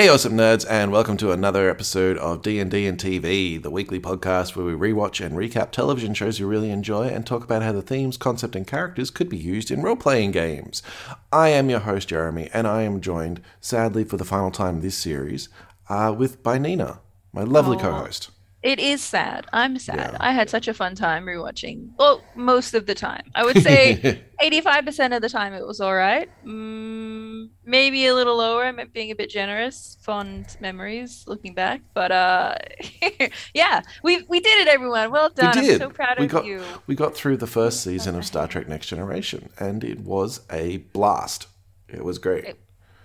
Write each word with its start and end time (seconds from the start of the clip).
Hey, 0.00 0.08
awesome 0.08 0.32
nerds, 0.32 0.64
and 0.66 0.92
welcome 0.92 1.18
to 1.18 1.30
another 1.30 1.68
episode 1.68 2.16
of 2.16 2.40
D&D 2.40 2.86
and 2.86 2.98
TV, 2.98 3.62
the 3.62 3.68
weekly 3.68 4.00
podcast 4.00 4.56
where 4.56 4.64
we 4.64 4.72
rewatch 4.72 5.22
and 5.22 5.36
recap 5.36 5.72
television 5.72 6.14
shows 6.14 6.40
you 6.40 6.46
really 6.46 6.70
enjoy 6.70 7.08
and 7.08 7.26
talk 7.26 7.44
about 7.44 7.60
how 7.60 7.72
the 7.72 7.82
themes, 7.82 8.16
concept, 8.16 8.56
and 8.56 8.66
characters 8.66 9.10
could 9.10 9.28
be 9.28 9.36
used 9.36 9.70
in 9.70 9.82
role-playing 9.82 10.30
games. 10.30 10.82
I 11.30 11.50
am 11.50 11.68
your 11.68 11.80
host, 11.80 12.08
Jeremy, 12.08 12.48
and 12.54 12.66
I 12.66 12.80
am 12.80 13.02
joined, 13.02 13.42
sadly 13.60 14.04
for 14.04 14.16
the 14.16 14.24
final 14.24 14.50
time 14.50 14.80
this 14.80 14.96
series, 14.96 15.50
uh, 15.90 16.14
with 16.16 16.42
by 16.42 16.56
Nina, 16.56 17.00
my 17.34 17.42
lovely 17.42 17.76
Aw. 17.76 17.80
co-host. 17.80 18.30
It 18.62 18.78
is 18.78 19.02
sad. 19.02 19.46
I'm 19.54 19.78
sad. 19.78 19.96
Yeah. 20.12 20.16
I 20.20 20.32
had 20.32 20.50
such 20.50 20.68
a 20.68 20.74
fun 20.74 20.94
time 20.94 21.24
rewatching. 21.24 21.92
Well, 21.98 22.22
most 22.34 22.74
of 22.74 22.84
the 22.84 22.94
time. 22.94 23.22
I 23.34 23.42
would 23.44 23.62
say 23.62 24.22
85% 24.42 25.16
of 25.16 25.22
the 25.22 25.30
time 25.30 25.54
it 25.54 25.66
was 25.66 25.80
all 25.80 25.94
right. 25.94 26.28
Mm, 26.44 27.48
maybe 27.64 28.04
a 28.06 28.14
little 28.14 28.36
lower. 28.36 28.64
I'm 28.64 28.78
being 28.92 29.10
a 29.10 29.14
bit 29.14 29.30
generous. 29.30 29.96
Fond 30.02 30.58
memories 30.60 31.24
looking 31.26 31.54
back. 31.54 31.80
But 31.94 32.12
uh 32.12 32.56
yeah, 33.54 33.80
we 34.02 34.22
we 34.28 34.40
did 34.40 34.60
it 34.60 34.68
everyone. 34.68 35.10
Well 35.10 35.30
done. 35.30 35.54
We 35.58 35.62
did. 35.66 35.80
I'm 35.82 35.88
so 35.88 35.94
proud 35.94 36.18
We 36.18 36.26
of 36.26 36.30
got- 36.30 36.44
you. 36.44 36.62
we 36.86 36.94
got 36.94 37.14
through 37.14 37.38
the 37.38 37.46
first 37.46 37.80
season 37.86 38.14
of 38.14 38.24
Star 38.26 38.46
Trek 38.46 38.68
Next 38.68 38.86
Generation, 38.88 39.48
and 39.58 39.82
it 39.84 40.00
was 40.00 40.40
a 40.50 40.78
blast. 40.92 41.46
It 41.88 42.04
was 42.04 42.18
great. 42.18 42.44
It- 42.44 42.60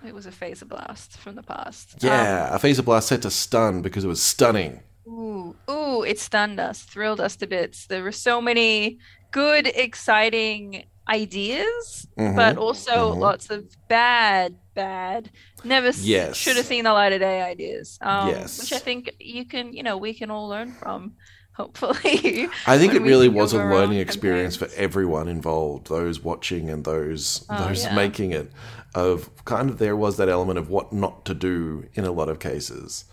It 0.06 0.14
was 0.14 0.26
a 0.26 0.30
phaser 0.30 0.68
blast 0.68 1.16
from 1.16 1.34
the 1.34 1.42
past. 1.42 1.96
yeah, 2.00 2.54
a 2.54 2.58
phaser 2.58 2.84
blast 2.84 3.08
set 3.08 3.22
to 3.22 3.30
stun 3.30 3.82
because 3.82 4.04
it 4.04 4.08
was 4.08 4.22
stunning. 4.22 4.80
Ooh, 5.08 5.56
ooh, 5.70 6.02
it 6.02 6.18
stunned 6.18 6.58
us, 6.58 6.82
thrilled 6.82 7.20
us 7.20 7.36
to 7.36 7.46
bits. 7.46 7.86
There 7.86 8.02
were 8.02 8.12
so 8.12 8.40
many 8.40 8.98
good, 9.30 9.66
exciting 9.68 10.84
ideas, 11.08 12.06
Mhm, 12.18 12.34
but 12.34 12.56
also 12.56 13.14
mhm. 13.14 13.20
lots 13.20 13.50
of 13.50 13.64
bad, 13.88 14.56
bad, 14.74 15.30
never 15.62 15.92
Yes. 15.92 16.36
should 16.36 16.56
have 16.56 16.66
seen 16.66 16.84
the 16.84 16.92
light 16.92 17.12
of 17.12 17.20
day 17.20 17.40
ideas. 17.42 17.98
Um, 18.00 18.26
Yes. 18.26 18.58
Which 18.58 18.72
I 18.72 18.80
think 18.80 19.12
you 19.20 19.46
can, 19.46 19.72
you 19.72 19.82
know, 19.84 19.96
we 19.96 20.12
can 20.12 20.30
all 20.30 20.48
learn 20.48 20.72
from, 20.72 21.14
hopefully. 21.54 22.48
I 22.66 22.78
think 22.78 22.94
it 22.94 23.02
really 23.02 23.28
was 23.28 23.52
a 23.52 23.58
learning 23.58 23.98
experience 23.98 24.56
for 24.56 24.68
everyone 24.74 25.28
involved, 25.28 25.86
those 25.88 26.20
watching 26.22 26.68
and 26.68 26.84
those 26.84 27.44
Oh, 27.48 27.54
those 27.58 27.84
yeah. 27.84 27.94
making 27.94 28.32
it. 28.32 28.50
Of 28.94 29.30
kind 29.44 29.70
of 29.70 29.78
there 29.78 29.96
was 29.96 30.16
that 30.16 30.28
element 30.28 30.58
of 30.58 30.68
what 30.68 30.92
not 30.92 31.24
to 31.26 31.34
do 31.34 31.84
in 31.94 32.04
a 32.04 32.10
lot 32.12 32.28
of 32.28 32.38
cases. 32.40 33.04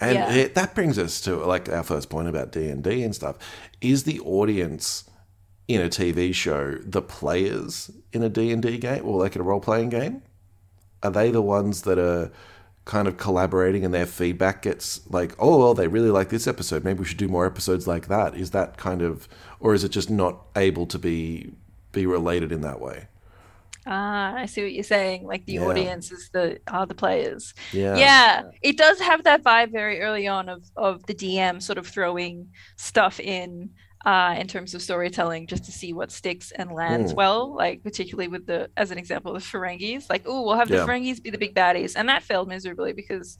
And 0.00 0.14
Yeah. 0.14 0.32
it, 0.32 0.54
that 0.54 0.74
brings 0.74 0.98
us 0.98 1.20
to 1.22 1.36
like 1.36 1.68
our 1.68 1.82
first 1.82 2.08
point 2.08 2.28
about 2.28 2.52
D 2.52 2.68
and 2.68 2.82
D 2.82 3.02
and 3.02 3.14
stuff. 3.14 3.36
Is 3.80 4.04
the 4.04 4.18
audience 4.20 5.04
in 5.68 5.80
a 5.80 5.88
TV 5.88 6.34
show 6.34 6.76
the 6.84 7.02
players 7.02 7.90
in 8.12 8.22
a 8.22 8.28
D 8.28 8.50
and 8.50 8.62
D 8.62 8.78
game 8.78 9.04
or 9.04 9.18
like 9.18 9.34
in 9.36 9.40
a 9.42 9.44
role 9.44 9.60
playing 9.60 9.90
game? 9.90 10.22
Are 11.02 11.10
they 11.10 11.30
the 11.30 11.42
ones 11.42 11.82
that 11.82 11.98
are 11.98 12.30
kind 12.86 13.06
of 13.06 13.16
collaborating 13.18 13.84
and 13.84 13.92
their 13.94 14.06
feedback 14.06 14.62
gets 14.62 15.00
like, 15.08 15.34
oh 15.38 15.58
well, 15.58 15.74
they 15.74 15.86
really 15.86 16.10
like 16.10 16.30
this 16.30 16.46
episode. 16.46 16.82
Maybe 16.82 17.00
we 17.00 17.04
should 17.04 17.18
do 17.18 17.28
more 17.28 17.46
episodes 17.46 17.86
like 17.86 18.08
that. 18.08 18.34
Is 18.34 18.50
that 18.50 18.76
kind 18.78 19.02
of, 19.02 19.28
or 19.60 19.74
is 19.74 19.84
it 19.84 19.90
just 19.90 20.10
not 20.10 20.46
able 20.56 20.86
to 20.86 20.98
be 20.98 21.52
be 21.92 22.06
related 22.06 22.52
in 22.52 22.62
that 22.62 22.80
way? 22.80 23.06
Ah, 23.86 24.34
I 24.36 24.46
see 24.46 24.62
what 24.62 24.72
you're 24.72 24.84
saying. 24.84 25.24
Like 25.24 25.46
the 25.46 25.54
Yeah. 25.54 25.66
audience 25.66 26.12
is 26.12 26.28
the 26.32 26.58
are 26.70 26.86
the 26.86 26.94
players. 26.94 27.54
Yeah. 27.72 27.96
Yeah, 27.96 28.42
it 28.62 28.76
does 28.76 29.00
have 29.00 29.24
that 29.24 29.42
vibe 29.42 29.72
very 29.72 30.00
early 30.00 30.26
on 30.26 30.48
of 30.48 30.64
of 30.76 31.04
the 31.06 31.14
DM 31.14 31.62
sort 31.62 31.78
of 31.78 31.86
throwing 31.86 32.48
stuff 32.76 33.18
in 33.20 33.70
uh 34.06 34.34
in 34.38 34.46
terms 34.48 34.74
of 34.74 34.80
storytelling 34.80 35.46
just 35.46 35.64
to 35.64 35.72
see 35.72 35.92
what 35.92 36.10
sticks 36.10 36.52
and 36.52 36.72
lands 36.72 37.12
Mm. 37.12 37.16
well, 37.16 37.54
like 37.54 37.82
particularly 37.82 38.28
with 38.28 38.46
the 38.46 38.70
as 38.76 38.90
an 38.90 38.98
example 38.98 39.32
the 39.32 39.40
Ferengis. 39.40 40.08
Like, 40.10 40.22
oh, 40.26 40.42
we'll 40.42 40.56
have 40.56 40.68
the 40.68 40.76
Yeah. 40.76 40.86
Ferengis 40.86 41.22
be 41.22 41.30
the 41.30 41.38
big 41.38 41.54
baddies. 41.54 41.94
And 41.96 42.08
that 42.08 42.22
failed 42.22 42.48
miserably 42.48 42.92
because, 42.94 43.36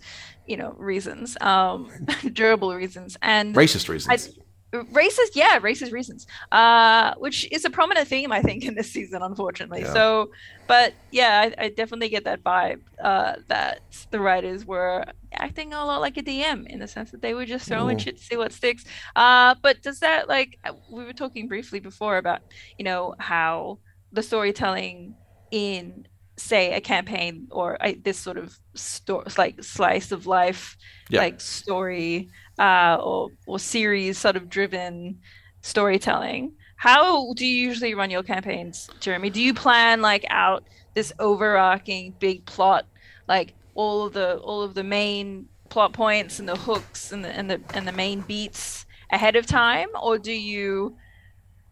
you 0.47 0.57
know, 0.57 0.75
reasons. 0.79 1.37
Um 1.41 1.91
durable 2.33 2.75
reasons. 2.75 3.17
And 3.23 3.55
Racist 3.55 3.89
reasons. 3.89 4.39
Racist 4.73 5.35
yeah 5.35 5.59
racist 5.59 5.91
reasons 5.93 6.27
uh 6.53 7.13
which 7.19 7.51
is 7.51 7.65
a 7.65 7.71
prominent 7.71 8.07
theme 8.07 8.31
i 8.31 8.41
think 8.41 8.65
in 8.65 8.75
this 8.75 8.93
season 8.93 9.21
unfortunately 9.23 9.81
Yeah. 9.83 9.93
so 9.93 10.31
but 10.69 10.95
yeah 11.11 11.51
I, 11.59 11.65
I 11.65 11.69
definitely 11.71 12.09
get 12.09 12.25
that 12.25 12.45
vibe 12.45 12.81
uh 13.03 13.35
that 13.49 13.81
the 14.13 14.21
writers 14.21 14.65
were 14.65 15.05
acting 15.33 15.73
a 15.73 15.85
lot 15.85 16.01
like 16.01 16.17
a 16.19 16.23
dm 16.23 16.67
in 16.69 16.79
the 16.79 16.87
sense 16.87 17.11
that 17.11 17.21
they 17.21 17.35
were 17.35 17.47
just 17.47 17.67
throwing 17.67 17.97
Mm. 17.97 18.01
shit 18.01 18.17
to 18.19 18.23
see 18.23 18.37
what 18.37 18.53
sticks 18.53 18.85
uh 19.17 19.57
but 19.63 19.83
does 19.83 19.99
that 20.01 20.29
like 20.29 20.57
uh, 20.65 20.73
we 20.89 21.05
were 21.05 21.13
talking 21.15 21.49
briefly 21.49 21.81
before 21.81 22.17
about 22.19 22.41
you 22.79 22.85
know 22.85 23.15
how 23.19 23.79
the 24.13 24.23
storytelling 24.23 25.17
in 25.51 26.07
say 26.41 26.73
a 26.75 26.81
campaign 26.81 27.47
or 27.51 27.77
a, 27.81 27.95
this 27.95 28.19
sort 28.19 28.37
of 28.39 28.59
sto- 28.75 29.25
like 29.39 29.63
slice 29.63 30.13
of 30.13 30.27
life 30.27 30.77
Yeah. 31.09 31.21
like 31.21 31.41
story 31.41 32.29
uh, 32.59 32.97
or 33.01 33.31
or 33.47 33.59
series 33.59 34.19
sort 34.19 34.37
of 34.37 34.49
driven 34.49 35.21
storytelling. 35.63 36.53
How 36.77 37.33
do 37.35 37.47
you 37.47 37.69
usually 37.69 37.95
run 37.95 38.11
your 38.11 38.23
campaigns, 38.23 38.89
Jeremy? 39.01 39.31
Do 39.31 39.41
you 39.43 39.53
plan 39.55 40.01
like 40.01 40.25
out 40.31 40.65
this 40.95 41.13
overarching 41.19 42.15
big 42.19 42.45
plot, 42.47 42.87
like 43.29 43.55
all 43.75 44.07
of 44.07 44.13
the 44.15 44.37
all 44.39 44.63
of 44.63 44.75
the 44.75 44.83
main 44.85 45.47
plot 45.69 45.93
points 45.93 46.41
and 46.41 46.49
the 46.49 46.57
hooks 46.57 47.13
and 47.13 47.25
the 47.25 47.29
and 47.29 47.51
the 47.51 47.61
and 47.75 47.87
the 47.87 47.93
main 47.93 48.23
beats 48.23 48.87
ahead 49.13 49.37
of 49.37 49.47
time, 49.47 49.89
or 50.03 50.19
do 50.19 50.33
you? 50.33 50.97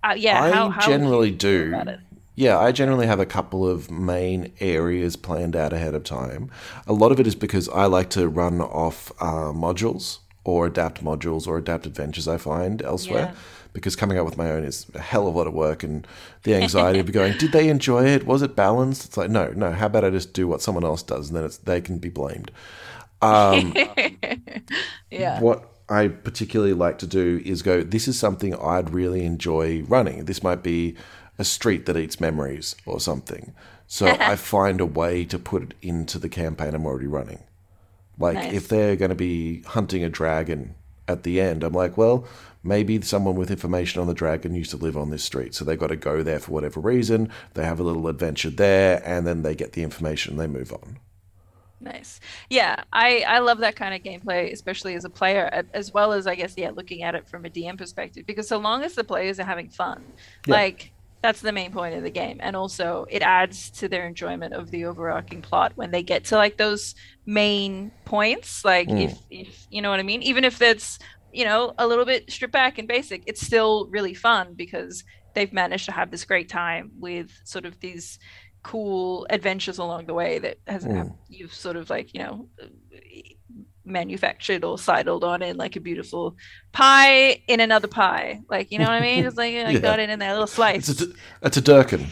Uh, 0.04 0.14
yeah, 0.16 0.42
I 0.42 0.50
how, 0.52 0.70
how 0.70 0.86
generally 0.86 1.30
do. 1.32 1.70
You 2.38 2.46
do. 2.46 2.50
feel 2.50 2.58
about 2.58 2.58
it? 2.58 2.58
Yeah, 2.58 2.58
I 2.58 2.72
generally 2.72 3.06
have 3.06 3.20
a 3.20 3.26
couple 3.26 3.68
of 3.68 3.90
main 3.90 4.52
areas 4.60 5.16
planned 5.16 5.56
out 5.56 5.72
ahead 5.72 5.94
of 5.94 6.04
time. 6.04 6.50
A 6.86 6.92
lot 6.92 7.12
of 7.12 7.20
it 7.20 7.26
is 7.26 7.34
because 7.34 7.68
I 7.68 7.86
like 7.86 8.10
to 8.10 8.28
run 8.28 8.60
off 8.60 9.12
uh, 9.20 9.52
modules 9.52 10.18
or 10.44 10.66
adapt 10.66 11.04
modules 11.04 11.46
or 11.46 11.58
adapt 11.58 11.86
adventures 11.86 12.26
I 12.28 12.38
find 12.38 12.80
elsewhere. 12.82 13.32
Yeah. 13.34 13.40
Because 13.74 13.96
coming 13.96 14.18
up 14.18 14.24
with 14.24 14.38
my 14.38 14.50
own 14.50 14.64
is 14.64 14.86
a 14.94 14.98
hell 14.98 15.28
of 15.28 15.34
a 15.34 15.38
lot 15.38 15.46
of 15.46 15.52
work 15.52 15.82
and 15.82 16.06
the 16.44 16.54
anxiety 16.54 17.00
of 17.00 17.12
going, 17.12 17.36
did 17.38 17.52
they 17.52 17.68
enjoy 17.68 18.06
it? 18.06 18.26
Was 18.26 18.42
it 18.42 18.56
balanced? 18.56 19.04
It's 19.04 19.16
like, 19.16 19.30
no, 19.30 19.52
no. 19.54 19.72
How 19.72 19.86
about 19.86 20.04
I 20.04 20.10
just 20.10 20.32
do 20.32 20.48
what 20.48 20.62
someone 20.62 20.84
else 20.84 21.02
does 21.02 21.28
and 21.28 21.36
then 21.36 21.44
it's 21.44 21.58
they 21.58 21.80
can 21.80 21.98
be 21.98 22.08
blamed. 22.08 22.50
Um, 23.20 23.74
yeah. 25.10 25.40
what 25.40 25.68
I 25.88 26.08
particularly 26.08 26.72
like 26.72 26.98
to 26.98 27.06
do 27.06 27.42
is 27.44 27.62
go, 27.62 27.82
this 27.82 28.08
is 28.08 28.18
something 28.18 28.54
I'd 28.56 28.90
really 28.90 29.24
enjoy 29.24 29.82
running. 29.82 30.26
This 30.26 30.42
might 30.42 30.62
be 30.62 30.96
a 31.38 31.44
street 31.44 31.86
that 31.86 31.96
eats 31.96 32.20
memories 32.20 32.76
or 32.86 33.00
something. 33.00 33.54
So 33.86 34.06
I 34.20 34.36
find 34.36 34.80
a 34.80 34.86
way 34.86 35.24
to 35.26 35.38
put 35.38 35.62
it 35.62 35.74
into 35.82 36.18
the 36.18 36.28
campaign 36.28 36.74
I'm 36.74 36.86
already 36.86 37.06
running. 37.06 37.40
Like 38.18 38.34
Nice. 38.34 38.52
if 38.52 38.68
they're 38.68 38.96
going 38.96 39.10
to 39.10 39.14
be 39.14 39.62
hunting 39.62 40.02
a 40.04 40.08
dragon 40.08 40.74
at 41.06 41.22
the 41.22 41.40
end, 41.40 41.62
I'm 41.62 41.72
like, 41.72 41.96
well, 41.96 42.26
maybe 42.64 43.00
someone 43.00 43.36
with 43.36 43.50
information 43.50 44.00
on 44.00 44.08
the 44.08 44.14
dragon 44.14 44.54
used 44.54 44.72
to 44.72 44.76
live 44.76 44.96
on 44.96 45.10
this 45.10 45.22
street. 45.24 45.54
So 45.54 45.64
they've 45.64 45.78
got 45.78 45.86
to 45.86 45.96
go 45.96 46.22
there 46.22 46.40
for 46.40 46.50
whatever 46.52 46.80
reason. 46.80 47.30
They 47.54 47.64
have 47.64 47.78
a 47.80 47.84
little 47.84 48.08
adventure 48.08 48.50
there 48.50 49.00
and 49.04 49.26
then 49.26 49.42
they 49.42 49.54
get 49.54 49.72
the 49.72 49.82
information 49.84 50.32
and 50.32 50.40
they 50.40 50.46
move 50.58 50.72
on. 50.72 50.98
Nice. 51.80 52.18
Yeah, 52.50 52.82
I 52.92 53.20
I 53.20 53.38
love 53.38 53.58
that 53.58 53.76
kind 53.76 53.94
of 53.94 54.02
gameplay, 54.02 54.52
especially 54.52 54.94
as 54.96 55.04
a 55.04 55.10
player, 55.10 55.64
as 55.72 55.94
well 55.94 56.12
as 56.12 56.26
I 56.26 56.34
guess 56.34 56.54
yeah, 56.56 56.70
looking 56.70 57.04
at 57.04 57.14
it 57.14 57.28
from 57.28 57.44
a 57.44 57.48
DM 57.50 57.78
perspective. 57.78 58.26
Because 58.26 58.48
so 58.48 58.58
long 58.58 58.82
as 58.82 58.96
the 58.96 59.04
players 59.04 59.38
are 59.38 59.44
having 59.44 59.68
fun, 59.68 60.02
Yeah. 60.44 60.54
like 60.54 60.90
that's 61.22 61.40
the 61.40 61.52
main 61.52 61.72
point 61.72 61.94
of 61.94 62.02
the 62.02 62.10
game, 62.10 62.38
and 62.40 62.54
also 62.56 63.04
it 63.10 63.22
adds 63.22 63.70
to 63.72 63.88
their 63.88 64.06
enjoyment 64.06 64.54
of 64.54 64.70
the 64.70 64.84
overarching 64.86 65.42
plot 65.42 65.72
when 65.74 65.90
they 65.90 66.02
get 66.02 66.24
to 66.26 66.36
like 66.36 66.56
those 66.56 66.94
main 67.26 67.92
points. 68.04 68.64
Like 68.64 68.88
Mm. 68.88 68.96
if 68.96 69.18
if 69.30 69.66
you 69.70 69.82
know 69.82 69.90
what 69.90 70.00
I 70.00 70.04
mean, 70.04 70.22
even 70.22 70.44
if 70.44 70.58
that's 70.58 70.98
you 71.32 71.44
know 71.44 71.74
a 71.78 71.86
little 71.86 72.04
bit 72.04 72.30
stripped 72.30 72.52
back 72.52 72.78
and 72.78 72.88
basic, 72.88 73.24
it's 73.26 73.42
still 73.44 73.88
really 73.90 74.14
fun 74.14 74.54
because 74.56 75.04
they've 75.34 75.52
managed 75.52 75.86
to 75.86 75.92
have 75.92 76.10
this 76.10 76.24
great 76.24 76.48
time 76.48 76.90
with 76.98 77.30
sort 77.44 77.66
of 77.66 77.78
these 77.80 78.18
cool 78.64 79.26
adventures 79.30 79.78
along 79.78 80.06
the 80.06 80.14
way 80.14 80.38
that 80.38 80.58
has 80.66 80.84
Mm. 80.84 81.16
you've 81.28 81.54
sort 81.54 81.76
of 81.76 81.90
like 81.90 82.12
you 82.14 82.20
know 82.22 82.48
manufactured 83.88 84.64
or 84.64 84.78
sidled 84.78 85.24
on 85.24 85.42
in 85.42 85.56
like 85.56 85.76
a 85.76 85.80
beautiful 85.80 86.36
pie 86.72 87.42
in 87.48 87.60
another 87.60 87.88
pie 87.88 88.40
like 88.48 88.70
you 88.70 88.78
know 88.78 88.84
what 88.84 88.92
i 88.92 89.00
mean 89.00 89.24
it's 89.26 89.36
like 89.36 89.54
i 89.54 89.70
Yeah. 89.70 89.78
got 89.78 89.98
it 89.98 90.10
in 90.10 90.18
that 90.20 90.30
little 90.32 90.46
slice 90.46 90.88
It's 90.88 91.02
a, 91.02 91.06
it's 91.42 91.56
a 91.56 91.60
Durkin. 91.60 92.06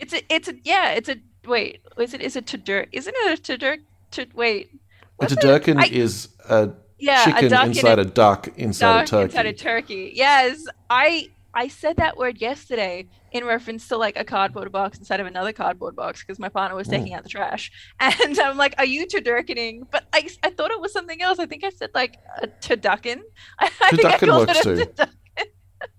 it's 0.00 0.12
a 0.12 0.20
it's 0.34 0.48
a 0.48 0.54
yeah 0.64 0.90
it's 0.92 1.08
a 1.08 1.16
wait 1.46 1.80
is 1.98 2.14
it 2.14 2.20
is 2.20 2.36
it 2.36 2.46
to 2.48 2.56
dirt 2.58 2.88
isn't 2.92 3.14
it 3.16 3.38
a 3.38 3.42
to 3.42 3.56
dirt 3.58 3.80
to 4.12 4.26
wait 4.34 4.68
A 4.72 4.78
what's 5.16 5.32
it? 5.32 5.40
Durkin 5.40 5.80
is 5.84 6.28
a 6.48 6.70
yeah 6.98 7.24
chicken 7.24 7.52
a 7.52 7.64
inside 7.66 7.98
a 7.98 8.02
a 8.02 8.04
duck 8.04 8.48
inside 8.56 9.02
a 9.04 9.06
turkey. 9.06 9.24
inside 9.24 9.46
a 9.46 9.52
turkey 9.52 10.12
yes 10.14 10.64
i 10.90 11.28
i 11.54 11.66
said 11.68 11.96
that 11.96 12.16
word 12.16 12.40
yesterday 12.40 13.06
in 13.32 13.44
reference 13.44 13.88
to 13.88 13.96
like 13.96 14.16
a 14.18 14.24
cardboard 14.24 14.70
box 14.72 14.98
inside 14.98 15.20
of 15.20 15.26
another 15.26 15.52
cardboard 15.52 15.94
box 15.96 16.22
because 16.22 16.38
my 16.38 16.48
partner 16.48 16.76
was 16.76 16.86
Mm. 16.88 16.90
taking 16.90 17.14
out 17.14 17.22
the 17.22 17.28
trash. 17.28 17.70
And 18.00 18.38
i'm 18.38 18.56
like 18.56 18.74
are 18.78 18.84
you 18.84 19.06
turduckening 19.06 19.86
but 19.90 20.04
I, 20.12 20.28
I 20.42 20.50
thought 20.50 20.70
it 20.70 20.80
was 20.80 20.92
something 20.92 21.20
else. 21.22 21.38
I 21.38 21.46
think 21.46 21.64
i 21.64 21.70
said 21.70 21.90
like 21.94 22.16
a 22.42 22.46
turducken. 22.48 23.20
I, 23.58 23.66
I 23.82 23.90
think 23.90 24.04
I 24.04 24.16
Turducken 24.18 24.28
called 24.28 24.48
works 24.48 24.66
it 24.66 24.66
a 24.66 24.86
turducken. 24.86 25.08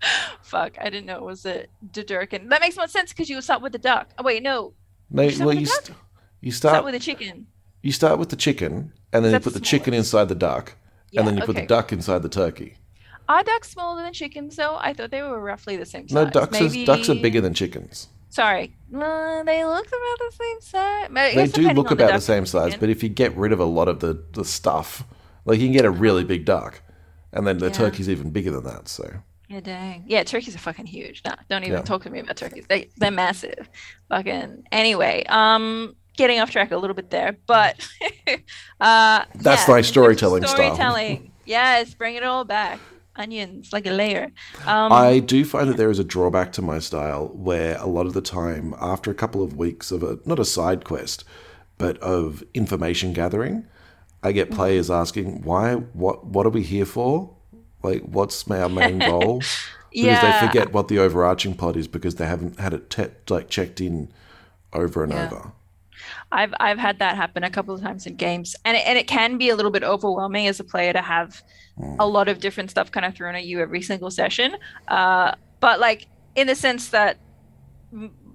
fuck 0.42 0.78
i 0.82 0.90
didn't 0.90 1.06
know 1.06 1.16
it 1.18 1.24
was 1.24 1.46
a 1.46 1.66
turducken 1.94 2.50
that 2.50 2.62
makes 2.62 2.76
more 2.78 2.88
sense 2.88 3.12
because 3.14 3.30
you 3.30 3.42
start 3.42 3.62
with 3.62 3.72
the 3.74 3.80
duck. 3.80 4.10
Oh 4.18 4.24
wait 4.24 4.44
no. 4.44 4.74
No, 5.12 5.24
You 5.24 5.32
start 5.32 5.40
well, 5.48 5.56
with 5.56 5.60
you, 5.62 5.66
the 5.66 5.72
st- 5.72 5.98
you 6.42 6.52
start 6.52 6.72
start 6.74 6.86
with 6.86 6.96
a 6.96 7.00
chicken. 7.00 7.48
you 7.82 7.92
start 7.92 8.20
with 8.20 8.30
the 8.30 8.36
chicken, 8.36 8.94
and 9.12 9.26
then 9.26 9.32
you 9.34 9.40
put 9.40 9.54
the 9.54 9.60
the 9.60 9.66
chicken 9.66 9.94
inside 9.96 10.28
the 10.30 10.36
duck, 10.36 10.76
Yeah, 11.12 11.22
and 11.22 11.28
then 11.28 11.36
you 11.38 11.44
put 11.44 11.56
the 11.56 11.66
duck 11.66 11.92
inside 11.92 12.22
the 12.22 12.30
turkey. 12.30 12.76
Are 13.30 13.44
ducks 13.44 13.70
smaller 13.70 14.02
than 14.02 14.12
chickens 14.12 14.56
though? 14.56 14.76
I 14.80 14.94
thought 14.94 15.12
they 15.12 15.22
were 15.22 15.40
roughly 15.40 15.78
the 15.78 15.86
same 15.86 16.08
size. 16.08 16.16
No, 16.16 16.30
ducks 16.30 16.60
Maybe... 16.60 16.82
is, 16.82 16.88
ducks 16.88 17.10
are 17.10 17.16
bigger 17.16 17.40
than 17.42 17.54
chickens. 17.54 18.08
Sorry, 18.32 18.76
uh, 18.94 19.44
they 19.44 19.64
look 19.66 19.88
about 19.88 20.18
the 20.20 20.32
same 20.32 20.62
size. 20.62 21.36
They 21.36 21.48
do 21.48 21.70
look 21.74 21.92
about 21.92 22.08
the 22.08 22.14
duck 22.14 22.22
same 22.22 22.46
size, 22.46 22.76
but 22.76 22.90
if 22.90 23.02
you 23.04 23.10
get 23.10 23.36
rid 23.38 23.52
of 23.52 23.60
a 23.60 23.66
lot 23.66 23.88
of 23.88 24.00
the, 24.02 24.24
the 24.34 24.44
stuff, 24.46 25.04
like 25.46 25.60
you 25.60 25.68
can 25.68 25.74
get 25.74 25.86
a 25.86 25.90
really 25.92 26.24
big 26.24 26.46
duck, 26.46 26.82
and 27.32 27.46
then 27.48 27.60
the 27.60 27.68
Yeah. 27.68 27.74
turkey's 27.74 28.10
even 28.10 28.32
bigger 28.32 28.52
than 28.52 28.64
that. 28.66 28.88
So 28.88 29.12
Yeah, 29.48 29.62
dang. 29.62 30.06
Yeah, 30.08 30.24
turkeys 30.24 30.56
are 30.56 30.60
fucking 30.60 30.86
huge. 30.88 31.24
Nah, 31.26 31.36
don't 31.50 31.64
even 31.64 31.78
Yeah. 31.78 31.82
talk 31.84 32.04
to 32.04 32.10
me 32.10 32.20
about 32.20 32.38
turkeys. 32.38 32.66
They 32.68 32.90
they're 32.98 33.12
massive. 33.12 33.70
Fucking 34.10 34.64
anyway. 34.72 35.24
Um, 35.28 35.96
getting 36.18 36.40
off 36.40 36.52
track 36.52 36.72
a 36.72 36.78
little 36.78 36.96
bit 36.96 37.10
there, 37.12 37.36
but 37.48 37.88
uh, 38.80 39.24
That's 39.36 39.68
yeah, 39.68 39.74
my 39.74 39.82
storytelling 39.82 40.44
style. 40.44 40.56
Storytelling. 40.56 41.32
yes, 41.46 41.94
bring 41.94 42.16
it 42.16 42.24
all 42.24 42.44
back. 42.44 42.80
Onions 43.20 43.72
like 43.74 43.86
a 43.86 43.92
layer. 43.92 44.32
Um, 44.66 44.92
I 44.92 45.20
do 45.20 45.44
find 45.46 45.70
that 45.70 45.78
there 45.78 45.92
is 45.92 46.00
a 46.00 46.04
drawback 46.04 46.52
to 46.54 46.62
my 46.62 46.80
style 46.80 47.28
where 47.34 47.78
a 47.78 47.86
lot 47.86 48.06
of 48.08 48.14
the 48.14 48.22
time, 48.22 48.74
after 48.82 49.12
a 49.12 49.16
couple 49.16 49.44
of 49.44 49.58
weeks 49.58 49.92
of 49.92 50.02
a 50.04 50.18
not 50.26 50.40
a 50.40 50.46
side 50.46 50.86
quest, 50.86 51.24
but 51.78 51.98
of 52.00 52.44
information 52.54 53.14
gathering, 53.14 53.66
I 54.24 54.32
get 54.32 54.52
players 54.52 54.90
asking, 54.90 55.44
"Why? 55.44 55.76
What? 55.76 56.26
What 56.26 56.46
are 56.46 56.50
we 56.50 56.64
here 56.64 56.86
for? 56.86 57.36
Like, 57.84 58.02
what's 58.04 58.50
our 58.50 58.70
main 58.70 59.00
goal?" 59.12 59.40
Because 59.40 59.56
Yeah. 59.92 60.40
they 60.42 60.48
forget 60.48 60.72
what 60.72 60.88
the 60.88 61.00
overarching 61.00 61.56
plot 61.56 61.76
is 61.76 61.88
because 61.88 62.16
they 62.16 62.26
haven't 62.28 62.60
had 62.60 62.74
it 62.74 62.90
te- 62.90 63.08
like 63.30 63.50
checked 63.50 63.82
in 63.82 64.10
over 64.72 65.04
and 65.04 65.12
Yeah. 65.14 65.26
over. 65.26 65.52
I've 66.32 66.54
I've 66.60 66.78
had 66.78 67.00
that 67.00 67.16
happen 67.16 67.44
a 67.44 67.50
couple 67.50 67.74
of 67.74 67.82
times 67.82 68.06
in 68.06 68.16
games, 68.16 68.56
and 68.66 68.78
it, 68.78 68.86
and 68.86 68.98
it 68.98 69.08
can 69.08 69.38
be 69.38 69.50
a 69.50 69.56
little 69.56 69.72
bit 69.72 69.84
overwhelming 69.84 70.48
as 70.48 70.60
a 70.60 70.64
player 70.64 70.94
to 70.94 71.02
have 71.02 71.42
a 71.98 72.08
lot 72.08 72.28
of 72.28 72.40
different 72.40 72.70
stuff 72.70 72.92
kind 72.92 73.06
of 73.06 73.16
thrown 73.16 73.36
at 73.36 73.46
you 73.46 73.60
every 73.60 73.82
single 73.82 74.12
session. 74.12 74.56
Uh, 74.88 75.34
but 75.60 75.80
like 75.80 76.08
in 76.36 76.48
the 76.48 76.56
sense 76.56 76.90
that 76.90 77.18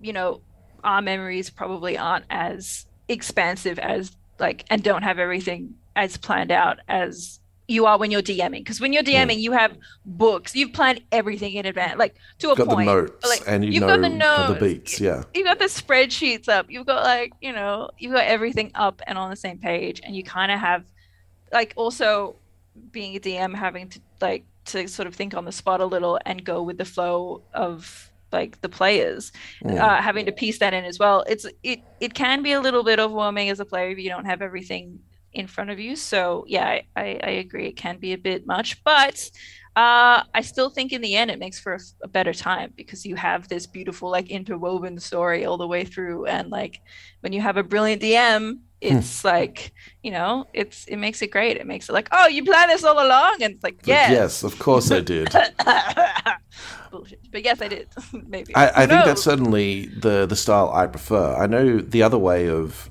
you 0.03 0.13
know 0.13 0.41
our 0.83 1.01
memories 1.01 1.51
probably 1.51 1.97
aren't 1.97 2.25
as 2.31 2.87
expansive 3.09 3.79
as 3.79 4.17
like 4.39 4.65
and 4.71 4.83
don't 4.83 5.03
have 5.03 5.19
everything 5.19 5.75
as 5.97 6.17
planned 6.17 6.51
out 6.51 6.79
as 6.89 7.41
you 7.67 7.87
are 7.87 7.99
when 7.99 8.11
you're 8.11 8.23
DMing. 8.23 8.59
Because 8.61 8.81
when 8.81 8.93
you're 8.93 9.03
DMing, 9.03 9.41
you 9.41 9.53
have 9.53 9.77
books, 10.05 10.55
you've 10.55 10.73
planned 10.75 11.01
everything 11.13 11.55
in 11.55 11.65
advance, 11.67 11.99
like 11.99 12.15
to 12.41 12.51
a 12.51 12.57
Got 12.57 12.69
the 12.69 12.85
notes 12.85 13.27
Like, 13.29 13.43
and 13.47 13.65
you 13.65 13.73
you've 13.73 13.81
know 13.83 13.87
got 13.89 14.01
the 14.03 14.09
notes, 14.11 14.61
the, 14.61 14.67
beats. 14.69 15.01
Yeah. 15.01 15.23
you've 15.35 15.47
got 15.47 15.59
the 15.59 15.65
spreadsheets 15.67 16.49
up 16.49 16.67
you've 16.69 16.87
got 16.87 17.03
like 17.05 17.33
you 17.41 17.53
know 17.53 17.91
you've 17.99 18.13
got 18.13 18.25
everything 18.27 18.71
up 18.75 19.01
and 19.07 19.17
on 19.17 19.31
the 19.31 19.37
same 19.37 19.59
page 19.59 20.01
and 20.05 20.15
you 20.15 20.23
kind 20.23 20.53
of 20.53 20.59
have 20.61 20.85
like 21.53 21.73
also 21.77 22.37
being 22.91 23.17
a 23.17 23.21
dm 23.21 23.55
having 23.55 23.89
to 23.89 24.01
like 24.21 24.45
to 24.67 24.87
sort 24.89 25.07
of 25.07 25.15
think 25.15 25.33
on 25.35 25.45
the 25.45 25.53
spot 25.53 25.81
a 25.81 25.87
little 25.87 26.19
and 26.27 26.45
go 26.45 26.63
with 26.63 26.77
the 26.79 26.85
flow 26.85 27.43
of 27.55 28.11
like 28.33 28.61
the 28.61 28.69
players 28.69 29.33
Mm. 29.65 29.79
uh, 29.81 30.03
having 30.03 30.27
to 30.27 30.33
piece 30.33 30.59
that 30.59 30.75
in 30.75 30.85
as 30.85 30.99
well 30.99 31.25
it's 31.29 31.47
it 31.63 31.81
it 32.01 32.13
can 32.15 32.43
be 32.43 32.53
a 32.53 32.61
little 32.61 32.83
bit 32.85 32.99
overwhelming 32.99 33.49
as 33.49 33.61
a 33.61 33.65
player 33.65 33.91
if 33.91 33.99
you 33.99 34.11
don't 34.11 34.25
have 34.27 34.43
everything 34.43 34.99
in 35.35 35.47
front 35.47 35.71
of 35.71 35.79
you 35.79 35.97
so 35.97 36.45
yeah 36.47 36.67
i 36.67 36.87
i, 36.97 37.21
I 37.23 37.31
agree 37.31 37.67
it 37.67 37.77
can 37.77 37.99
be 37.99 38.13
a 38.13 38.19
bit 38.19 38.47
much 38.47 38.83
but 38.85 39.31
uh, 39.77 40.23
I 40.33 40.41
still 40.43 40.71
think 40.71 40.93
in 40.93 41.01
the 41.01 41.17
end 41.17 41.33
it 41.33 41.41
makes 41.41 41.59
for 41.59 41.75
a, 41.75 41.81
a 42.05 42.09
better 42.09 42.33
time 42.33 42.73
because 42.77 43.05
you 43.05 43.17
have 43.17 43.49
this 43.49 43.67
beautiful 43.67 44.09
like 44.09 44.31
interwoven 44.31 45.01
story 45.01 45.45
all 45.45 45.59
the 45.59 45.67
way 45.67 45.85
through, 45.85 46.27
and 46.27 46.49
like 46.49 46.81
when 47.23 47.33
you 47.33 47.41
have 47.41 47.57
a 47.57 47.65
brilliant 47.65 48.01
DM, 48.01 48.61
it's 48.81 49.25
like 49.25 49.73
you 50.05 50.13
know 50.13 50.47
it's 50.53 50.85
it 50.87 50.97
makes 50.97 51.23
it 51.23 51.33
great. 51.33 51.57
It 51.57 51.67
makes 51.67 51.89
it 51.89 51.93
like 51.93 52.07
oh 52.13 52.29
you 52.29 52.45
planned 52.45 52.71
this 52.71 52.85
all 52.85 53.05
along, 53.05 53.39
and 53.41 53.55
it's 53.55 53.65
like 53.65 53.81
yes, 53.85 54.13
Yes, 54.13 54.45
of 54.45 54.57
course 54.61 54.93
I 54.93 55.01
did. 55.01 55.29
bullshit. 56.93 57.21
But 57.33 57.45
yes, 57.45 57.61
I 57.61 57.67
did. 57.67 57.89
Maybe 58.13 58.55
I, 58.55 58.85
I 58.85 58.87
think 58.87 59.05
that's 59.05 59.25
certainly 59.25 59.87
the 59.87 60.27
the 60.27 60.37
style 60.37 60.71
I 60.73 60.87
prefer. 60.87 61.35
I 61.35 61.49
know 61.49 61.79
the 61.79 62.05
other 62.05 62.19
way 62.19 62.49
of 62.49 62.91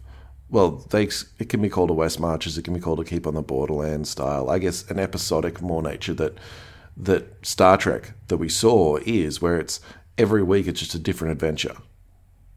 well, 0.54 0.86
they 0.92 1.06
it 1.40 1.50
can 1.50 1.62
be 1.62 1.70
called 1.70 1.90
a 1.90 1.94
West 1.94 2.20
Marches, 2.20 2.58
it 2.58 2.64
can 2.64 2.74
be 2.76 2.80
called 2.80 3.00
a 3.00 3.04
Keep 3.04 3.26
on 3.28 3.34
the 3.34 3.42
Borderland 3.42 4.08
style. 4.08 4.50
I 4.50 4.60
guess 4.60 4.90
an 4.90 5.00
episodic 5.00 5.62
more 5.62 5.82
nature 5.82 6.14
that 6.14 6.38
that 6.96 7.24
Star 7.46 7.76
Trek 7.76 8.14
that 8.28 8.38
we 8.38 8.48
saw 8.50 8.98
is 9.06 9.42
where 9.42 9.60
it's 9.60 9.80
every 10.18 10.44
week 10.44 10.68
it's 10.68 10.80
just 10.80 10.94
a 10.96 11.00
different 11.00 11.32
adventure. 11.32 11.76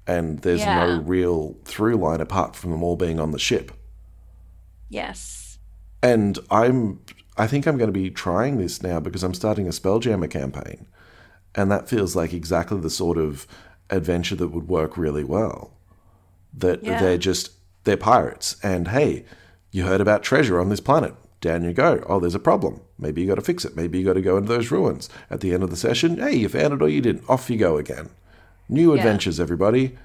And 0.07 0.41
there's 0.41 0.61
Yeah. 0.61 0.87
no 0.87 1.01
real 1.01 1.57
through 1.65 1.97
line 1.97 2.21
apart 2.21 2.55
from 2.55 2.71
them 2.71 2.83
all 2.83 2.97
being 2.97 3.19
on 3.19 3.31
the 3.33 3.39
ship. 3.39 3.73
yes. 4.89 5.59
And 6.03 6.39
I'm 6.51 7.01
I 7.39 7.47
think 7.47 7.67
I'm 7.67 7.77
going 7.79 7.89
to 7.93 8.01
be 8.01 8.11
trying 8.11 8.59
this 8.59 8.83
now 8.83 9.01
because 9.01 9.23
I'm 9.23 9.35
starting 9.35 9.67
a 9.67 9.71
Spelljammer 9.71 10.31
campaign. 10.31 10.87
And 11.55 11.71
that 11.71 11.89
feels 11.89 12.15
like 12.17 12.33
exactly 12.33 12.79
the 12.81 12.91
sort 12.91 13.19
of 13.19 13.47
adventure 13.91 14.37
that 14.37 14.49
would 14.49 14.69
work 14.69 14.97
really 14.97 15.25
well. 15.25 15.73
That 16.55 16.83
Yeah. 16.85 17.01
they're 17.01 17.19
just 17.19 17.51
they're 17.87 17.97
pirates 17.97 18.57
and 18.63 18.89
hey, 18.89 19.25
you 19.73 19.85
heard 19.85 20.03
about 20.03 20.23
treasure 20.23 20.61
on 20.61 20.69
this 20.69 20.81
planet. 20.81 21.15
Down 21.41 21.65
you 21.65 21.73
go. 21.73 22.03
Oh, 22.09 22.21
there's 22.21 22.35
a 22.35 22.39
problem. 22.41 22.81
Maybe 22.99 23.21
you 23.23 23.29
got 23.29 23.35
to 23.37 23.43
fix 23.43 23.65
it. 23.65 23.77
Maybe 23.77 23.99
you 23.99 24.05
got 24.07 24.15
to 24.15 24.23
go 24.23 24.37
into 24.39 24.49
those 24.49 24.71
ruins. 24.71 25.09
At 25.31 25.41
the 25.41 25.53
end 25.55 25.63
of 25.63 25.71
the 25.71 25.77
session, 25.77 26.19
hey, 26.19 26.35
you 26.35 26.49
found 26.49 26.73
it 26.75 26.83
or 26.83 26.89
you 26.89 27.01
didn't. 27.03 27.29
Off 27.29 27.51
you 27.51 27.59
go 27.59 27.77
again. 27.79 28.11
New 28.69 28.95
Yeah. 28.95 29.01
adventures, 29.01 29.39
everybody. 29.41 29.97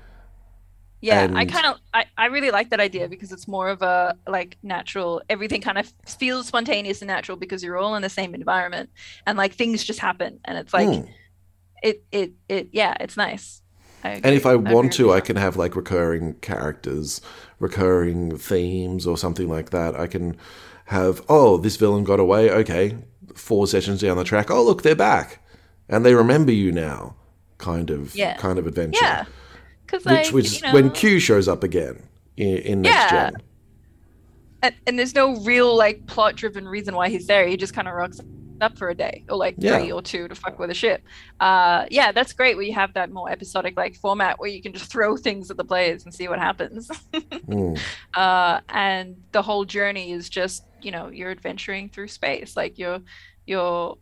Yeah, 1.03 1.31
I 1.33 1.45
kind 1.45 1.65
of 1.65 1.77
I, 1.95 2.05
I 2.15 2.27
really 2.27 2.51
like 2.51 2.69
that 2.69 2.79
idea 2.79 3.09
because 3.09 3.31
it's 3.31 3.47
more 3.47 3.69
of 3.69 3.81
a 3.81 4.15
like 4.27 4.57
natural 4.61 5.19
everything 5.29 5.59
kind 5.59 5.79
of 5.79 5.91
feels 6.05 6.45
spontaneous 6.47 7.01
and 7.01 7.07
natural 7.07 7.37
because 7.37 7.63
you're 7.63 7.77
all 7.77 7.95
in 7.95 8.03
the 8.03 8.09
same 8.09 8.35
environment 8.35 8.91
and 9.25 9.35
like 9.35 9.53
things 9.55 9.83
just 9.83 9.97
happen 9.99 10.39
and 10.45 10.59
it's 10.59 10.73
like 10.75 10.87
Hmm. 10.87 11.05
it 11.83 12.03
it 12.11 12.33
it 12.49 12.69
yeah, 12.71 12.95
it's 12.99 13.17
nice. 13.17 13.60
And 14.03 14.25
if 14.35 14.45
I 14.45 14.55
want 14.55 14.93
to, 14.93 15.11
I 15.11 15.19
can 15.21 15.35
have 15.35 15.57
like 15.57 15.75
recurring 15.75 16.33
characters, 16.35 17.21
recurring 17.59 18.37
themes, 18.37 19.05
or 19.07 19.17
something 19.17 19.47
like 19.47 19.69
that. 19.71 19.99
I 19.99 20.07
can 20.07 20.37
have, 20.85 21.23
oh, 21.29 21.57
this 21.57 21.75
villain 21.77 22.03
got 22.03 22.19
away. 22.19 22.49
Okay, 22.51 22.97
four 23.35 23.67
sessions 23.67 24.01
down 24.01 24.17
the 24.17 24.23
track. 24.23 24.49
Oh, 24.51 24.63
look, 24.63 24.81
they're 24.83 24.95
back, 24.95 25.39
and 25.89 26.05
they 26.05 26.15
remember 26.15 26.51
you 26.51 26.71
now. 26.71 27.15
Kind 27.57 27.91
of, 27.91 28.15
Yeah. 28.15 28.35
kind 28.37 28.57
of 28.57 28.65
adventure. 28.65 28.97
Yeah. 29.03 29.25
Which, 29.91 30.05
like, 30.05 30.27
which 30.29 30.61
you 30.61 30.67
know, 30.67 30.73
when 30.73 30.89
Q 30.89 31.19
shows 31.19 31.47
up 31.47 31.63
again 31.63 32.01
in, 32.37 32.57
in 32.57 32.81
next 32.81 33.11
Yeah. 33.11 33.29
gen. 33.29 33.33
and, 34.63 34.75
and 34.87 34.97
there's 34.97 35.13
no 35.13 35.35
real 35.41 35.75
like 35.75 36.07
plot 36.07 36.35
driven 36.35 36.67
reason 36.67 36.95
why 36.95 37.09
he's 37.09 37.27
there. 37.27 37.45
He 37.47 37.57
just 37.57 37.73
kind 37.73 37.87
of 37.87 37.93
rocks 37.93 38.19
up 38.61 38.77
for 38.77 38.89
a 38.89 38.95
day 38.95 39.23
or 39.29 39.37
like 39.37 39.55
Yeah. 39.57 39.77
three 39.79 39.91
or 39.91 40.01
two 40.01 40.27
to 40.27 40.35
fuck 40.35 40.59
with 40.59 40.69
a 40.69 40.73
ship. 40.73 41.03
Uh, 41.39 41.85
yeah, 41.89 42.11
that's 42.11 42.33
great. 42.33 42.55
Where 42.55 42.65
you 42.65 42.73
have 42.73 42.93
that 42.93 43.11
more 43.11 43.29
episodic 43.29 43.75
like 43.77 43.95
format 43.95 44.39
where 44.39 44.49
you 44.49 44.61
can 44.61 44.73
just 44.73 44.91
throw 44.91 45.17
things 45.17 45.49
at 45.51 45.57
the 45.57 45.63
players 45.65 46.03
and 46.05 46.13
see 46.13 46.27
what 46.27 46.39
happens. 46.39 46.89
Mm. 47.47 47.79
uh, 48.15 48.61
and 48.69 49.15
the 49.31 49.41
whole 49.41 49.65
journey 49.65 50.11
is 50.11 50.29
just 50.29 50.63
you 50.81 50.91
know 50.91 51.09
you're 51.09 51.31
adventuring 51.31 51.89
through 51.89 52.07
space. 52.07 52.55
Like 52.55 52.77
your 52.77 52.99
your 53.45 53.97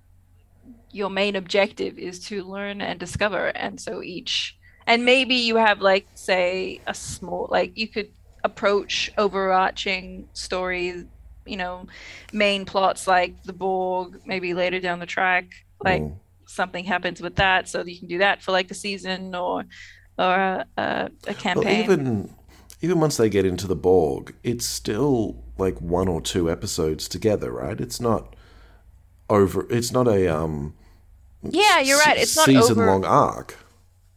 your 0.91 1.09
main 1.09 1.35
objective 1.35 1.97
is 1.97 2.19
to 2.27 2.43
learn 2.43 2.81
and 2.81 2.99
discover, 2.99 3.47
and 3.47 3.79
so 3.79 4.03
each 4.03 4.57
and 4.87 5.05
maybe 5.05 5.35
you 5.35 5.55
have 5.55 5.81
like 5.81 6.07
say 6.15 6.81
a 6.87 6.93
small 6.93 7.47
like 7.49 7.77
you 7.77 7.87
could 7.87 8.09
approach 8.43 9.11
overarching 9.17 10.27
stories 10.33 11.05
you 11.45 11.57
know 11.57 11.87
main 12.33 12.65
plots 12.65 13.07
like 13.07 13.41
the 13.43 13.53
borg 13.53 14.19
maybe 14.25 14.53
later 14.53 14.79
down 14.79 14.99
the 14.99 15.05
track 15.05 15.45
like 15.83 16.01
Mm. 16.01 16.15
something 16.47 16.83
happens 16.85 17.21
with 17.21 17.35
that 17.37 17.67
so 17.69 17.83
you 17.85 17.97
can 17.99 18.07
do 18.07 18.17
that 18.19 18.41
for 18.43 18.51
like 18.51 18.69
a 18.71 18.73
season 18.75 19.33
or 19.35 19.65
or 20.17 20.33
a, 20.35 20.65
a, 20.77 21.09
a 21.27 21.33
Well, 21.33 21.35
campaign 21.35 21.83
even 21.83 22.35
even 22.81 22.99
once 22.99 23.17
they 23.17 23.29
get 23.29 23.45
into 23.45 23.67
the 23.67 23.75
Borg, 23.75 24.35
it's 24.43 24.65
still 24.65 25.43
like 25.57 25.81
one 25.81 26.07
or 26.07 26.21
two 26.21 26.49
episodes 26.49 27.09
together, 27.09 27.51
right? 27.51 27.79
It's 27.79 27.99
not 27.99 28.35
over. 29.29 29.67
It's 29.69 29.91
not 29.91 30.07
a 30.07 30.27
um. 30.33 30.73
yeah 31.43 31.79
you're 31.79 31.97
right 31.99 32.17
it's 32.17 32.35
not 32.35 32.45
season 32.45 32.77
over 32.77 32.85
long 32.85 33.05
arc. 33.05 33.57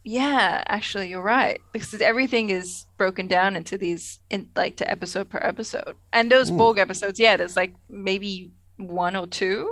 Yeah 0.03 0.63
actually 0.67 1.09
you're 1.09 1.21
right 1.21 1.61
because 1.71 1.93
everything 2.01 2.49
is 2.49 2.85
broken 2.97 3.27
down 3.27 3.55
into 3.55 3.77
these 3.77 4.19
in 4.29 4.49
like 4.55 4.75
to 4.77 4.89
episode 4.91 5.29
per 5.29 5.39
episode 5.41 5.95
and 6.11 6.29
those 6.31 6.51
Mm. 6.51 6.57
borg 6.57 6.77
episodes 6.77 7.19
yeah 7.19 7.37
there's 7.37 7.55
like 7.55 7.73
maybe 7.89 8.51
one 8.77 9.15
or 9.15 9.27
two 9.27 9.71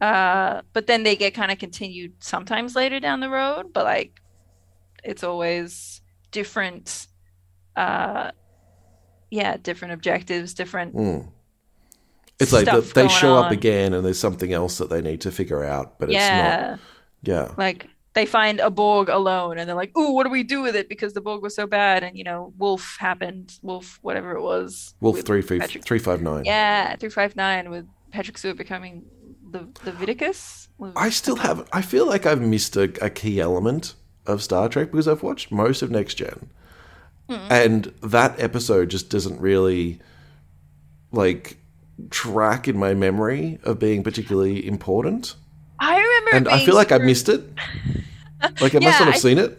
uh 0.00 0.62
but 0.72 0.86
then 0.86 1.02
they 1.02 1.16
get 1.16 1.34
kind 1.34 1.50
of 1.50 1.58
continued 1.58 2.12
sometimes 2.20 2.76
later 2.76 3.00
down 3.00 3.18
the 3.20 3.28
road 3.28 3.72
but 3.72 3.84
like 3.84 4.20
it's 5.02 5.24
always 5.24 6.00
different 6.30 7.06
uh 7.76 8.30
yeah 9.30 9.56
different 9.56 9.94
objectives 9.94 10.54
different 10.54 10.94
Mm. 10.94 11.28
It's 12.38 12.52
like 12.54 12.64
stuff 12.66 12.94
they 12.94 13.06
show 13.08 13.36
up 13.36 13.52
again, 13.52 13.92
and 13.92 14.02
there's 14.02 14.18
something 14.18 14.50
else 14.50 14.78
that 14.78 14.88
they 14.88 15.02
need 15.02 15.20
to 15.22 15.30
figure 15.30 15.62
out, 15.62 15.98
but 15.98 16.08
it's 16.08 16.14
not. 16.14 16.18
yeah 16.18 16.76
Yeah, 17.22 17.52
like 17.58 17.86
they 18.14 18.26
find 18.26 18.60
a 18.60 18.70
Borg 18.70 19.08
alone 19.08 19.58
and 19.58 19.68
they're 19.68 19.76
like, 19.76 19.96
"Ooh, 19.96 20.12
what 20.12 20.24
do 20.24 20.30
we 20.30 20.42
do 20.42 20.62
with 20.62 20.74
it?" 20.74 20.88
Because 20.88 21.12
the 21.12 21.20
Borg 21.20 21.42
was 21.42 21.54
so 21.54 21.66
bad, 21.66 22.02
and 22.02 22.16
you 22.16 22.24
know, 22.24 22.52
Wolf 22.58 22.96
happened, 22.98 23.58
Wolf, 23.62 23.98
whatever 24.02 24.32
it 24.32 24.42
was, 24.42 24.94
Wolf 25.00 25.16
with 25.16 25.26
three 25.26 25.42
three 25.42 25.60
three 25.60 25.98
five 25.98 26.22
nine. 26.22 26.44
yeah, 26.44 26.96
three 26.96 27.10
five 27.10 27.36
nine 27.36 27.70
with 27.70 27.86
Patrick 28.10 28.38
Stewart 28.38 28.56
becoming 28.56 29.04
the 29.50 29.68
Leviticus. 29.84 30.68
I 30.96 31.10
still 31.10 31.36
have. 31.36 31.68
I 31.72 31.82
feel 31.82 32.06
like 32.06 32.26
I've 32.26 32.40
missed 32.40 32.76
a, 32.76 32.84
a 33.04 33.10
key 33.10 33.40
element 33.40 33.94
of 34.26 34.42
Star 34.42 34.68
Trek 34.68 34.90
because 34.90 35.06
I've 35.06 35.22
watched 35.22 35.52
most 35.52 35.82
of 35.82 35.90
Next 35.90 36.14
Gen, 36.14 36.50
hmm. 37.28 37.46
and 37.50 37.84
that 38.02 38.40
episode 38.40 38.90
just 38.90 39.08
doesn't 39.08 39.40
really 39.40 40.00
like 41.12 41.58
track 42.08 42.66
in 42.66 42.78
my 42.78 42.94
memory 42.94 43.58
of 43.62 43.78
being 43.78 44.02
particularly 44.02 44.66
important. 44.66 45.36
I 45.80 45.98
remember, 45.98 46.30
And 46.36 46.48
I 46.48 46.64
feel 46.64 46.74
like 46.74 46.92
I 46.92 46.98
missed 46.98 47.28
it. 47.28 47.42
Like 48.60 48.74
I 48.74 48.78
must 48.78 48.98
not 49.00 49.06
have 49.06 49.14
I- 49.14 49.18
seen 49.18 49.38
it. 49.38 49.58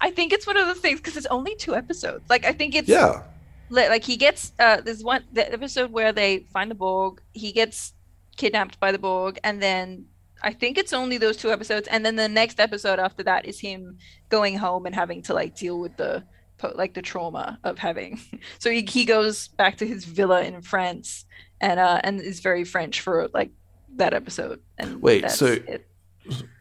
I 0.00 0.10
think 0.10 0.32
it's 0.32 0.46
one 0.46 0.56
of 0.58 0.66
those 0.66 0.78
things 0.78 0.98
because 1.00 1.16
it's 1.16 1.26
only 1.26 1.54
two 1.56 1.74
episodes. 1.74 2.24
Like 2.28 2.44
I 2.44 2.52
think 2.52 2.74
it's 2.74 2.88
Yeah. 2.88 3.22
li- 3.70 3.88
like 3.88 4.04
he 4.04 4.16
gets 4.16 4.52
uh 4.58 4.80
there's 4.82 5.02
one 5.02 5.24
the 5.32 5.50
episode 5.52 5.90
where 5.90 6.12
they 6.12 6.40
find 6.52 6.70
the 6.70 6.74
Borg, 6.74 7.20
he 7.32 7.50
gets 7.52 7.92
kidnapped 8.36 8.78
by 8.80 8.92
the 8.92 8.98
Borg, 8.98 9.38
and 9.44 9.62
then 9.62 10.06
I 10.42 10.52
think 10.52 10.76
it's 10.78 10.92
only 10.92 11.16
those 11.18 11.36
two 11.36 11.50
episodes, 11.50 11.86
and 11.88 12.04
then 12.04 12.16
the 12.16 12.28
next 12.28 12.60
episode 12.60 12.98
after 12.98 13.22
that 13.24 13.44
is 13.46 13.60
him 13.60 13.98
going 14.30 14.56
home 14.58 14.84
and 14.86 14.94
having 14.94 15.22
to 15.24 15.34
like 15.34 15.54
deal 15.56 15.78
with 15.78 15.96
the 15.96 16.22
po- 16.58 16.72
like 16.74 16.92
the 16.94 17.02
trauma 17.02 17.58
of 17.64 17.78
having. 17.78 18.20
So 18.58 18.70
he 18.70 18.82
he 18.82 19.04
goes 19.06 19.48
back 19.48 19.76
to 19.78 19.86
his 19.86 20.04
villa 20.04 20.42
in 20.42 20.60
France 20.62 21.24
and 21.60 21.80
uh 21.80 22.00
and 22.04 22.20
is 22.20 22.40
very 22.40 22.64
French 22.64 23.00
for 23.00 23.28
like 23.32 23.50
that 23.96 24.14
episode. 24.14 24.60
And 24.78 25.00
Wait, 25.02 25.30
so- 25.30 25.46
it. 25.46 25.86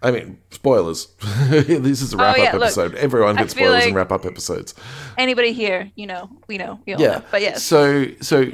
I 0.02 0.10
mean, 0.12 0.40
spoilers. 0.52 1.08
this 1.50 2.02
is 2.02 2.14
a 2.14 2.18
wrap 2.18 2.36
up 2.36 2.40
Oh, 2.40 2.44
yeah, 2.44 2.52
look, 2.54 2.64
episode. 2.64 2.96
Everyone 2.96 3.36
gets 3.36 3.52
spoilers 3.52 3.84
in 3.84 3.90
like- 3.90 3.96
wrap 3.96 4.12
up 4.12 4.26
episodes. 4.26 4.74
anybody 5.18 5.52
here, 5.54 5.92
you 5.96 6.08
know, 6.08 6.30
we 6.48 6.58
know, 6.58 6.80
we 6.88 6.94
all 6.94 7.02
Yeah. 7.02 7.08
know. 7.18 7.24
But 7.30 7.42
yes, 7.42 7.62
So 7.64 8.08
so 8.22 8.50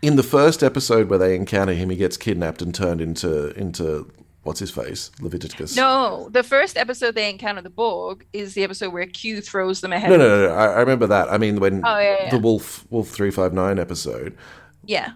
in 0.00 0.16
the 0.16 0.22
first 0.22 0.62
episode 0.62 1.10
where 1.10 1.18
they 1.18 1.34
encounter 1.36 1.74
him, 1.74 1.90
he 1.90 1.96
gets 1.96 2.16
kidnapped 2.16 2.62
and 2.62 2.74
turned 2.74 3.00
into 3.00 3.50
into 3.58 4.10
what's 4.44 4.58
his 4.60 4.70
face? 4.70 5.10
Leviticus. 5.20 5.76
No, 5.76 6.28
the 6.30 6.42
first 6.42 6.76
episode 6.78 7.14
they 7.14 7.28
encounter 7.28 7.60
the 7.62 7.70
Borg 7.70 8.24
is 8.32 8.54
the 8.54 8.62
episode 8.64 8.92
where 8.92 9.06
Q 9.06 9.40
throws 9.40 9.80
them 9.80 9.92
ahead. 9.92 10.10
No, 10.10 10.16
no, 10.16 10.28
no, 10.28 10.48
no. 10.48 10.54
I, 10.54 10.66
I 10.66 10.80
remember 10.80 11.06
that. 11.08 11.30
I 11.32 11.36
mean, 11.38 11.60
when 11.60 11.82
Oh, 11.84 11.98
yeah, 11.98 12.24
yeah. 12.24 12.30
the 12.30 12.38
Wolf 12.38 12.86
Wolf 12.90 13.08
three 13.10 13.30
five 13.32 13.52
nine 13.52 13.78
episode, 13.78 14.36
Yeah. 14.84 15.10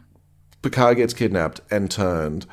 Picard 0.62 0.96
gets 0.98 1.14
kidnapped 1.14 1.60
and 1.70 1.90
turned, 1.90 2.44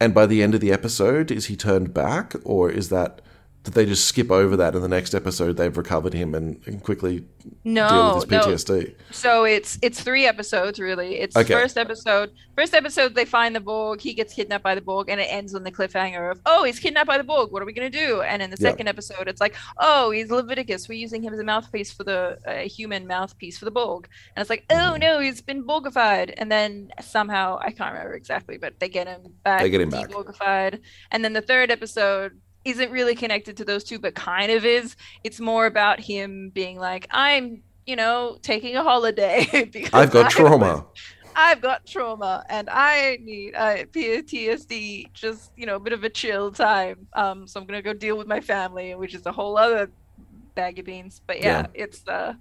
and 0.00 0.14
by 0.14 0.26
the 0.26 0.42
end 0.42 0.54
of 0.54 0.60
the 0.60 0.72
episode, 0.72 1.30
is 1.30 1.46
he 1.46 1.56
turned 1.56 1.94
back, 1.94 2.34
or 2.44 2.70
is 2.70 2.88
that 2.90 3.20
they 3.74 3.86
just 3.86 4.06
skip 4.06 4.30
over 4.30 4.56
that 4.56 4.74
in 4.74 4.82
the 4.82 4.88
next 4.88 5.14
episode? 5.14 5.56
They've 5.56 5.76
recovered 5.76 6.12
him 6.14 6.34
and, 6.34 6.60
and 6.66 6.82
quickly 6.82 7.20
deal 7.20 7.28
No, 7.64 8.14
with 8.20 8.30
his 8.30 8.40
PTSD. 8.64 8.94
So 9.12 9.44
it's 9.44 9.78
it's 9.82 10.00
three 10.00 10.26
episodes 10.26 10.78
really. 10.78 11.16
It's 11.20 11.36
Okay. 11.36 11.52
first 11.54 11.76
episode. 11.76 12.30
First 12.56 12.74
episode 12.74 13.14
they 13.14 13.24
find 13.24 13.54
the 13.54 13.60
Borg. 13.60 14.00
He 14.00 14.14
gets 14.14 14.34
kidnapped 14.34 14.64
by 14.64 14.74
the 14.74 14.80
Borg, 14.80 15.08
and 15.10 15.20
it 15.20 15.28
ends 15.30 15.54
on 15.54 15.62
the 15.62 15.70
cliffhanger 15.70 16.30
of 16.32 16.40
oh 16.46 16.64
he's 16.64 16.78
kidnapped 16.80 17.06
by 17.06 17.18
the 17.18 17.24
Borg. 17.24 17.50
What 17.52 17.62
are 17.62 17.66
we 17.66 17.72
gonna 17.72 17.90
do? 17.90 18.22
And 18.22 18.42
in 18.42 18.50
the 18.50 18.56
Yeah. 18.60 18.70
second 18.70 18.88
episode, 18.88 19.28
it's 19.28 19.40
like 19.40 19.54
oh 19.78 20.10
he's 20.10 20.30
Leviticus. 20.30 20.88
We're 20.88 20.94
using 20.98 21.22
him 21.22 21.32
as 21.34 21.40
a 21.40 21.44
mouthpiece 21.44 21.92
for 21.92 22.04
the 22.04 22.38
uh, 22.46 22.68
human 22.68 23.06
mouthpiece 23.06 23.58
for 23.58 23.64
the 23.64 23.70
Borg. 23.70 24.08
And 24.34 24.40
it's 24.40 24.50
like 24.50 24.64
oh 24.70 24.96
no 25.00 25.20
he's 25.20 25.40
been 25.40 25.64
Borgified. 25.64 26.34
And 26.36 26.50
then 26.50 26.90
somehow 27.00 27.58
I 27.60 27.70
can't 27.70 27.92
remember 27.92 28.14
exactly, 28.14 28.58
but 28.58 28.78
they 28.80 28.88
get 28.88 29.06
him 29.06 29.22
back. 29.44 29.62
They 29.62 29.70
get 29.70 29.80
him 29.80 29.90
back. 29.90 30.08
Borgified. 30.10 30.80
And 31.10 31.24
then 31.24 31.32
the 31.32 31.42
third 31.42 31.70
episode 31.70 32.40
isn't 32.66 32.90
really 32.90 33.14
connected 33.14 33.56
to 33.58 33.64
those 33.64 33.84
two, 33.84 33.98
but 33.98 34.14
kind 34.14 34.52
of 34.52 34.64
is. 34.66 34.96
It's 35.24 35.40
more 35.40 35.66
about 35.66 36.00
him 36.00 36.50
being 36.54 36.78
like 36.78 37.06
I'm 37.10 37.62
you 37.86 37.96
know, 37.96 38.36
taking 38.42 38.76
a 38.76 38.82
holiday 38.82 39.46
because 39.72 39.90
I've 39.92 40.10
got 40.10 40.26
I 40.26 40.30
trauma. 40.30 40.86
I've 41.36 41.60
got 41.60 41.86
trauma 41.86 42.44
and 42.48 42.68
I 42.70 43.18
need 43.22 43.54
uh, 43.54 43.84
PTSD, 43.94 45.12
just, 45.14 45.52
you 45.56 45.66
know, 45.66 45.76
a 45.76 45.80
bit 45.80 45.92
of 45.92 46.02
a 46.04 46.10
chill 46.10 46.50
time. 46.52 47.06
Um, 47.14 47.46
so 47.46 47.60
I'm 47.60 47.66
going 47.66 47.78
to 47.78 47.82
go 47.82 47.92
deal 47.92 48.18
with 48.18 48.26
my 48.26 48.40
family, 48.40 48.94
which 48.96 49.14
is 49.14 49.26
a 49.26 49.32
whole 49.32 49.56
other 49.58 49.92
bag 50.56 50.78
of 50.80 50.86
beans. 50.86 51.20
But 51.26 51.40
yeah, 51.40 51.66
it's, 51.74 52.02
uh, 52.08 52.34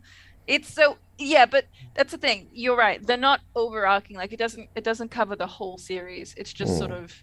it's 0.48 0.74
so, 0.74 0.98
yeah, 1.17 1.46
but 1.46 1.65
that's 1.96 2.12
the 2.12 2.17
thing. 2.17 2.50
You're 2.51 2.77
right. 2.77 3.05
They're 3.05 3.17
not 3.17 3.41
overarching. 3.55 4.17
Like 4.17 4.34
it 4.34 4.39
doesn't, 4.39 4.70
it 4.75 4.84
doesn't 4.84 5.12
cover 5.12 5.36
the 5.36 5.48
whole 5.48 5.77
series. 5.77 6.34
It's 6.38 6.53
just 6.53 6.74
Mm. 6.74 6.77
sort 6.79 6.91
of 6.91 7.13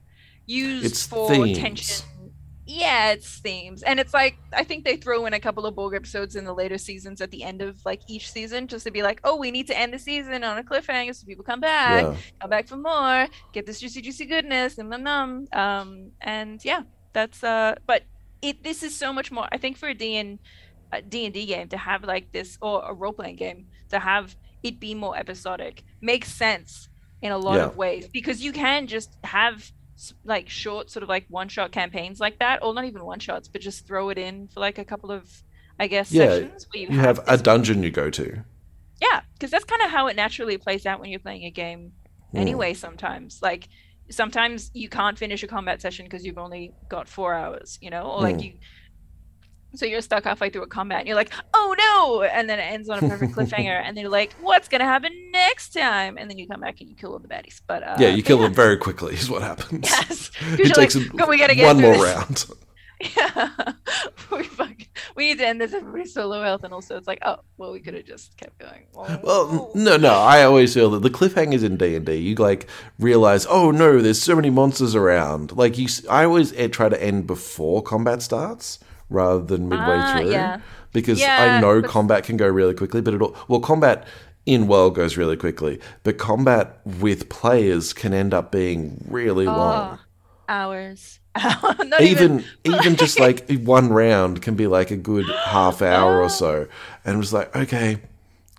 used 0.46 0.84
It's 0.86 1.06
for 1.06 1.48
themes. 1.48 1.58
tension. 1.58 2.21
Yeah, 2.64 3.10
it's 3.12 3.40
themes. 3.40 3.82
And 3.82 3.98
it's 3.98 4.14
like 4.14 4.36
I 4.52 4.62
think 4.64 4.84
they 4.84 4.96
throw 4.96 5.26
in 5.26 5.32
a 5.34 5.40
couple 5.40 5.66
of 5.66 5.74
Borg 5.74 5.94
episodes 5.94 6.36
in 6.36 6.44
the 6.44 6.54
later 6.54 6.78
seasons 6.78 7.20
at 7.20 7.30
the 7.32 7.42
end 7.42 7.60
of 7.60 7.84
like 7.84 8.00
each 8.08 8.30
season 8.30 8.68
just 8.68 8.84
to 8.86 8.92
be 8.92 9.02
like, 9.02 9.20
oh, 9.24 9.36
we 9.36 9.50
need 9.50 9.66
to 9.66 9.76
end 9.78 9.92
the 9.92 9.98
season 9.98 10.44
on 10.44 10.58
a 10.58 10.62
cliffhanger 10.62 11.14
so 11.14 11.26
people 11.26 11.44
come 11.44 11.60
back, 11.60 12.04
Yeah. 12.04 12.16
come 12.40 12.50
back 12.50 12.68
for 12.68 12.76
more, 12.76 13.26
get 13.52 13.66
this 13.66 13.80
juicy, 13.80 14.00
juicy 14.00 14.26
goodness, 14.26 14.78
and 14.78 14.90
num 14.90 15.02
num. 15.02 15.46
Um, 15.52 16.12
and 16.20 16.64
yeah, 16.64 16.82
that's 17.12 17.42
uh 17.42 17.74
but 17.86 18.04
it 18.42 18.62
this 18.62 18.82
is 18.82 18.96
so 18.96 19.12
much 19.12 19.30
more 19.32 19.48
I 19.50 19.58
think 19.58 19.76
for 19.76 19.88
a 19.88 19.94
D 19.94 20.16
and 20.16 20.38
D 21.08 21.24
and 21.24 21.34
D 21.34 21.46
game 21.46 21.68
to 21.68 21.76
have 21.76 22.04
like 22.04 22.30
this 22.32 22.58
or 22.62 22.84
a 22.88 22.94
role 22.94 23.12
playing 23.12 23.36
game 23.36 23.66
to 23.90 23.98
have 23.98 24.36
it 24.62 24.78
be 24.78 24.94
more 24.94 25.16
episodic 25.16 25.82
makes 26.00 26.32
sense 26.32 26.88
in 27.22 27.32
a 27.32 27.38
lot 27.38 27.56
Yeah. 27.56 27.66
of 27.66 27.76
ways 27.76 28.08
because 28.12 28.40
you 28.42 28.52
can 28.52 28.86
just 28.86 29.16
have 29.24 29.68
like 30.24 30.48
short 30.48 30.90
sort 30.90 31.02
of 31.02 31.08
like 31.08 31.26
one 31.28 31.48
shot 31.48 31.70
campaigns 31.72 32.18
like 32.20 32.38
that 32.38 32.62
or 32.62 32.74
not 32.74 32.84
even 32.84 33.04
one 33.04 33.18
shots 33.20 33.46
but 33.48 33.60
just 33.60 33.86
throw 33.86 34.08
it 34.10 34.18
in 34.18 34.48
for 34.48 34.60
like 34.60 34.78
a 34.78 34.84
couple 34.84 35.10
of 35.12 35.24
i 35.78 35.86
guess 35.86 36.10
Yeah, 36.12 36.26
sessions 36.26 36.66
where 36.72 36.82
You 36.82 36.98
have 36.98 37.18
a 37.20 37.32
this- 37.32 37.42
dungeon 37.42 37.82
you 37.82 37.90
go 37.90 38.10
to. 38.10 38.42
yeah 39.00 39.20
because 39.34 39.50
that's 39.50 39.64
kind 39.64 39.82
of 39.82 39.90
how 39.90 40.06
it 40.08 40.16
naturally 40.16 40.56
plays 40.58 40.86
out 40.86 40.98
when 41.00 41.10
you're 41.10 41.20
playing 41.28 41.44
a 41.44 41.50
game 41.50 41.92
Hmm. 42.32 42.38
anyway 42.38 42.72
sometimes 42.74 43.40
like 43.42 43.68
sometimes 44.10 44.70
you 44.74 44.88
can't 44.88 45.18
finish 45.18 45.42
a 45.42 45.46
combat 45.46 45.80
session 45.82 46.06
because 46.06 46.24
you've 46.24 46.38
only 46.38 46.72
got 46.88 47.06
four 47.08 47.34
hours 47.34 47.78
you 47.82 47.90
know 47.90 48.02
or 48.02 48.20
like 48.22 48.36
Mm. 48.36 48.44
you 48.44 48.52
so 49.74 49.86
you're 49.86 50.02
stuck 50.02 50.24
halfway 50.24 50.50
through 50.50 50.62
a 50.62 50.66
combat 50.66 50.98
and 51.00 51.06
you're 51.08 51.16
like 51.16 51.32
oh 51.54 51.74
no 52.02 52.22
and 52.22 52.48
then 52.48 52.58
it 52.58 52.62
ends 52.62 52.88
on 52.88 52.98
a 52.98 53.08
perfect 53.08 53.34
cliffhanger 53.34 53.80
and 53.84 53.96
then 53.96 54.02
you're 54.02 54.10
like 54.10 54.32
what's 54.40 54.68
gonna 54.68 54.84
happen 54.84 55.12
next 55.32 55.72
time 55.72 56.16
and 56.18 56.28
then 56.30 56.38
you 56.38 56.46
come 56.46 56.60
back 56.60 56.80
and 56.80 56.88
you 56.88 56.94
kill 56.96 57.12
all 57.12 57.18
the 57.18 57.28
baddies 57.28 57.60
but 57.66 57.82
uh 57.82 57.96
yeah, 57.98 58.08
you 58.08 58.22
kill 58.22 58.38
them 58.38 58.54
very 58.54 58.76
quickly. 58.76 59.14
Is 59.14 59.28
what 59.30 59.42
happens. 59.42 59.88
yes 59.90 60.30
It 60.58 60.74
takes 60.74 60.94
like, 60.96 61.28
we 61.28 61.38
gotta 61.38 61.54
get 61.54 61.66
one 61.66 61.80
more 61.80 61.92
this." 61.94 62.02
round. 62.14 62.44
Yeah. 63.16 63.48
we, 64.30 64.48
we 65.16 65.28
need 65.28 65.38
to 65.38 65.46
end 65.46 65.60
this. 65.60 65.72
Everybody's 65.74 66.14
so 66.14 66.26
low 66.28 66.42
health, 66.42 66.62
and 66.64 66.72
also 66.72 66.96
it's 66.96 67.08
like, 67.08 67.18
oh, 67.22 67.38
well, 67.56 67.72
we 67.72 67.80
could 67.80 67.94
have 67.94 68.04
just 68.04 68.36
kept 68.36 68.56
going. 68.58 68.86
Well, 68.94 69.20
Oh. 69.24 69.70
no, 69.74 69.96
no. 69.96 70.12
I 70.14 70.44
always 70.44 70.72
feel 70.74 70.90
that 70.90 71.02
the 71.02 71.10
cliffhangers 71.10 71.64
in 71.64 71.76
D 71.76 71.96
and 71.96 72.06
D, 72.06 72.14
you 72.14 72.34
like 72.36 72.68
realize, 72.98 73.44
oh 73.48 73.70
no, 73.70 74.00
there's 74.00 74.22
so 74.22 74.36
many 74.36 74.50
monsters 74.50 74.94
around. 74.94 75.56
Like 75.56 75.78
you, 75.78 75.88
I 76.08 76.24
always 76.24 76.52
eh, 76.54 76.68
try 76.68 76.88
to 76.88 77.02
end 77.02 77.26
before 77.26 77.82
combat 77.82 78.22
starts 78.22 78.78
rather 79.10 79.42
than 79.44 79.68
midway 79.68 79.84
Ah, 79.98 80.18
through, 80.18 80.30
yeah. 80.30 80.60
Because 80.92 81.22
I 81.22 81.60
know 81.60 81.80
but- 81.80 81.90
combat 81.90 82.24
can 82.24 82.36
go 82.36 82.48
really 82.48 82.74
quickly. 82.74 83.00
But 83.00 83.14
it 83.14 83.22
all 83.22 83.36
well, 83.48 83.60
combat 83.60 84.06
in 84.44 84.66
world 84.66 84.94
goes 84.94 85.16
really 85.16 85.36
quickly, 85.36 85.80
but 86.02 86.18
combat 86.18 86.80
with 86.84 87.28
players 87.28 87.92
can 87.92 88.12
end 88.12 88.34
up 88.34 88.50
being 88.50 89.04
really 89.08 89.46
oh, 89.46 89.56
long. 89.56 89.98
Oh, 89.98 90.04
hours. 90.48 91.20
Not 91.42 92.00
even 92.00 92.44
even 92.64 92.96
just 92.96 93.18
like 93.18 93.50
one 93.50 93.88
round 93.88 94.42
can 94.42 94.54
be 94.54 94.66
like 94.66 94.90
a 94.90 94.96
good 94.96 95.26
half 95.26 95.80
hour 95.82 96.18
or 96.18 96.24
oh. 96.24 96.28
so 96.28 96.68
and 97.04 97.14
it 97.14 97.18
was 97.18 97.32
like 97.32 97.54
okay 97.56 97.98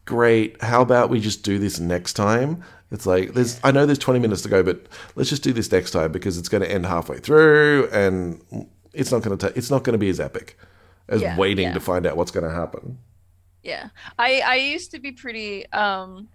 great 0.06 0.60
how 0.62 0.82
about 0.82 1.10
we 1.12 1.20
just 1.20 1.44
do 1.44 1.60
this 1.60 1.80
next 1.80 2.14
time 2.14 2.64
it's 2.90 3.06
like 3.06 3.34
there's 3.36 3.60
i 3.64 3.70
know 3.70 3.86
there's 3.86 4.00
20 4.00 4.20
minutes 4.20 4.42
to 4.42 4.50
go 4.50 4.64
but 4.64 4.88
let's 5.16 5.30
just 5.30 5.44
do 5.44 5.54
this 5.54 5.72
next 5.72 5.92
time 5.92 6.12
because 6.12 6.38
it's 6.38 6.50
going 6.50 6.64
to 6.64 6.72
end 6.72 6.86
halfway 6.88 7.20
through 7.20 7.88
and 7.92 8.42
it's 8.92 9.12
not 9.12 9.22
going 9.22 9.38
to 9.38 9.48
take 9.48 9.56
it's 9.56 9.70
not 9.70 9.84
going 9.84 9.94
to 9.94 10.00
be 10.00 10.10
as 10.10 10.20
epic 10.20 10.58
as 11.10 11.22
Yeah, 11.22 11.38
waiting 11.38 11.68
yeah. 11.68 11.74
to 11.74 11.80
find 11.80 12.06
out 12.06 12.18
what's 12.18 12.32
going 12.32 12.46
to 12.46 12.54
happen 12.54 12.98
Yeah, 13.64 13.90
I 14.20 14.42
I 14.42 14.56
used 14.56 14.92
to 14.92 15.00
be 15.00 15.12
pretty 15.12 15.70
um 15.72 16.30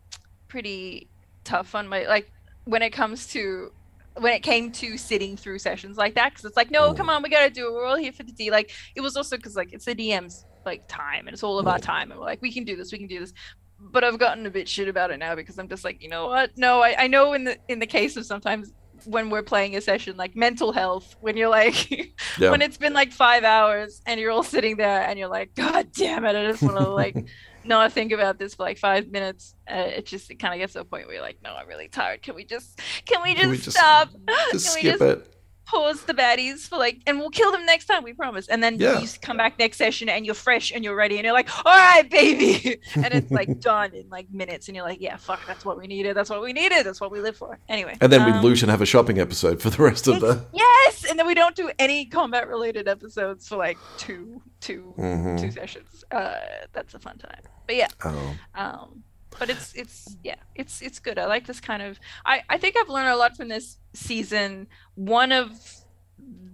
pretty 0.49 1.09
tough 1.45 1.75
on 1.75 1.89
my 1.89 2.07
like 2.07 2.31
when 2.65 2.83
it 2.83 2.91
comes 2.91 3.27
to 3.29 3.71
when 4.17 4.33
it 4.33 4.43
came 4.43 4.71
to 4.73 4.99
sitting 4.99 5.37
through 5.37 5.59
sessions 5.59 5.97
like 5.97 6.15
that 6.17 6.31
because 6.33 6.45
it's 6.45 6.57
like 6.57 6.71
no 6.71 6.93
Mm. 6.93 6.97
come 6.97 7.11
on 7.11 7.23
we 7.23 7.29
gotta 7.29 7.51
do 7.51 7.69
it 7.69 7.73
we're 7.73 7.85
all 7.87 7.97
here 7.97 8.13
for 8.13 8.23
the 8.25 8.33
D 8.33 8.51
like 8.51 8.71
it 8.97 9.01
was 9.01 9.17
also 9.17 9.37
because 9.37 9.57
like 9.57 9.73
it's 9.73 9.85
the 9.85 9.95
DM's 9.95 10.45
like 10.67 10.83
time 10.89 11.27
and 11.27 11.35
it's 11.35 11.43
all 11.43 11.59
of 11.59 11.67
our 11.69 11.79
Mm. 11.79 11.83
time 11.83 12.11
and 12.11 12.21
we're 12.21 12.27
like 12.27 12.43
we 12.43 12.53
can 12.53 12.65
do 12.65 12.77
this 12.77 12.93
we 12.93 12.99
can 12.99 13.07
do 13.07 13.21
this 13.21 13.33
but 13.81 14.03
I've 14.03 14.19
gotten 14.19 14.45
a 14.45 14.51
bit 14.51 14.69
shit 14.69 14.89
about 14.89 15.13
it 15.13 15.19
now 15.19 15.35
because 15.37 15.57
I'm 15.59 15.69
just 15.69 15.85
like 15.85 16.03
you 16.03 16.09
know 16.09 16.27
what 16.29 16.51
no 16.57 16.81
I, 16.83 17.05
I 17.05 17.07
know 17.07 17.33
in 17.35 17.45
the 17.45 17.57
in 17.69 17.79
the 17.79 17.87
case 17.87 18.17
of 18.17 18.27
sometimes 18.27 18.73
when 19.07 19.31
we're 19.31 19.43
playing 19.43 19.77
a 19.77 19.81
session 19.81 20.17
like 20.17 20.35
mental 20.37 20.73
health 20.73 21.17
when 21.21 21.37
you're 21.37 21.49
like 21.49 21.91
yeah 22.39 22.51
when 22.51 22.63
it's 22.63 22.77
been 22.77 22.93
like 22.93 23.13
five 23.13 23.45
hours 23.45 24.01
and 24.07 24.19
you're 24.21 24.31
all 24.31 24.43
sitting 24.43 24.77
there 24.77 25.03
and 25.03 25.19
you're 25.19 25.29
like, 25.29 25.55
God 25.55 25.89
damn 25.93 26.25
it, 26.25 26.37
I 26.37 26.51
just 26.51 26.63
want 26.63 26.77
to 26.79 26.89
like 27.05 27.27
not 27.65 27.93
think 27.93 28.13
about 28.13 28.39
this 28.39 28.55
for 28.55 28.63
like 28.63 28.79
five 28.79 29.09
minutes. 29.09 29.55
Uh, 29.71 29.91
it 29.97 30.07
just 30.07 30.31
it 30.31 30.37
kind 30.37 30.55
of 30.55 30.59
gets 30.61 30.73
to 30.73 30.81
a 30.81 30.85
point 30.85 31.07
where 31.07 31.15
you're 31.17 31.23
like, 31.23 31.39
no, 31.43 31.55
I'm 31.55 31.69
really 31.69 31.89
tired. 31.89 32.23
Can 32.23 32.35
we 32.35 32.45
just 32.45 32.81
can 33.05 33.23
we 33.23 33.31
just, 33.35 33.41
Can 33.43 33.51
we 33.51 33.57
just- 33.59 33.77
stop? 33.77 34.09
just 34.53 34.77
Can 34.79 34.91
we 34.93 34.97
skip 34.97 35.01
it 35.03 35.35
pause 35.69 36.03
the 36.05 36.15
baddies 36.15 36.67
for 36.69 36.79
like, 36.79 37.03
and 37.07 37.19
we'll 37.19 37.29
kill 37.31 37.53
them 37.53 37.67
next 37.67 37.85
time. 37.85 38.03
We 38.03 38.15
promise. 38.15 38.49
And 38.49 38.63
then 38.63 38.79
Yeah. 38.81 39.01
you 39.01 39.09
come 39.21 39.37
back 39.37 39.59
next 39.59 39.77
session 39.77 40.09
and 40.09 40.25
you're 40.25 40.35
fresh 40.35 40.73
and 40.73 40.83
you're 40.83 40.97
ready 40.97 41.17
and 41.17 41.25
you're 41.25 41.35
like, 41.35 41.49
all 41.59 41.73
right, 41.73 42.09
baby, 42.11 42.81
and 42.95 43.13
it's 43.13 43.31
like 43.31 43.61
done 43.61 43.93
in 43.95 44.09
like 44.09 44.31
minutes. 44.31 44.69
And 44.69 44.75
you're 44.77 44.87
like, 44.87 45.01
yeah, 45.01 45.17
fuck, 45.17 45.41
that's 45.47 45.65
what 45.67 45.77
we 45.79 45.87
needed. 45.87 46.17
That's 46.17 46.31
what 46.31 46.41
we 46.41 46.53
needed. 46.55 46.85
That's 46.87 47.01
what 47.01 47.11
we 47.11 47.21
live 47.21 47.37
for. 47.37 47.59
Anyway. 47.69 47.97
And 48.01 48.11
then 48.13 48.25
we 48.25 48.33
um, 48.33 48.43
loot 48.43 48.63
and 48.63 48.71
have 48.71 48.81
a 48.81 48.87
shopping 48.87 49.19
episode 49.19 49.61
for 49.61 49.69
the 49.71 49.83
rest 49.83 50.09
of 50.09 50.21
the. 50.21 50.45
Yes, 50.55 51.05
and 51.09 51.19
then 51.19 51.27
we 51.27 51.35
don't 51.35 51.55
do 51.55 51.71
any 51.79 52.07
combat 52.07 52.49
related 52.49 52.89
episodes 52.89 53.47
for 53.47 53.57
like 53.57 53.77
two, 53.99 54.41
two, 54.61 54.95
Mhm. 54.99 55.39
two 55.41 55.51
sessions. 55.51 56.03
Uh, 56.11 56.35
that's 56.73 56.95
a 56.95 56.99
fun 56.99 57.19
time. 57.19 57.43
But 57.67 57.77
yeah, 57.77 57.89
Oh. 58.05 58.35
um, 58.55 59.03
but 59.39 59.51
it's 59.51 59.75
it's 59.75 60.17
yeah, 60.23 60.37
it's 60.55 60.83
it's 60.83 60.99
good. 60.99 61.19
I 61.19 61.27
like 61.27 61.47
this 61.47 61.61
kind 61.61 61.83
of. 61.83 61.99
I 62.25 62.43
I 62.49 62.59
think 62.59 62.77
I've 62.79 62.89
learned 62.89 63.09
a 63.09 63.17
lot 63.17 63.37
from 63.37 63.49
this 63.49 63.79
season. 63.93 64.69
One 64.95 65.33
of 65.33 65.51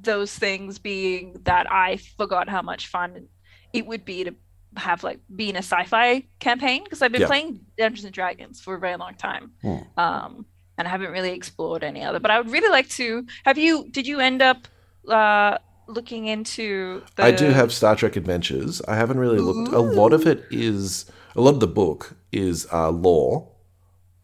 those 0.03 0.37
things 0.37 0.79
being 0.79 1.41
that 1.45 1.71
I 1.71 1.97
forgot 1.97 2.49
how 2.49 2.63
much 2.63 2.89
fun 2.89 3.29
it 3.73 3.87
would 3.87 4.05
be 4.05 4.25
to 4.25 4.35
have 4.77 5.03
like 5.05 5.21
be 5.35 5.49
in 5.49 5.57
a 5.57 5.61
sci-fi 5.61 6.25
campaign 6.41 6.85
because 6.85 7.01
I've 7.03 7.13
been 7.13 7.23
Yeah. 7.23 7.27
playing 7.29 7.61
Dungeons 7.79 8.05
and 8.05 8.13
Dragons 8.13 8.61
for 8.61 8.75
a 8.75 8.79
very 8.79 8.97
long 8.97 9.15
time. 9.15 9.53
Hmm. 9.63 9.77
Um, 9.97 10.47
and 10.77 10.89
I 10.89 10.91
haven't 10.91 11.13
really 11.13 11.31
explored 11.31 11.85
any 11.85 12.03
other. 12.03 12.19
But 12.19 12.31
I 12.31 12.39
would 12.39 12.51
really 12.51 12.69
like 12.69 12.89
to. 12.91 13.27
Have 13.45 13.59
you? 13.59 13.89
Did 13.91 14.07
you 14.07 14.21
end 14.21 14.43
up 14.43 14.67
uh, 15.09 15.59
looking 15.87 16.27
into? 16.27 17.03
The... 17.17 17.25
I 17.25 17.31
do 17.31 17.47
have 17.47 17.73
Star 17.73 17.97
Trek 17.97 18.17
Adventures. 18.17 18.83
I 18.89 18.97
haven't 18.97 19.19
really 19.19 19.39
looked. 19.39 19.73
A 19.73 19.79
lot 19.79 20.13
of 20.13 20.27
it 20.27 20.45
is 20.51 21.11
a 21.37 21.41
lot 21.41 21.55
of 21.55 21.61
the 21.61 21.67
book 21.69 22.15
is 22.35 22.67
uh, 22.73 22.91
lore 22.91 23.49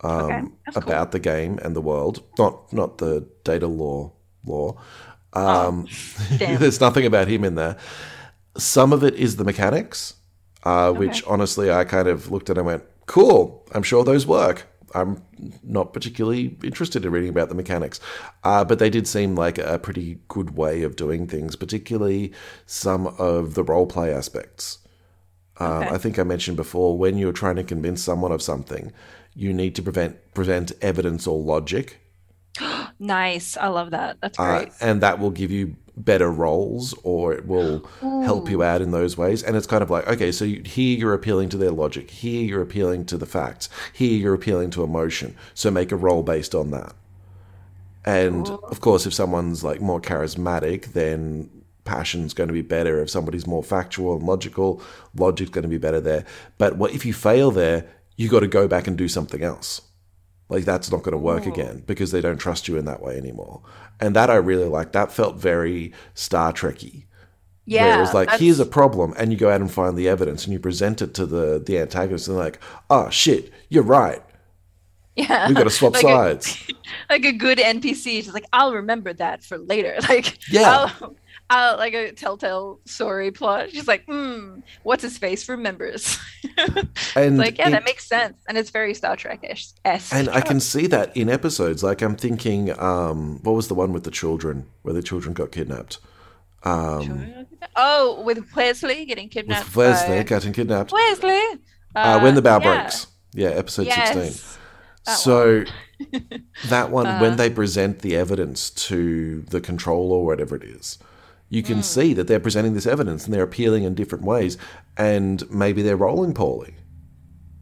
um, 0.02 0.10
Okay, 0.30 0.48
that's 0.66 0.76
cool. 0.78 0.82
about 0.92 1.12
the 1.12 1.18
game 1.20 1.58
and 1.62 1.76
the 1.76 1.80
world. 1.80 2.22
Not 2.38 2.72
not 2.72 2.98
the 2.98 3.26
data 3.44 3.66
lore 3.66 4.12
lore. 4.46 4.80
Um, 5.32 5.86
Oh, 6.42 6.56
there's 6.56 6.80
nothing 6.80 7.06
about 7.06 7.28
him 7.28 7.44
in 7.44 7.54
there. 7.54 7.76
Some 8.56 8.92
of 8.92 9.04
it 9.04 9.14
is 9.14 9.36
the 9.36 9.44
mechanics, 9.44 10.14
uh, 10.64 10.92
which 10.92 11.22
honestly 11.26 11.70
I 11.70 11.84
kind 11.84 12.08
of 12.08 12.30
looked 12.30 12.50
at 12.50 12.56
and 12.58 12.66
went, 12.66 12.82
"Cool, 13.06 13.66
I'm 13.74 13.82
sure 13.82 14.04
those 14.04 14.26
work." 14.26 14.66
I'm 14.92 15.22
not 15.62 15.92
particularly 15.92 16.56
interested 16.64 17.04
in 17.04 17.12
reading 17.12 17.30
about 17.30 17.48
the 17.48 17.54
mechanics, 17.54 18.00
uh, 18.42 18.64
but 18.64 18.80
they 18.80 18.90
did 18.90 19.06
seem 19.06 19.36
like 19.36 19.56
a 19.58 19.78
pretty 19.78 20.18
good 20.26 20.56
way 20.56 20.82
of 20.82 20.96
doing 20.96 21.28
things, 21.28 21.54
particularly 21.54 22.32
some 22.66 23.06
of 23.06 23.54
the 23.54 23.62
role 23.62 23.86
play 23.86 24.12
aspects. 24.12 24.78
Um, 25.60 25.82
Okay. 25.82 25.94
I 25.94 25.98
think 25.98 26.18
I 26.18 26.22
mentioned 26.22 26.56
before 26.56 26.96
when 26.96 27.18
you're 27.18 27.32
trying 27.32 27.56
to 27.56 27.62
convince 27.62 28.02
someone 28.02 28.32
of 28.32 28.42
something, 28.42 28.92
you 29.34 29.52
need 29.52 29.74
to 29.76 29.82
prevent 29.82 30.34
present 30.34 30.72
evidence 30.80 31.26
or 31.26 31.38
logic, 31.38 32.00
Nice. 32.98 33.56
I 33.56 33.68
love 33.68 33.90
that. 33.90 34.18
That's 34.20 34.38
uh, 34.38 34.58
great. 34.58 34.72
and 34.80 35.00
that 35.00 35.18
will 35.18 35.30
give 35.30 35.50
you 35.50 35.76
better 35.96 36.30
roles 36.30 36.94
or 37.02 37.32
it 37.32 37.46
will 37.46 37.86
help 38.00 38.48
you 38.48 38.62
out 38.62 38.80
in 38.80 38.90
those 38.90 39.16
ways. 39.16 39.42
And 39.42 39.56
it's 39.56 39.66
kind 39.66 39.82
of 39.82 39.90
like, 39.90 40.06
okay, 40.06 40.32
so 40.32 40.44
you, 40.44 40.62
here 40.64 40.98
you're 40.98 41.14
appealing 41.14 41.48
to 41.50 41.56
their 41.56 41.70
logic, 41.70 42.10
here 42.10 42.42
you're 42.42 42.62
appealing 42.62 43.06
to 43.06 43.18
the 43.18 43.26
facts, 43.26 43.68
here 43.92 44.18
you're 44.18 44.34
appealing 44.34 44.70
to 44.70 44.82
emotion. 44.82 45.36
So 45.54 45.70
make 45.70 45.92
a 45.92 45.96
role 45.96 46.22
based 46.22 46.54
on 46.54 46.70
that. 46.70 46.94
And 48.04 48.48
of 48.48 48.80
course, 48.80 49.04
if 49.04 49.12
someone's 49.12 49.62
like 49.62 49.80
more 49.80 50.00
charismatic, 50.00 50.92
then 50.92 51.50
passion's 51.90 52.34
going 52.34 52.46
to 52.48 52.54
be 52.54 52.62
better. 52.62 53.02
If 53.02 53.10
somebody's 53.10 53.46
more 53.48 53.64
factual 53.64 54.14
and 54.16 54.22
logical, 54.22 54.80
logic's 55.16 55.50
going 55.50 55.62
to 55.62 55.68
be 55.68 55.78
better 55.78 56.00
there. 56.00 56.24
But 56.56 56.76
what 56.76 56.92
if 56.92 57.04
you 57.04 57.12
fail 57.12 57.50
there? 57.50 57.86
You 58.16 58.28
got 58.28 58.40
to 58.40 58.46
go 58.48 58.68
back 58.68 58.86
and 58.86 58.96
do 58.96 59.08
something 59.08 59.42
else. 59.42 59.82
Like 60.48 60.64
that's 60.64 60.90
not 60.92 61.02
going 61.02 61.12
to 61.12 61.18
work 61.18 61.44
oh. 61.46 61.52
again 61.52 61.82
because 61.86 62.12
they 62.12 62.20
don't 62.20 62.38
trust 62.38 62.68
you 62.68 62.76
in 62.76 62.84
that 62.84 63.02
way 63.02 63.16
anymore. 63.16 63.62
And 63.98 64.14
that 64.14 64.30
I 64.30 64.36
really 64.36 64.68
like. 64.68 64.92
That 64.92 65.10
felt 65.10 65.36
very 65.36 65.92
Star 66.14 66.52
Trekky. 66.52 67.06
Yeah. 67.66 67.86
where 67.86 67.98
it 67.98 68.00
was 68.00 68.14
like, 68.14 68.26
that's- 68.28 68.40
here's 68.40 68.60
a 68.60 68.66
problem, 68.66 69.14
and 69.16 69.32
you 69.32 69.38
go 69.38 69.50
out 69.50 69.60
and 69.60 69.70
find 69.70 69.96
the 69.96 70.08
evidence, 70.08 70.44
and 70.44 70.52
you 70.52 70.58
present 70.58 71.02
it 71.02 71.14
to 71.14 71.26
the 71.26 71.62
the 71.64 71.78
antagonist, 71.78 72.26
and 72.28 72.36
like, 72.36 72.58
oh 72.88 73.10
shit, 73.10 73.52
you're 73.68 73.84
right. 73.84 74.22
yeah. 75.16 75.46
we've 75.46 75.56
got 75.56 75.64
to 75.64 75.70
swap 75.70 75.94
Like 75.94 76.04
a- 76.04 76.08
sides. 76.08 76.70
like 77.10 77.24
a 77.24 77.32
good 77.32 77.58
NPC. 77.58 78.04
She's 78.04 78.32
like, 78.32 78.46
I'll 78.52 78.74
remember 78.74 79.12
that 79.14 79.44
for 79.44 79.58
later. 79.58 79.94
Like, 80.08 80.38
Yeah. 80.48 80.90
I'll, 81.00 81.16
I'll 81.50 81.76
like 81.76 81.94
a 81.94 82.12
telltale 82.12 82.80
story 82.86 83.32
plot. 83.32 83.70
She's 83.72 83.88
like, 83.88 84.04
hmm, 84.06 84.60
what's 84.84 85.02
his 85.02 85.18
face 85.18 85.48
remembers. 85.48 86.18
And 87.16 87.38
like, 87.38 87.58
yeah, 87.58 87.70
that 87.70 87.84
makes 87.84 88.06
sense, 88.06 88.36
and 88.48 88.56
it's 88.56 88.70
very 88.70 88.94
Star 88.94 89.16
Trek 89.16 89.40
ish. 89.42 89.70
And 90.12 90.28
I 90.28 90.40
can 90.40 90.60
see 90.60 90.86
that 90.88 91.16
in 91.16 91.28
episodes. 91.28 91.82
Like 91.82 92.02
I'm 92.02 92.14
thinking, 92.16 92.78
um, 92.78 93.40
what 93.42 93.52
was 93.52 93.68
the 93.68 93.74
one 93.74 93.92
with 93.92 94.04
the 94.04 94.10
children, 94.10 94.66
where 94.82 94.94
the 94.94 95.02
children 95.02 95.34
got 95.34 95.50
kidnapped? 95.50 95.98
Um, 96.62 97.46
oh, 97.76 98.22
with 98.22 98.54
Wesley 98.54 99.04
getting 99.06 99.28
kidnapped. 99.28 99.66
with 99.66 99.76
Wesley 99.76 100.16
by- 100.18 100.22
getting 100.22 100.52
kidnapped. 100.52 100.92
Wesley. 100.92 101.40
Uh, 101.94 102.20
when 102.20 102.34
the 102.34 102.42
bough 102.42 102.60
yeah. 102.62 102.82
breaks. 102.82 103.06
Yeah, 103.32 103.48
episode 103.48 103.86
Yes. 103.86 104.14
16. 104.14 104.58
That 105.06 105.18
so 105.18 105.64
that 106.68 106.90
one, 106.90 107.06
Uh. 107.06 107.18
when 107.18 107.36
they 107.36 107.50
present 107.50 108.00
the 108.00 108.14
evidence 108.16 108.70
to 108.70 109.42
the 109.42 109.60
controller 109.60 110.16
or 110.18 110.26
whatever 110.26 110.54
it 110.56 110.62
is, 110.64 110.98
you 111.50 111.62
can 111.64 111.82
see 111.82 112.14
that 112.14 112.28
they're 112.28 112.40
presenting 112.40 112.74
this 112.74 112.86
evidence 112.86 113.24
and 113.24 113.34
they're 113.34 113.42
appealing 113.42 113.82
in 113.82 113.94
different 113.94 114.24
ways, 114.24 114.56
and 114.96 115.48
maybe 115.50 115.82
they're 115.82 115.96
rolling 115.96 116.32
poorly. 116.32 116.76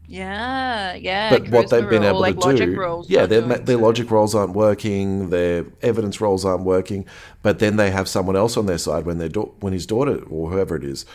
Yeah, 0.07 0.95
yeah. 0.95 1.29
But 1.29 1.49
what 1.49 1.69
they've 1.69 1.89
been 1.89 2.03
able 2.03 2.19
like 2.19 2.39
to 2.39 2.55
do, 2.55 3.03
yeah, 3.07 3.25
their, 3.25 3.41
their 3.41 3.77
logic 3.77 4.09
rolls 4.09 4.33
aren't 4.33 4.53
working, 4.53 5.29
their 5.29 5.65
evidence 5.81 6.21
rolls 6.21 6.45
aren't 6.45 6.63
working, 6.63 7.05
but 7.43 7.59
then 7.59 7.75
they 7.75 7.91
have 7.91 8.07
someone 8.07 8.35
else 8.35 8.57
on 8.57 8.65
their 8.65 8.79
side 8.79 9.05
when 9.05 9.17
their 9.19 9.29
when 9.29 9.73
his 9.73 9.85
daughter 9.85 10.23
or 10.29 10.49
whoever 10.49 10.75
it 10.75 10.83
is 10.83 11.05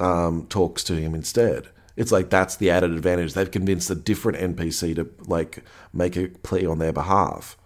um, 0.00 0.46
talks 0.48 0.82
to 0.84 0.94
him 0.94 1.14
instead. 1.14 1.68
It's 1.96 2.10
like 2.10 2.30
that's 2.30 2.56
the 2.56 2.70
added 2.70 2.92
advantage. 2.92 3.34
They've 3.34 3.50
convinced 3.50 3.90
a 3.90 3.94
different 3.94 4.56
NPC 4.56 4.96
to 4.96 5.08
like 5.26 5.64
make 5.92 6.16
a 6.16 6.28
plea 6.28 6.66
on 6.66 6.78
their 6.78 6.92
behalf. 6.92 7.56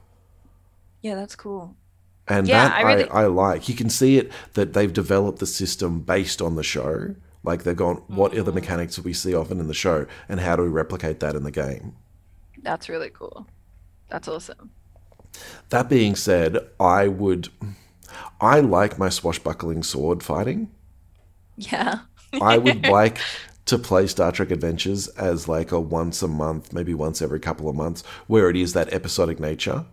Yeah, 1.01 1.15
that's 1.15 1.37
cool. 1.37 1.75
And 2.29 2.49
Yeah, 2.49 2.69
that 2.69 2.75
I 2.75 2.81
I, 2.81 2.95
really- 2.95 3.11
I, 3.11 3.27
like. 3.27 3.69
You 3.69 3.75
can 3.75 3.89
see 3.91 4.19
it 4.19 4.33
that 4.55 4.73
they've 4.73 4.93
developed 4.93 5.39
the 5.39 5.47
system 5.47 6.01
based 6.01 6.43
on 6.43 6.57
the 6.57 6.63
show. 6.65 7.15
Like 7.45 7.63
they've 7.63 7.77
gone, 7.77 8.03
what 8.09 8.33
Mm. 8.33 8.39
are 8.39 8.43
the 8.43 8.53
mechanics 8.53 8.97
that 8.97 9.05
we 9.05 9.13
see 9.13 9.33
often 9.35 9.61
in 9.61 9.69
the 9.69 9.75
show, 9.75 10.07
and 10.29 10.41
how 10.41 10.57
do 10.57 10.63
we 10.63 10.69
replicate 10.69 11.21
that 11.21 11.37
in 11.37 11.45
the 11.45 11.53
game? 11.53 11.95
That's 12.63 12.89
really 12.89 13.11
cool. 13.11 13.47
That's 14.11 14.27
awesome. 14.27 14.71
That 15.69 15.89
being 15.89 16.17
said, 16.17 16.59
I 16.81 17.07
would, 17.07 17.49
I 18.41 18.59
like 18.61 18.99
my 18.99 19.09
swashbuckling 19.09 19.85
sword 19.85 20.23
fighting. 20.25 20.71
Yeah. 21.57 22.01
I 22.41 22.59
would 22.59 22.87
like 22.89 23.19
to 23.67 23.79
play 23.79 24.07
Star 24.09 24.33
Trek 24.33 24.51
Adventures 24.51 25.09
as 25.09 25.47
like 25.49 25.71
a 25.73 25.79
once 25.81 26.23
a 26.23 26.29
month, 26.29 26.73
maybe 26.73 26.95
once 26.95 27.21
every 27.23 27.39
couple 27.41 27.69
of 27.69 27.77
months, 27.77 28.03
where 28.27 28.49
it 28.51 28.57
is 28.57 28.73
that 28.73 28.93
episodic 28.93 29.39
nature, 29.39 29.85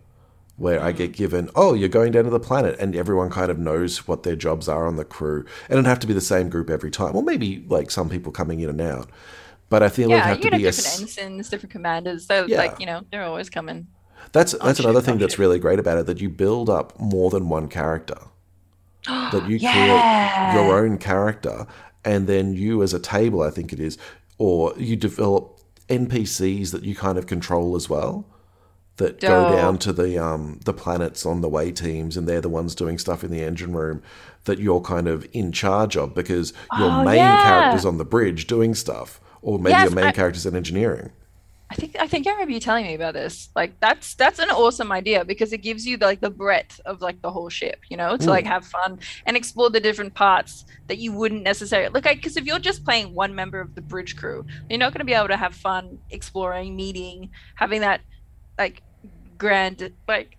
where 0.56 0.80
I 0.80 0.92
get 0.92 1.12
given, 1.12 1.50
oh, 1.56 1.74
you're 1.74 1.88
going 1.88 2.12
down 2.12 2.24
to 2.24 2.30
the 2.30 2.38
planet, 2.40 2.76
and 2.78 2.94
everyone 2.94 3.30
kind 3.30 3.50
of 3.50 3.58
knows 3.58 4.06
what 4.06 4.22
their 4.22 4.36
jobs 4.36 4.68
are 4.68 4.86
on 4.86 4.96
the 4.96 5.04
crew, 5.04 5.44
and 5.68 5.72
it'd 5.72 5.86
have 5.86 5.98
to 6.00 6.06
be 6.06 6.12
the 6.14 6.20
same 6.20 6.48
group 6.48 6.70
every 6.70 6.90
time. 6.90 7.12
Well, 7.12 7.22
maybe 7.22 7.64
like 7.68 7.90
some 7.90 8.08
people 8.08 8.30
coming 8.32 8.60
in 8.60 8.68
and 8.70 8.80
out, 8.80 9.10
but 9.68 9.82
I 9.82 9.88
feel 9.88 10.10
it'd 10.10 10.22
have 10.22 10.40
to 10.40 10.50
have 10.50 10.58
be 10.60 10.66
a. 10.66 10.70
different 10.70 10.86
s- 10.86 11.00
ensigns, 11.18 11.48
different 11.48 11.72
commanders. 11.72 12.26
So, 12.26 12.46
Yeah. 12.46 12.58
like, 12.58 12.78
you 12.78 12.86
know, 12.86 13.02
they're 13.10 13.24
always 13.24 13.50
coming. 13.50 13.88
That's 14.32 14.52
that's 14.52 14.78
another 14.80 15.00
thing 15.00 15.18
that's 15.18 15.38
really 15.38 15.58
great 15.58 15.78
about 15.78 15.98
it 15.98 16.06
that 16.06 16.20
you 16.20 16.28
build 16.30 16.70
up 16.70 16.98
more 17.00 17.30
than 17.30 17.48
one 17.48 17.68
character. 17.68 18.16
that 19.06 19.48
you 19.48 19.56
Yeah. 19.56 19.72
create 20.52 20.62
your 20.64 20.78
own 20.78 20.98
character, 20.98 21.66
and 22.04 22.26
then 22.26 22.54
you 22.54 22.82
as 22.82 22.94
a 22.94 22.98
table, 23.00 23.42
I 23.42 23.50
think 23.50 23.72
it 23.72 23.80
is, 23.80 23.98
or 24.38 24.72
you 24.78 24.94
develop 24.96 25.60
NPCs 25.88 26.70
that 26.70 26.84
you 26.84 26.94
kind 26.94 27.18
of 27.18 27.26
control 27.26 27.76
as 27.76 27.90
well. 27.90 28.24
That 28.98 29.20
go 29.20 29.50
down 29.50 29.78
to 29.78 29.92
the 29.92 30.16
um, 30.22 30.60
the 30.64 30.72
planets 30.72 31.26
on 31.26 31.40
the 31.40 31.48
way 31.48 31.72
teams, 31.72 32.16
and 32.16 32.28
they're 32.28 32.40
the 32.40 32.48
ones 32.48 32.76
doing 32.76 32.96
stuff 32.96 33.24
in 33.24 33.32
the 33.32 33.42
engine 33.42 33.72
room 33.74 34.02
that 34.44 34.60
you're 34.60 34.80
kind 34.80 35.08
of 35.08 35.26
in 35.32 35.50
charge 35.50 35.96
of 35.96 36.14
because 36.14 36.52
your 36.78 36.90
Oh, 36.90 37.02
main 37.04 37.16
yeah. 37.16 37.42
character's 37.42 37.84
on 37.84 37.98
the 37.98 38.04
bridge 38.04 38.46
doing 38.46 38.72
stuff, 38.72 39.20
or 39.42 39.58
maybe 39.58 39.70
Yes, 39.72 39.84
your 39.86 39.94
main 39.96 40.04
I- 40.04 40.12
character's 40.12 40.46
in 40.46 40.54
engineering. 40.54 41.10
I 41.70 41.74
think 41.76 41.96
I 41.98 42.06
think 42.06 42.28
I 42.28 42.30
remember 42.32 42.52
you 42.52 42.60
telling 42.60 42.86
me 42.86 42.94
about 42.94 43.14
this. 43.14 43.48
Like 43.56 43.80
that's 43.80 44.14
that's 44.14 44.38
an 44.38 44.50
awesome 44.50 44.92
idea 44.92 45.24
because 45.24 45.52
it 45.52 45.58
gives 45.58 45.84
you 45.84 45.96
the, 45.96 46.06
like 46.06 46.20
the 46.20 46.30
breadth 46.30 46.78
of 46.84 47.00
like 47.00 47.20
the 47.20 47.32
whole 47.32 47.48
ship, 47.48 47.80
you 47.88 47.96
know, 47.96 48.16
to 48.16 48.24
Mm. 48.26 48.28
like 48.28 48.44
have 48.46 48.64
fun 48.64 49.00
and 49.26 49.36
explore 49.36 49.70
the 49.70 49.80
different 49.80 50.14
parts 50.14 50.66
that 50.86 50.98
you 50.98 51.12
wouldn't 51.12 51.42
necessarily 51.42 51.88
look 51.92 52.04
like. 52.04 52.18
Because 52.18 52.36
if 52.36 52.44
you're 52.44 52.60
just 52.60 52.84
playing 52.84 53.12
one 53.12 53.34
member 53.34 53.60
of 53.60 53.74
the 53.74 53.80
bridge 53.82 54.14
crew, 54.14 54.46
you're 54.70 54.78
not 54.78 54.92
going 54.92 55.00
to 55.00 55.04
be 55.04 55.14
able 55.14 55.26
to 55.28 55.36
have 55.36 55.52
fun 55.52 55.98
exploring, 56.10 56.76
meeting, 56.76 57.30
having 57.56 57.80
that 57.80 58.02
like 58.56 58.82
grand 59.38 59.92
like 60.08 60.36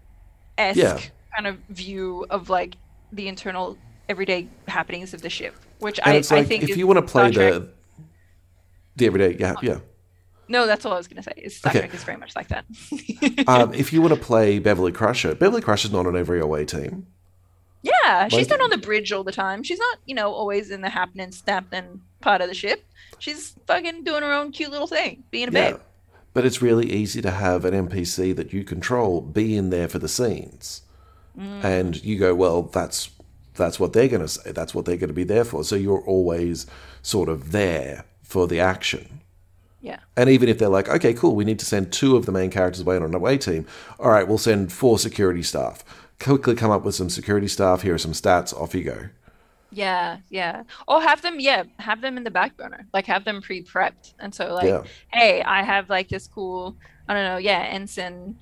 esque 0.57 0.77
Yeah. 0.77 0.99
kind 1.35 1.47
of 1.47 1.57
view 1.69 2.25
of 2.29 2.49
like 2.49 2.75
the 3.11 3.27
internal 3.27 3.77
everyday 4.09 4.47
happenings 4.67 5.13
of 5.13 5.21
the 5.21 5.29
ship, 5.29 5.55
which 5.79 5.99
And 5.99 6.09
I, 6.09 6.15
like 6.17 6.31
I 6.31 6.43
think 6.43 6.63
if 6.63 6.77
you 6.77 6.87
want 6.87 6.97
to 6.97 7.11
play 7.11 7.31
the 7.31 7.69
the 8.95 9.05
everyday, 9.07 9.35
yeah, 9.37 9.55
yeah. 9.61 9.79
no, 10.47 10.65
that's 10.67 10.85
all 10.85 10.93
I 10.93 10.97
was 10.97 11.07
going 11.07 11.21
to 11.21 11.23
say. 11.23 11.33
Is 11.37 11.57
Star 11.57 11.71
Okay. 11.71 11.79
Trek 11.79 11.93
is 11.93 12.03
very 12.03 12.17
much 12.17 12.35
like 12.35 12.47
that. 12.49 12.65
um, 13.47 13.73
if 13.73 13.91
you 13.91 14.01
want 14.01 14.13
to 14.13 14.19
play 14.19 14.59
Beverly 14.59 14.91
Crusher, 14.91 15.35
Beverly 15.35 15.61
Crusher's 15.61 15.91
not 15.91 16.05
on 16.05 16.15
every 16.15 16.39
away 16.39 16.63
team. 16.65 17.07
Yeah, 17.81 18.29
she's 18.29 18.49
not 18.49 18.61
on 18.61 18.71
the 18.71 18.77
bridge 18.79 19.11
all 19.11 19.23
the 19.23 19.31
time. 19.31 19.61
She's 19.61 19.77
not, 19.77 19.99
you 20.07 20.15
know, 20.15 20.31
always 20.33 20.71
in 20.71 20.81
the 20.81 20.89
happening, 20.89 21.31
snapping 21.31 22.01
part 22.19 22.41
of 22.41 22.47
the 22.47 22.55
ship. 22.55 22.83
She's 23.19 23.55
fucking 23.67 24.03
doing 24.03 24.23
her 24.23 24.33
own 24.33 24.51
cute 24.51 24.71
little 24.71 24.87
thing, 24.87 25.23
being 25.29 25.49
a 25.49 25.51
babe. 25.51 25.77
But 26.35 26.45
it's 26.45 26.61
really 26.61 26.91
easy 26.91 27.21
to 27.21 27.31
have 27.31 27.63
an 27.63 27.87
NPC 27.87 28.35
that 28.35 28.51
you 28.51 28.65
control 28.65 29.21
be 29.21 29.55
in 29.55 29.69
there 29.69 29.87
for 29.87 29.99
the 29.99 30.09
scenes. 30.09 30.81
Mm. 31.39 31.63
And 31.63 32.03
you 32.03 32.19
go, 32.19 32.35
well, 32.35 32.63
that's 32.63 33.09
that's 33.53 33.79
what 33.79 33.93
they're 33.93 34.09
going 34.09 34.21
to 34.21 34.27
say. 34.27 34.51
That's 34.51 34.75
what 34.75 34.83
they're 34.83 34.97
going 34.97 35.07
to 35.07 35.13
be 35.13 35.23
there 35.23 35.45
for. 35.45 35.63
So 35.63 35.77
you're 35.77 36.01
always 36.01 36.67
sort 37.01 37.29
of 37.29 37.53
there 37.53 38.03
for 38.21 38.47
the 38.47 38.59
action. 38.59 39.21
Yeah. 39.79 39.99
And 40.17 40.29
even 40.29 40.49
if 40.49 40.57
they're 40.57 40.67
like, 40.67 40.89
okay, 40.89 41.13
cool, 41.13 41.35
we 41.35 41.45
need 41.45 41.59
to 41.59 41.65
send 41.65 41.93
two 41.93 42.17
of 42.17 42.25
the 42.25 42.33
main 42.33 42.49
characters 42.49 42.81
away 42.81 42.97
on 42.97 43.03
an 43.03 43.15
away 43.15 43.37
team. 43.37 43.65
All 43.97 44.11
right, 44.11 44.27
we'll 44.27 44.37
send 44.37 44.73
four 44.73 44.99
security 44.99 45.41
staff. 45.41 45.85
Quickly 46.19 46.55
come 46.55 46.71
up 46.71 46.83
with 46.83 46.95
some 46.95 47.09
security 47.09 47.47
staff. 47.47 47.83
Here 47.83 47.93
are 47.93 47.97
some 47.97 48.11
stats. 48.11 48.53
Off 48.53 48.75
you 48.75 48.83
go. 48.83 49.07
Yeah, 49.71 50.17
yeah. 50.29 50.63
Or 50.87 51.01
have 51.01 51.21
them, 51.21 51.39
yeah, 51.39 51.63
have 51.79 52.01
them 52.01 52.17
in 52.17 52.23
the 52.23 52.31
back 52.31 52.55
burner. 52.57 52.85
Like 52.93 53.05
have 53.07 53.25
them 53.25 53.41
pre-prepped. 53.41 54.13
And 54.19 54.33
so 54.33 54.53
like, 54.53 54.65
Yeah. 54.67 54.83
hey, 55.11 55.41
I 55.41 55.63
have 55.63 55.89
like 55.89 56.07
this 56.09 56.27
cool, 56.27 56.77
I 57.07 57.13
don't 57.13 57.23
know, 57.25 57.37
yeah, 57.37 57.59
ensign, 57.63 58.37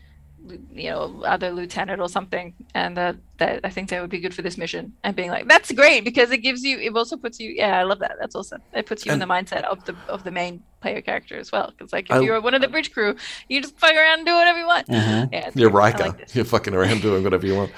you 0.74 0.90
know, 0.90 1.24
other 1.26 1.52
lieutenant 1.52 2.02
or 2.02 2.10
something, 2.10 2.54
and 2.76 2.98
that 2.98 3.16
that 3.38 3.62
I 3.64 3.70
think 3.70 3.90
that 3.90 4.02
would 4.02 4.10
be 4.10 4.20
good 4.20 4.34
for 4.34 4.42
this 4.42 4.58
mission. 4.58 4.92
And 5.04 5.16
being 5.16 5.30
like, 5.32 5.48
that's 5.48 5.72
great 5.72 6.04
because 6.04 6.32
it 6.32 6.40
gives 6.40 6.64
you, 6.64 6.78
it 6.80 6.94
also 6.96 7.16
puts 7.16 7.40
you, 7.40 7.52
yeah, 7.52 7.80
I 7.80 7.84
love 7.84 8.00
that. 8.00 8.18
That's 8.20 8.36
awesome. 8.36 8.62
It 8.74 8.86
puts 8.86 9.06
you 9.06 9.14
in 9.14 9.20
the 9.20 9.26
mindset 9.26 9.64
of 9.64 9.84
the 9.86 9.96
of 10.10 10.26
the 10.26 10.32
main 10.32 10.62
player 10.82 11.02
character 11.02 11.38
as 11.38 11.52
well. 11.54 11.72
Because 11.72 11.94
like 11.94 12.08
if 12.10 12.18
I- 12.18 12.20
you're 12.20 12.42
one 12.42 12.54
of 12.54 12.62
the 12.62 12.68
bridge 12.68 12.92
crew, 12.92 13.16
you 13.48 13.62
just 13.62 13.80
fuck 13.80 13.94
around 13.96 14.20
and 14.20 14.28
do 14.28 14.36
whatever 14.36 14.60
you 14.60 14.68
want. 14.68 14.88
Mm-hmm. 14.88 15.34
Yeah, 15.34 15.50
You're 15.56 15.70
great. 15.72 15.94
Riker. 15.96 16.04
like. 16.10 16.36
You're 16.36 16.46
fucking 16.46 16.74
around 16.74 17.02
doing 17.02 17.24
whatever 17.24 17.48
you 17.48 17.56
want. 17.56 17.72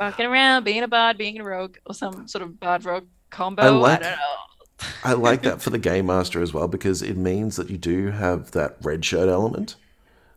Fucking 0.00 0.26
around, 0.26 0.64
being 0.64 0.82
a 0.82 0.88
bard, 0.88 1.16
being 1.18 1.38
a 1.38 1.44
rogue, 1.44 1.76
or 1.86 1.94
some 1.94 2.26
sort 2.26 2.42
of 2.42 2.58
bard 2.58 2.84
rogue 2.84 3.06
combo. 3.30 3.62
I 3.62 3.66
I, 3.66 3.70
like- 3.70 4.00
don't 4.02 4.10
know. 4.10 4.86
I 5.04 5.12
like 5.12 5.42
that 5.42 5.60
for 5.62 5.70
the 5.70 5.78
game 5.78 6.06
master 6.06 6.40
as 6.42 6.52
well 6.54 6.66
because 6.66 7.02
it 7.02 7.16
means 7.16 7.56
that 7.56 7.68
you 7.70 7.76
do 7.78 8.08
have 8.10 8.50
that 8.52 8.76
red 8.82 9.04
shirt 9.04 9.28
element 9.28 9.76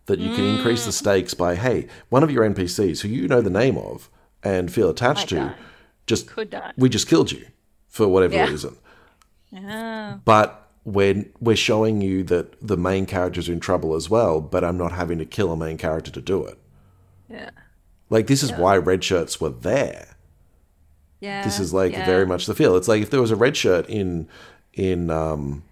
that 0.05 0.19
you 0.19 0.35
can 0.35 0.43
increase 0.43 0.83
the 0.83 0.91
Mm. 0.91 0.95
stakes 0.95 1.33
by 1.33 1.55
hey, 1.55 1.87
one 2.09 2.23
of 2.23 2.29
your 2.29 2.43
NPCs 2.43 2.99
who 3.01 3.07
you 3.07 3.25
know 3.29 3.39
the 3.41 3.49
name 3.49 3.77
of 3.77 4.09
and 4.43 4.69
feel 4.71 4.89
attached 4.89 5.29
to, 5.29 5.35
die. 5.35 5.55
just 6.07 6.27
Could 6.27 6.49
die. 6.49 6.73
we 6.77 6.89
just 6.89 7.07
killed 7.07 7.31
you 7.31 7.45
for 7.87 8.05
whatever 8.09 8.35
Yeah. 8.35 8.49
reason. 8.49 8.75
Yeah. 9.49 10.17
But 10.25 10.67
when 10.83 11.31
we're 11.39 11.55
showing 11.55 12.01
you 12.01 12.23
that 12.25 12.55
the 12.61 12.75
main 12.75 13.05
character's 13.05 13.47
in 13.47 13.61
trouble 13.61 13.95
as 13.95 14.09
well, 14.09 14.41
but 14.41 14.65
I'm 14.65 14.77
not 14.77 14.91
having 14.91 15.19
to 15.19 15.25
kill 15.25 15.53
a 15.53 15.55
main 15.55 15.77
character 15.77 16.11
to 16.11 16.21
do 16.21 16.43
it. 16.43 16.57
Yeah. 17.29 17.51
Like 18.13 18.27
this 18.27 18.43
is 18.43 18.53
why 18.53 18.77
red 18.77 19.03
shirts 19.03 19.41
were 19.41 19.49
there. 19.49 20.15
Yeah. 21.19 21.43
This 21.43 21.59
is 21.59 21.73
like 21.73 21.93
yeah. 21.93 22.05
very 22.05 22.27
much 22.27 22.45
the 22.45 22.53
feel. 22.53 22.75
It's 22.75 22.87
like 22.87 23.01
if 23.01 23.09
there 23.09 23.19
was 23.19 23.31
a 23.31 23.35
red 23.35 23.57
shirt 23.57 23.89
in 23.89 24.27
in 24.71 25.09
um, 25.09 25.63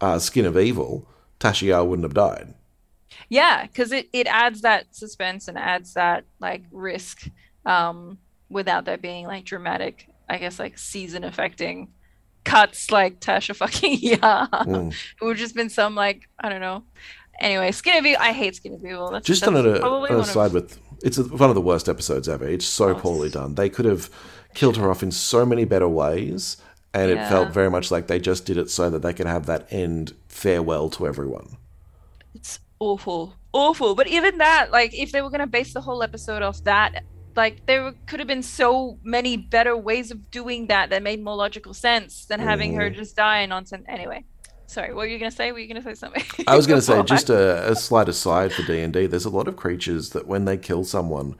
uh, 0.00 0.18
Skin 0.18 0.46
of 0.46 0.56
Evil, 0.56 1.06
Tasha 1.38 1.66
Yar 1.66 1.84
wouldn't 1.84 2.04
have 2.04 2.14
died. 2.14 2.54
Yeah, 3.28 3.66
because 3.66 3.92
it, 3.92 4.08
it 4.14 4.26
adds 4.26 4.62
that 4.62 4.96
suspense 4.96 5.48
and 5.48 5.58
adds 5.58 5.92
that 5.94 6.24
like 6.40 6.62
risk 6.72 7.28
um 7.66 8.16
without 8.48 8.86
there 8.86 8.96
being 8.96 9.26
like 9.26 9.44
dramatic, 9.44 10.08
I 10.30 10.38
guess 10.38 10.58
like 10.58 10.78
season 10.78 11.24
affecting 11.24 11.92
cuts 12.44 12.90
like 12.90 13.20
Tasha 13.20 13.54
fucking 13.54 13.98
yeah. 14.00 14.46
Mm. 14.50 14.94
It 15.20 15.24
would 15.24 15.36
just 15.36 15.54
been 15.54 15.68
some 15.68 15.94
like 15.94 16.22
I 16.38 16.48
don't 16.48 16.62
know. 16.62 16.84
Anyway, 17.40 17.72
Skin 17.72 17.96
of 17.96 18.04
Evil 18.04 18.20
I 18.20 18.32
hate 18.32 18.56
Skin 18.56 18.74
of 18.74 18.84
Evil. 18.84 19.10
That's 19.10 19.26
Just 19.26 19.40
that's 19.40 19.56
on 19.56 19.66
a, 19.66 19.80
on 19.80 20.20
a 20.20 20.24
side 20.24 20.46
of 20.46 20.52
with, 20.54 20.78
it's 21.02 21.16
a, 21.18 21.24
one 21.24 21.48
of 21.48 21.54
the 21.54 21.60
worst 21.60 21.88
episodes 21.88 22.28
ever. 22.28 22.46
It's 22.46 22.66
so 22.66 22.94
poorly 22.94 23.30
done. 23.30 23.54
They 23.54 23.70
could 23.70 23.86
have 23.86 24.10
killed 24.54 24.76
her 24.76 24.90
off 24.90 25.02
in 25.02 25.10
so 25.10 25.46
many 25.46 25.64
better 25.64 25.88
ways, 25.88 26.58
and 26.92 27.10
it 27.10 27.28
felt 27.28 27.50
very 27.50 27.70
much 27.70 27.90
like 27.90 28.08
they 28.08 28.18
just 28.18 28.44
did 28.44 28.58
it 28.58 28.68
so 28.68 28.90
that 28.90 29.00
they 29.00 29.12
could 29.12 29.26
have 29.26 29.46
that 29.46 29.66
end 29.72 30.14
farewell 30.28 30.90
to 30.90 31.06
everyone. 31.06 31.56
It's 32.34 32.58
awful, 32.78 33.34
awful. 33.52 33.94
But 33.94 34.06
even 34.08 34.38
that, 34.38 34.70
like, 34.70 34.92
if 34.92 35.12
they 35.12 35.22
were 35.22 35.30
gonna 35.30 35.46
base 35.46 35.72
the 35.72 35.80
whole 35.80 36.02
episode 36.02 36.42
off 36.42 36.62
that, 36.64 37.04
like, 37.36 37.64
there 37.66 37.92
could 38.06 38.18
have 38.18 38.28
been 38.28 38.42
so 38.42 38.98
many 39.02 39.36
better 39.36 39.76
ways 39.76 40.10
of 40.10 40.30
doing 40.30 40.66
that 40.66 40.90
that 40.90 41.02
made 41.02 41.22
more 41.22 41.36
logical 41.36 41.72
sense 41.72 42.26
than 42.26 42.40
having 42.40 42.74
her 42.74 42.90
mm. 42.90 42.94
just 42.94 43.16
die 43.16 43.38
and 43.38 43.50
nonsense. 43.50 43.84
Anyway, 43.88 44.24
sorry, 44.70 44.88
what 44.94 45.02
were 45.02 45.06
you 45.06 45.18
gonna 45.18 45.30
say? 45.30 45.52
Were 45.52 45.58
you 45.58 45.68
gonna 45.68 45.82
say 45.82 45.94
something? 45.94 46.22
I 46.46 46.56
was 46.56 46.66
going 46.66 46.80
to 46.80 46.86
say, 46.86 47.02
just 47.02 47.30
a, 47.30 47.70
a 47.70 47.76
slight 47.76 48.08
aside 48.08 48.52
for 48.52 48.62
D 48.62 48.80
and 48.80 48.92
D. 48.92 49.06
There's 49.06 49.24
a 49.24 49.30
lot 49.30 49.48
of 49.48 49.56
creatures 49.56 50.10
that 50.10 50.26
when 50.26 50.44
they 50.44 50.56
kill 50.56 50.84
someone 50.84 51.36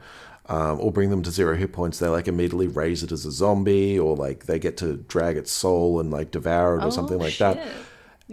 um, 0.47 0.79
or 0.79 0.91
bring 0.91 1.09
them 1.09 1.23
to 1.23 1.31
zero 1.31 1.55
hit 1.55 1.71
points, 1.73 1.99
they 1.99 2.07
like 2.07 2.27
immediately 2.27 2.67
raise 2.67 3.03
it 3.03 3.11
as 3.11 3.25
a 3.25 3.31
zombie, 3.31 3.97
or 3.97 4.15
like 4.15 4.45
they 4.45 4.59
get 4.59 4.77
to 4.77 4.97
drag 4.97 5.37
its 5.37 5.51
soul 5.51 5.99
and 5.99 6.11
like 6.11 6.31
devour 6.31 6.77
it 6.79 6.83
or 6.83 6.91
something 6.91 7.17
Oh, 7.19 7.23
like 7.23 7.37
that. 7.37 7.57
shit. 7.63 7.73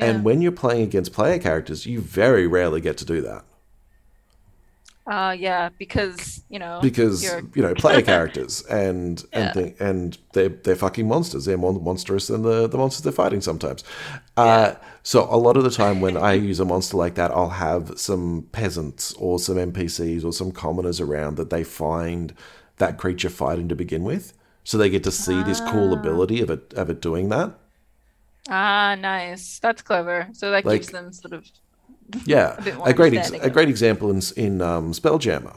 And 0.01 0.25
when 0.25 0.41
you're 0.43 0.53
playing 0.53 0.83
against 0.83 1.13
player 1.13 1.39
characters, 1.39 1.85
you 1.87 2.01
very 2.01 2.47
rarely 2.47 2.81
get 2.81 2.97
to 2.99 3.05
do 3.05 3.21
that 3.23 3.45
Uh, 5.09 5.35
yeah, 5.39 5.71
because 5.79 6.43
you 6.51 6.59
know, 6.59 6.81
because 6.83 7.23
you're 7.25 7.41
you 7.55 7.63
know 7.63 7.73
player 7.75 8.03
characters 8.13 8.63
and 8.67 9.25
Yeah. 9.33 9.39
and 9.41 9.55
thing, 9.55 9.75
and 9.81 10.19
they're 10.35 10.51
they're 10.51 10.77
fucking 10.77 11.09
monsters. 11.09 11.47
They're 11.47 11.57
more 11.57 11.73
monstrous 11.73 12.27
than 12.27 12.43
the 12.43 12.69
the 12.69 12.77
monsters 12.77 13.05
they're 13.05 13.13
fighting 13.13 13.41
sometimes. 13.41 13.85
Uh, 14.37 14.75
so 15.03 15.27
a 15.31 15.39
lot 15.39 15.57
of 15.57 15.65
the 15.65 15.71
time 15.71 16.03
when 16.03 16.17
I 16.19 16.35
use 16.35 16.61
a 16.61 16.67
monster 16.67 16.99
like 16.99 17.15
that, 17.15 17.31
I'll 17.31 17.49
have 17.49 17.99
some 17.99 18.49
peasants 18.53 19.15
or 19.15 19.39
some 19.39 19.57
NPCs 19.57 20.25
or 20.27 20.33
some 20.33 20.53
commoners 20.53 21.01
around 21.01 21.37
that 21.39 21.49
they 21.49 21.65
find 21.65 22.35
that 22.77 22.99
creature 22.99 23.31
fighting 23.31 23.67
to 23.69 23.75
begin 23.75 24.05
with, 24.05 24.35
so 24.63 24.77
they 24.77 24.91
get 24.91 25.05
to 25.05 25.11
see 25.11 25.43
this 25.43 25.61
cool 25.61 25.95
ability 25.95 26.43
of 26.43 26.51
it 26.51 26.75
of 26.75 26.91
it 26.91 27.01
doing 27.01 27.31
that. 27.31 27.55
ah, 28.51 28.95
nice. 29.01 29.59
That's 29.59 29.81
clever. 29.81 30.29
So 30.33 30.51
that 30.51 30.67
Like- 30.67 30.81
gives 30.83 30.93
them 30.93 31.13
sort 31.13 31.33
of 31.33 31.47
Yeah, 32.25 32.57
A 32.85 32.91
a 32.91 32.93
great 32.95 33.15
ex- 33.15 33.31
a 33.31 33.51
great 33.51 33.69
example 33.69 34.11
in 34.11 34.21
in 34.37 34.63
um, 34.63 34.93
Spelljammer 34.93 35.57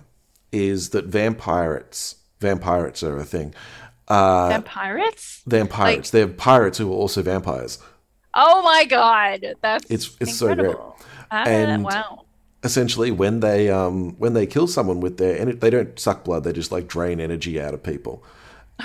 is 0.52 0.90
that 0.90 1.10
vampirates 1.10 2.16
vampirates 2.42 3.04
are 3.04 3.18
a 3.18 3.24
thing. 3.26 3.54
Uh, 4.08 4.50
vampirates. 4.50 5.42
vampires. 5.46 6.12
They're 6.12 6.28
pirates 6.28 6.78
who 6.78 6.90
are 6.92 6.96
also 6.96 7.22
vampires. 7.22 7.80
Oh 8.34 8.62
my 8.64 8.86
god, 8.86 9.46
that's 9.62 9.86
It's- 9.86 10.16
it's 10.20 10.36
so 10.38 10.48
great. 10.48 10.60
incredible. 10.60 10.98
Ah, 11.32 11.44
And- 11.48 11.84
wow. 11.84 12.26
Essentially, 12.64 13.10
when 13.10 13.40
they 13.40 13.70
um, 13.70 14.16
when 14.20 14.34
they 14.34 14.46
kill 14.46 14.68
someone 14.68 15.00
with 15.00 15.18
their 15.18 15.36
and 15.42 15.60
they 15.62 15.70
don't 15.72 15.98
suck 15.98 16.24
blood, 16.24 16.44
they 16.44 16.54
just 16.54 16.72
like 16.72 16.88
drain 16.88 17.20
energy 17.20 17.60
out 17.60 17.74
of 17.74 17.82
people. 17.82 18.24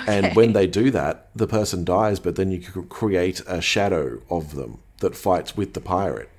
And 0.07 0.35
when 0.35 0.53
they 0.53 0.65
do 0.67 0.89
that, 0.91 1.29
the 1.35 1.47
person 1.47 1.83
dies, 1.83 2.19
but 2.19 2.35
then 2.37 2.49
you 2.51 2.59
create 2.89 3.41
a 3.47 3.61
shadow 3.61 4.21
of 4.29 4.55
them 4.55 4.79
that 4.99 5.15
fights 5.15 5.55
with 5.57 5.73
the 5.73 5.81
pirate. 5.81 6.29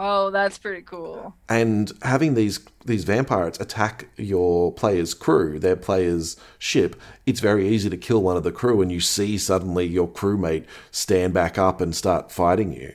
Oh, 0.00 0.30
that's 0.30 0.58
pretty 0.58 0.82
cool. 0.82 1.34
and 1.48 1.92
having 2.02 2.34
these 2.34 2.60
these 2.84 3.04
vampires 3.04 3.58
attack 3.60 4.08
your 4.16 4.72
player's 4.72 5.12
crew, 5.12 5.58
their 5.58 5.76
player's 5.76 6.36
ship, 6.58 6.94
it's 7.26 7.40
very 7.40 7.68
easy 7.68 7.90
to 7.90 7.96
kill 7.96 8.22
one 8.22 8.36
of 8.36 8.44
the 8.44 8.52
crew, 8.52 8.80
and 8.80 8.92
you 8.92 9.00
see 9.00 9.36
suddenly 9.38 9.86
your 9.86 10.08
crewmate 10.08 10.64
stand 10.90 11.34
back 11.34 11.58
up 11.58 11.80
and 11.80 11.96
start 11.96 12.30
fighting 12.30 12.72
you, 12.72 12.94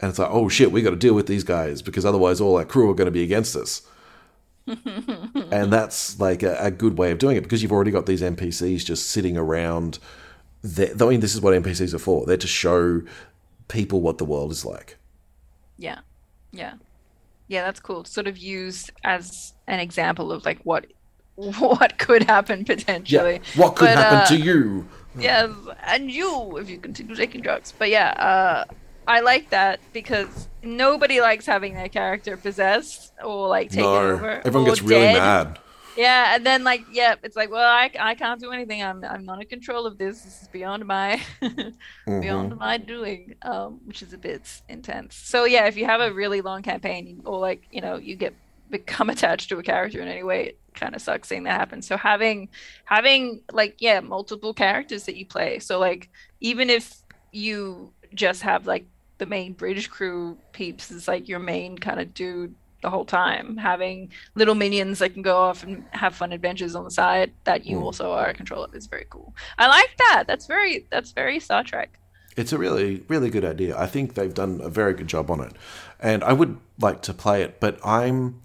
and 0.00 0.10
it's 0.10 0.18
like, 0.18 0.30
oh 0.30 0.48
shit, 0.48 0.72
we 0.72 0.82
got 0.82 0.90
to 0.90 0.96
deal 0.96 1.14
with 1.14 1.26
these 1.26 1.44
guys 1.44 1.82
because 1.82 2.04
otherwise 2.04 2.40
all 2.40 2.56
our 2.56 2.64
crew 2.64 2.90
are 2.90 2.94
going 2.94 3.06
to 3.06 3.12
be 3.12 3.22
against 3.22 3.54
us. 3.54 3.82
and 4.66 5.72
that's 5.72 6.18
like 6.20 6.42
a, 6.42 6.56
a 6.60 6.70
good 6.70 6.96
way 6.98 7.10
of 7.10 7.18
doing 7.18 7.36
it 7.36 7.42
because 7.42 7.62
you've 7.62 7.72
already 7.72 7.90
got 7.90 8.06
these 8.06 8.22
NPCs 8.22 8.84
just 8.84 9.08
sitting 9.08 9.36
around. 9.36 9.98
There. 10.62 10.90
I 11.00 11.08
mean, 11.10 11.20
this 11.20 11.34
is 11.34 11.40
what 11.40 11.54
NPCs 11.54 11.94
are 11.94 11.98
for. 11.98 12.26
They're 12.26 12.36
to 12.36 12.46
show 12.46 13.02
people 13.68 14.00
what 14.00 14.18
the 14.18 14.24
world 14.24 14.52
is 14.52 14.64
like. 14.64 14.96
Yeah. 15.78 16.00
Yeah. 16.52 16.74
Yeah, 17.48 17.64
that's 17.64 17.80
cool. 17.80 18.04
Sort 18.04 18.26
of 18.28 18.38
used 18.38 18.90
as 19.04 19.54
an 19.66 19.80
example 19.80 20.30
of 20.32 20.44
like 20.44 20.60
what 20.64 20.86
what 21.36 21.98
could 21.98 22.24
happen 22.24 22.64
potentially. 22.64 23.34
Yeah. 23.34 23.62
What 23.62 23.76
could 23.76 23.94
But, 23.94 23.98
happen 23.98 24.18
uh, 24.18 24.26
to 24.26 24.36
you? 24.36 24.88
Yeah, 25.18 25.52
and 25.84 26.10
you 26.10 26.56
if 26.58 26.68
you 26.70 26.78
continue 26.78 27.14
taking 27.16 27.40
drugs. 27.42 27.72
But 27.76 27.90
yeah, 27.90 28.10
uh 28.12 28.64
I 29.08 29.20
like 29.20 29.50
that 29.50 29.80
because 29.92 30.48
nobody 30.62 31.20
likes 31.20 31.46
having 31.46 31.74
their 31.74 31.88
character 31.88 32.36
possessed 32.36 33.12
or 33.24 33.48
like 33.48 33.72
taken 33.72 33.94
No, 33.94 33.96
over. 33.96 34.42
everyone 34.44 34.68
or 34.68 34.70
gets 34.70 34.82
really 34.82 35.12
mad. 35.12 35.58
Yeah, 35.96 36.34
and 36.36 36.46
then 36.46 36.64
like, 36.64 36.86
yeah, 36.88 37.16
it's 37.22 37.36
like, 37.36 37.50
well, 37.50 37.68
I, 37.68 37.90
I 37.98 38.14
can't 38.14 38.40
do 38.40 38.52
anything. 38.52 38.82
I'm 38.82 39.04
I'm 39.04 39.24
not 39.24 39.40
in 39.42 39.48
control 39.48 39.86
of 39.86 39.98
this. 39.98 40.22
This 40.22 40.40
is 40.42 40.48
beyond 40.48 40.86
my 40.86 41.20
Mm-hmm. 42.08 42.20
beyond 42.20 42.56
my 42.58 42.78
doing, 42.78 43.34
um, 43.42 43.80
which 43.84 44.02
is 44.02 44.12
a 44.12 44.18
bit 44.18 44.48
intense. 44.68 45.16
So 45.16 45.44
yeah, 45.44 45.66
if 45.66 45.76
you 45.76 45.86
have 45.86 46.00
a 46.00 46.12
really 46.12 46.40
long 46.42 46.62
campaign, 46.62 47.22
or 47.24 47.38
like 47.38 47.66
you 47.70 47.80
know, 47.80 47.96
you 47.96 48.16
get 48.16 48.38
become 48.70 49.10
attached 49.10 49.48
to 49.50 49.58
a 49.58 49.62
character 49.62 50.00
in 50.00 50.08
any 50.08 50.22
way, 50.22 50.46
it 50.48 50.60
kind 50.74 50.94
of 50.94 51.02
sucks 51.02 51.28
seeing 51.28 51.44
that 51.44 51.58
happen. 51.58 51.82
So 51.82 51.96
having 51.96 52.50
having 52.84 53.42
like 53.52 53.76
yeah, 53.80 54.00
multiple 54.00 54.54
characters 54.54 55.04
that 55.06 55.16
you 55.16 55.26
play. 55.26 55.58
So 55.58 55.78
like 55.78 56.08
even 56.40 56.70
if 56.70 56.94
you 57.32 57.94
just 58.14 58.42
have 58.42 58.66
like 58.66 58.86
the 59.18 59.26
main 59.26 59.52
bridge 59.54 59.90
crew 59.90 60.38
peeps 60.52 60.90
is 60.90 61.06
like 61.08 61.28
your 61.28 61.38
main 61.40 61.76
kind 61.78 62.00
of 62.00 62.14
dude 62.14 62.54
the 62.82 62.90
whole 62.90 63.04
time, 63.04 63.56
having 63.56 64.10
little 64.34 64.54
minions 64.54 64.98
that 65.00 65.12
can 65.12 65.22
go 65.22 65.36
off 65.36 65.62
and 65.62 65.84
have 65.90 66.14
fun 66.14 66.32
adventures 66.32 66.74
on 66.74 66.84
the 66.84 66.90
side 66.90 67.32
that 67.44 67.66
you 67.66 67.78
Mm. 67.78 67.82
also 67.82 68.12
are 68.12 68.28
a 68.28 68.34
control 68.34 68.64
of 68.64 68.74
is 68.74 68.86
very 68.86 69.06
cool. 69.10 69.34
I 69.58 69.66
like 69.68 69.94
that. 69.98 70.24
That's 70.26 70.46
very 70.46 70.86
that's 70.90 71.12
very 71.12 71.40
Star 71.40 71.62
Trek. 71.62 71.98
It's 72.36 72.52
a 72.52 72.58
really, 72.58 73.02
really 73.08 73.28
good 73.28 73.44
idea. 73.44 73.76
I 73.76 73.86
think 73.86 74.14
they've 74.14 74.32
done 74.32 74.60
a 74.62 74.70
very 74.70 74.94
good 74.94 75.08
job 75.08 75.30
on 75.30 75.40
it. 75.40 75.52
And 75.98 76.22
I 76.24 76.32
would 76.32 76.58
like 76.78 77.02
to 77.02 77.12
play 77.12 77.42
it, 77.42 77.58
but 77.60 77.78
I'm, 77.84 78.40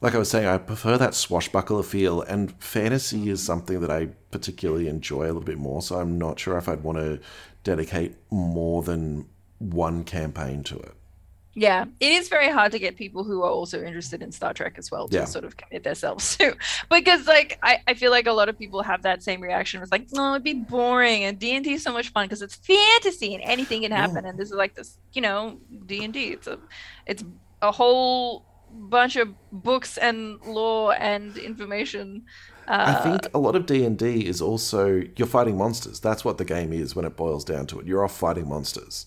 like 0.00 0.14
I 0.14 0.18
was 0.18 0.30
saying, 0.30 0.46
I 0.46 0.56
prefer 0.58 0.96
that 0.98 1.14
swashbuckler 1.14 1.82
feel, 1.82 2.22
and 2.22 2.52
fantasy 2.62 3.28
is 3.28 3.42
something 3.42 3.80
that 3.80 3.90
I 3.90 4.06
particularly 4.30 4.88
enjoy 4.88 5.24
a 5.24 5.28
little 5.28 5.42
bit 5.42 5.58
more, 5.58 5.82
so 5.82 6.00
I'm 6.00 6.18
not 6.18 6.40
sure 6.40 6.56
if 6.56 6.66
I'd 6.68 6.82
want 6.82 6.98
to 6.98 7.20
dedicate 7.62 8.16
more 8.30 8.82
than 8.82 9.26
one 9.58 10.02
campaign 10.02 10.62
to 10.64 10.78
it. 10.78 10.94
Yeah, 11.58 11.86
it 12.00 12.12
is 12.12 12.28
very 12.28 12.50
hard 12.50 12.70
to 12.72 12.78
get 12.78 12.96
people 12.96 13.24
who 13.24 13.42
are 13.42 13.48
also 13.50 13.82
interested 13.82 14.22
in 14.22 14.30
Star 14.30 14.52
Trek 14.52 14.74
as 14.76 14.90
well 14.90 15.08
to 15.08 15.16
Yeah. 15.16 15.24
sort 15.24 15.46
of 15.46 15.56
commit 15.56 15.84
themselves 15.84 16.36
to. 16.38 16.54
Because 16.90 17.26
like 17.26 17.58
I, 17.62 17.80
I 17.88 17.94
feel 17.94 18.10
like 18.10 18.26
a 18.26 18.32
lot 18.32 18.50
of 18.50 18.58
people 18.58 18.82
have 18.82 19.00
that 19.02 19.22
same 19.22 19.40
reaction. 19.40 19.80
It's 19.82 19.90
like, 19.90 20.08
no, 20.12 20.32
it'd 20.34 20.44
be 20.44 20.52
boring 20.52 21.24
and 21.24 21.38
D 21.38 21.56
and 21.56 21.64
D 21.64 21.72
is 21.72 21.82
so 21.82 21.92
much 21.94 22.10
fun 22.10 22.26
because 22.26 22.42
it's 22.42 22.56
fantasy 22.56 23.34
and 23.34 23.42
anything 23.42 23.82
can 23.82 23.90
happen. 23.90 24.26
And 24.26 24.38
this 24.38 24.50
is 24.50 24.54
like 24.54 24.74
this, 24.74 24.98
you 25.14 25.22
know, 25.22 25.58
D 25.86 26.04
and 26.04 26.12
D. 26.12 26.26
It's 26.32 26.46
a 26.46 26.58
it's 27.06 27.24
a 27.62 27.72
whole 27.72 28.44
bunch 28.70 29.16
of 29.16 29.28
books 29.50 29.96
and 29.96 30.38
lore 30.44 30.94
and 30.98 31.38
information. 31.38 32.24
Uh, 32.68 32.96
I 32.98 33.02
think 33.02 33.34
a 33.34 33.38
lot 33.38 33.56
of 33.56 33.64
D 33.64 33.82
and 33.86 33.96
D 33.96 34.26
is 34.26 34.42
also 34.42 35.02
you're 35.16 35.26
fighting 35.26 35.56
monsters. 35.56 36.00
That's 36.00 36.22
what 36.22 36.36
the 36.36 36.44
game 36.44 36.74
is 36.74 36.94
when 36.94 37.06
it 37.06 37.16
boils 37.16 37.44
down 37.46 37.66
to 37.68 37.80
it. 37.80 37.86
You're 37.86 38.04
off 38.04 38.14
fighting 38.14 38.46
monsters. 38.46 39.06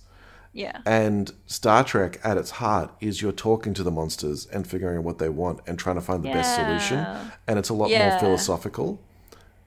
Yeah. 0.54 0.82
And 0.86 1.32
Star 1.46 1.84
Trek, 1.84 2.20
at 2.24 2.38
its 2.38 2.52
heart, 2.52 2.92
is 3.00 3.22
you're 3.22 3.32
talking 3.32 3.74
to 3.76 3.84
the 3.84 3.92
monsters 3.92 4.46
and 4.48 4.66
figuring 4.68 4.98
out 4.98 5.04
what 5.04 5.20
they 5.20 5.30
want 5.30 5.60
and 5.68 5.78
trying 5.78 5.96
to 5.96 6.02
find 6.02 6.24
the 6.24 6.30
best 6.32 6.56
solution. 6.56 7.06
And 7.48 7.60
it's 7.60 7.70
a 7.70 7.74
lot 7.74 7.90
Yeah. 7.90 8.10
more 8.10 8.20
philosophical. 8.20 9.00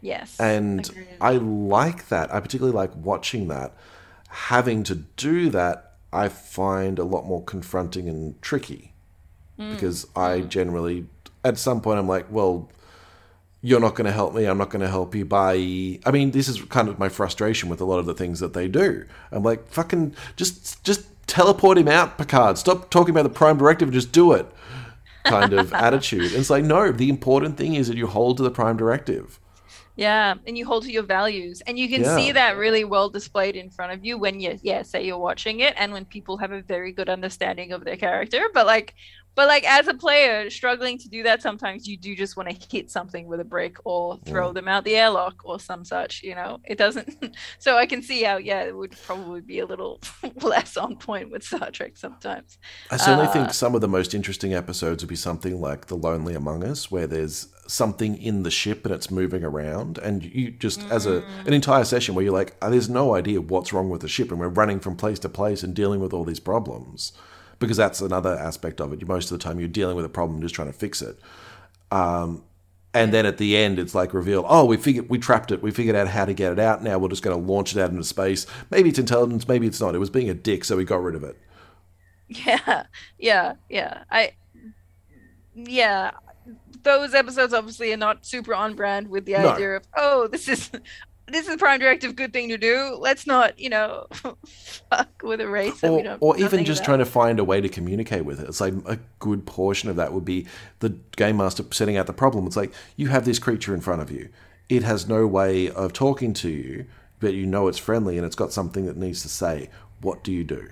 Yes. 0.01 0.39
And 0.41 0.89
Agreed. 0.89 1.07
I 1.21 1.33
like 1.33 2.09
that. 2.09 2.35
I 2.35 2.41
particularly 2.41 2.77
like 2.77 2.91
watching 2.97 3.49
that. 3.49 3.73
Having 4.29 4.83
to 4.85 4.95
do 5.17 5.51
that, 5.51 5.93
I 6.13 6.29
find 6.29 6.99
a 6.99 7.05
lot 7.05 7.27
more 7.27 7.43
confronting 7.43 8.09
and 8.09 8.41
tricky 8.43 8.93
Mm. 9.59 9.73
because 9.75 10.07
I 10.17 10.41
generally, 10.41 11.07
at 11.45 11.59
some 11.59 11.81
point, 11.81 11.99
I'm 11.99 12.09
like, 12.09 12.27
well, 12.31 12.69
you're 13.63 13.81
not 13.81 13.95
going 13.95 14.07
to 14.07 14.13
help 14.13 14.35
me. 14.35 14.45
I'm 14.45 14.59
not 14.59 14.71
going 14.71 14.83
to 14.83 14.89
help 14.89 15.15
you. 15.15 15.25
Bye. 15.25 16.01
I 16.05 16.11
mean, 16.11 16.33
this 16.33 16.49
is 16.49 16.61
kind 16.63 16.89
of 16.89 16.99
my 16.99 17.09
frustration 17.09 17.69
with 17.69 17.81
a 17.81 17.85
lot 17.85 17.99
of 18.01 18.07
the 18.07 18.15
things 18.15 18.41
that 18.41 18.53
they 18.55 18.67
do. 18.69 19.05
I'm 19.31 19.45
like, 19.45 19.69
fucking, 19.69 20.15
just, 20.37 20.83
just 20.83 21.07
teleport 21.29 21.79
him 21.79 21.89
out, 21.89 22.19
Picard. 22.19 22.59
Stop 22.59 22.91
talking 22.91 23.11
about 23.15 23.23
the 23.23 23.31
Prime 23.31 23.57
Directive 23.59 23.89
and 23.89 23.95
just 23.95 24.11
do 24.13 24.33
it. 24.33 24.47
Kind 25.25 25.53
of 25.53 25.73
attitude. 25.87 26.33
And 26.33 26.41
it's 26.41 26.51
like, 26.51 26.65
no. 26.65 26.91
The 26.91 27.09
important 27.09 27.57
thing 27.57 27.75
is 27.77 27.87
that 27.87 27.97
you 27.97 28.09
hold 28.09 28.37
to 28.39 28.43
the 28.43 28.51
Prime 28.51 28.77
Directive. 28.77 29.39
Yeah, 29.95 30.35
and 30.47 30.57
you 30.57 30.65
hold 30.65 30.85
to 30.85 30.91
your 30.93 31.03
values, 31.03 31.61
and 31.67 31.79
you 31.79 31.87
can 31.87 32.01
Yeah. 32.03 32.17
see 32.17 32.33
that 32.33 32.57
really 32.57 32.83
well 32.83 33.11
displayed 33.11 33.57
in 33.57 33.69
front 33.69 33.93
of 33.93 34.03
you 34.05 34.17
when 34.17 34.41
you, 34.41 34.59
yeah, 34.63 34.83
say 34.83 35.05
you're 35.05 35.19
watching 35.19 35.61
it, 35.61 35.75
and 35.77 35.93
when 35.93 36.07
people 36.07 36.39
have 36.39 36.51
a 36.51 36.63
very 36.63 36.93
good 36.93 37.11
understanding 37.11 37.73
of 37.73 37.85
their 37.85 37.99
character. 37.99 38.49
But 38.55 38.65
like, 38.65 38.95
but 39.35 39.49
like 39.49 39.65
as 39.65 39.89
a 39.89 39.95
player 39.95 40.51
struggling 40.51 40.99
to 40.99 41.09
do 41.09 41.23
that, 41.23 41.43
sometimes 41.43 41.87
you 41.89 41.97
do 41.97 42.15
just 42.15 42.37
want 42.37 42.49
to 42.51 42.67
hit 42.71 42.91
something 42.91 43.27
with 43.27 43.41
a 43.41 43.45
brick 43.45 43.77
or 43.85 44.19
throw 44.25 44.53
them 44.53 44.69
out 44.69 44.85
the 44.85 44.97
airlock 44.97 45.43
or 45.45 45.59
some 45.59 45.85
such. 45.85 46.23
You 46.23 46.35
know, 46.35 46.61
it 46.65 46.77
doesn't. 46.79 47.37
so 47.59 47.77
I 47.77 47.87
can 47.87 48.03
see 48.03 48.23
how, 48.23 48.37
yeah, 48.37 48.63
it 48.63 48.77
would 48.77 48.95
probably 49.07 49.41
be 49.41 49.61
a 49.61 49.67
little 49.67 50.01
less 50.43 50.77
on 50.77 50.97
point 50.97 51.31
with 51.31 51.43
Star 51.43 51.71
Trek 51.71 51.97
sometimes. 51.97 52.59
I 52.91 52.97
certainly 52.97 53.27
Uh, 53.27 53.33
think 53.33 53.55
some 53.55 53.75
of 53.75 53.81
the 53.81 53.89
most 53.89 54.15
interesting 54.15 54.53
episodes 54.55 55.03
would 55.03 55.09
be 55.09 55.17
something 55.17 55.61
like 55.61 55.87
The 55.87 55.97
Lonely 55.97 56.35
Among 56.35 56.63
Us, 56.65 56.91
where 56.91 57.07
there's 57.07 57.49
something 57.67 58.21
in 58.21 58.43
the 58.43 58.51
ship 58.51 58.85
and 58.85 58.95
it's 58.95 59.11
moving 59.11 59.45
around, 59.45 59.97
and 59.99 60.25
you 60.25 60.51
just 60.51 60.83
as 60.91 61.07
a 61.07 61.25
an 61.47 61.53
entire 61.53 61.85
session 61.85 62.15
where 62.15 62.25
you're 62.25 62.33
like, 62.33 62.55
"Oh, 62.61 62.71
there's 62.71 62.89
no 62.91 63.15
idea 63.15 63.41
what's 63.41 63.73
wrong 63.73 63.89
with 63.89 64.03
the 64.03 64.09
ship, 64.09 64.31
and 64.31 64.41
we're 64.41 64.49
running 64.49 64.81
from 64.81 64.97
place 64.97 65.19
to 65.21 65.29
place 65.29 65.63
and 65.63 65.75
dealing 65.75 66.01
with 66.01 66.13
all 66.13 66.25
these 66.25 66.41
problems, 66.41 67.13
because 67.63 67.77
that's 67.79 68.01
another 68.03 68.37
aspect 68.39 68.81
of 68.81 68.93
it. 68.93 69.07
Most 69.07 69.31
of 69.31 69.39
the 69.39 69.43
time 69.43 69.59
you're 69.59 69.69
dealing 69.69 69.97
with 69.97 70.05
a 70.05 70.11
problem, 70.11 70.41
just 70.43 70.55
trying 70.55 70.69
to 70.69 70.73
fix 70.75 71.01
it. 71.01 71.19
Um, 71.91 72.45
and 72.95 73.13
then 73.13 73.25
at 73.25 73.39
the 73.39 73.57
end, 73.57 73.79
it's 73.79 73.95
like 73.95 74.13
revealed, 74.13 74.45
oh, 74.49 74.67
we 74.67 74.77
figured 74.77 75.09
we 75.09 75.19
trapped 75.19 75.51
it. 75.51 75.63
We 75.63 75.71
figured 75.71 75.97
out 75.97 76.09
how 76.09 76.27
to 76.27 76.35
get 76.35 76.53
it 76.53 76.59
out. 76.59 76.83
Now 76.83 76.99
we're 76.99 77.09
just 77.09 77.23
going 77.23 77.35
to 77.41 77.53
launch 77.53 77.75
it 77.75 77.81
out 77.81 77.91
into 77.91 78.05
space. 78.05 78.47
Maybe 78.71 78.91
it's 78.91 78.99
intelligence, 78.99 79.49
maybe 79.49 79.67
it's 79.67 79.81
not. 79.81 79.95
It 79.95 79.99
was 79.99 80.11
being 80.11 80.29
a 80.29 80.35
dick, 80.35 80.65
so 80.65 80.77
we 80.77 80.85
got 80.85 81.03
rid 81.03 81.15
of 81.15 81.25
it. 81.25 81.39
Yeah, 82.29 82.85
yeah, 83.19 83.55
yeah. 83.71 84.05
I, 84.11 84.33
yeah, 85.55 86.11
those 86.83 87.15
episodes 87.15 87.55
obviously 87.55 87.93
are 87.93 87.97
not 87.99 88.27
super 88.27 88.55
on 88.55 88.75
brand 88.75 89.09
with 89.09 89.25
the 89.25 89.33
No. 89.33 89.51
idea 89.51 89.77
of 89.77 89.85
oh, 89.97 90.29
this 90.29 90.49
is 90.49 90.71
this 91.33 91.47
is 91.47 91.55
the 91.55 91.59
Prime 91.59 91.81
Directive, 91.81 92.15
good 92.15 92.33
thing 92.33 92.51
to 92.51 92.59
do. 92.59 92.97
Let's 93.01 93.27
not, 93.27 93.59
you 93.59 93.71
know, 93.71 94.07
fuck 94.47 95.09
with 95.23 95.41
a 95.41 95.49
race 95.49 95.81
that 95.81 95.91
we 95.91 96.01
or, 96.01 96.03
don't. 96.05 96.19
or 96.21 96.39
even 96.39 96.65
just 96.65 96.81
about. 96.81 96.87
trying 96.87 96.99
to 96.99 97.07
find 97.07 97.41
a 97.41 97.45
way 97.45 97.61
to 97.61 97.69
communicate 97.69 98.25
with 98.25 98.41
it. 98.41 98.49
It's 98.49 98.61
like 98.61 98.75
a 98.87 98.99
good 99.19 99.47
portion 99.47 99.89
of 99.89 99.97
that 99.97 100.13
would 100.13 100.25
be 100.25 100.47
the 100.81 100.91
game 101.17 101.39
master 101.39 101.65
setting 101.71 101.97
out 101.97 102.07
the 102.07 102.13
problem. 102.13 102.47
It's 102.47 102.57
like 102.57 102.73
you 102.97 103.09
have 103.09 103.25
this 103.25 103.39
creature 103.39 103.75
in 103.75 103.81
front 103.81 104.03
of 104.03 104.11
you. 104.11 104.29
It 104.69 104.83
has 104.83 105.09
no 105.09 105.27
way 105.27 105.71
of 105.71 105.93
talking 105.93 106.35
to 106.35 106.51
you, 106.51 106.87
but 107.19 107.35
you 107.35 107.47
know 107.47 107.67
it's 107.67 107.79
friendly 107.79 108.17
and 108.19 108.27
it's 108.27 108.37
got 108.37 108.53
something 108.53 108.87
that 108.87 108.97
needs 108.97 109.23
to 109.23 109.29
say. 109.29 109.71
What 110.03 110.23
do 110.23 110.33
you 110.33 110.45
do? 110.45 110.69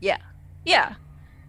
Yeah, 0.00 0.18
yeah, 0.64 0.94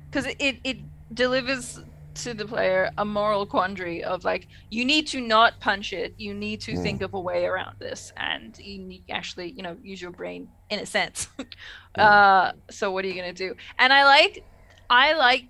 because 0.09 0.25
it, 0.25 0.37
it 0.39 0.57
it 0.63 0.77
delivers 1.13 1.81
to 2.23 2.33
the 2.33 2.45
player 2.45 2.89
a 2.97 3.05
moral 3.05 3.45
quandary 3.45 4.03
of 4.03 4.23
like 4.23 4.47
you 4.69 4.85
need 4.85 5.07
to 5.07 5.21
not 5.21 5.59
punch 5.59 5.93
it. 5.93 6.13
You 6.17 6.33
need 6.33 6.61
to 6.61 6.73
Mm. 6.73 6.83
think 6.83 7.01
of 7.01 7.13
a 7.13 7.19
way 7.21 7.45
around 7.45 7.75
this 7.79 8.11
and 8.17 8.55
you 8.59 8.79
need 8.85 9.03
actually 9.11 9.51
you 9.51 9.63
know 9.63 9.77
use 9.81 10.01
your 10.01 10.11
brain 10.11 10.49
in 10.69 10.79
a 10.79 10.85
sense. 10.85 11.27
Uh 11.97 12.51
so 12.71 12.91
what 12.91 13.03
are 13.05 13.07
you 13.07 13.15
gonna 13.15 13.33
do? 13.33 13.55
And 13.79 13.91
i 13.91 14.03
like 14.05 14.45
i 14.89 15.13
like 15.13 15.45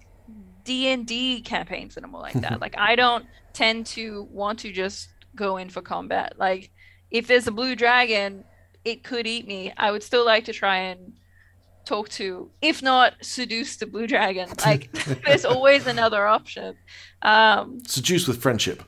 d&d 0.63 1.41
campaigns 1.43 1.97
are 1.97 2.07
more 2.07 2.21
like 2.21 2.39
that. 2.41 2.59
Like 2.61 2.75
i 2.77 2.95
don't 2.95 3.25
tend 3.53 3.85
to 3.87 4.27
want 4.31 4.59
to 4.59 4.71
just 4.71 5.09
go 5.35 5.57
in 5.57 5.69
for 5.69 5.81
combat. 5.81 6.33
Like 6.37 6.71
if 7.11 7.27
there's 7.27 7.47
a 7.47 7.51
blue 7.51 7.75
dragon 7.75 8.45
it 8.85 9.03
could 9.03 9.27
eat 9.27 9.45
me. 9.47 9.73
I 9.77 9.91
would 9.91 10.03
still 10.03 10.25
like 10.25 10.45
to 10.45 10.53
try 10.53 10.77
and 10.77 11.13
talk 11.85 12.09
to 12.09 12.49
if 12.61 12.81
not 12.83 13.13
seduce 13.21 13.77
the 13.77 13.85
blue 13.87 14.07
dragon. 14.07 14.49
Like 14.65 14.91
there's 15.25 15.45
always 15.45 15.87
another 15.87 16.27
option. 16.27 16.75
Um 17.21 17.79
Seduce 17.87 18.27
with 18.27 18.41
friendship. 18.41 18.83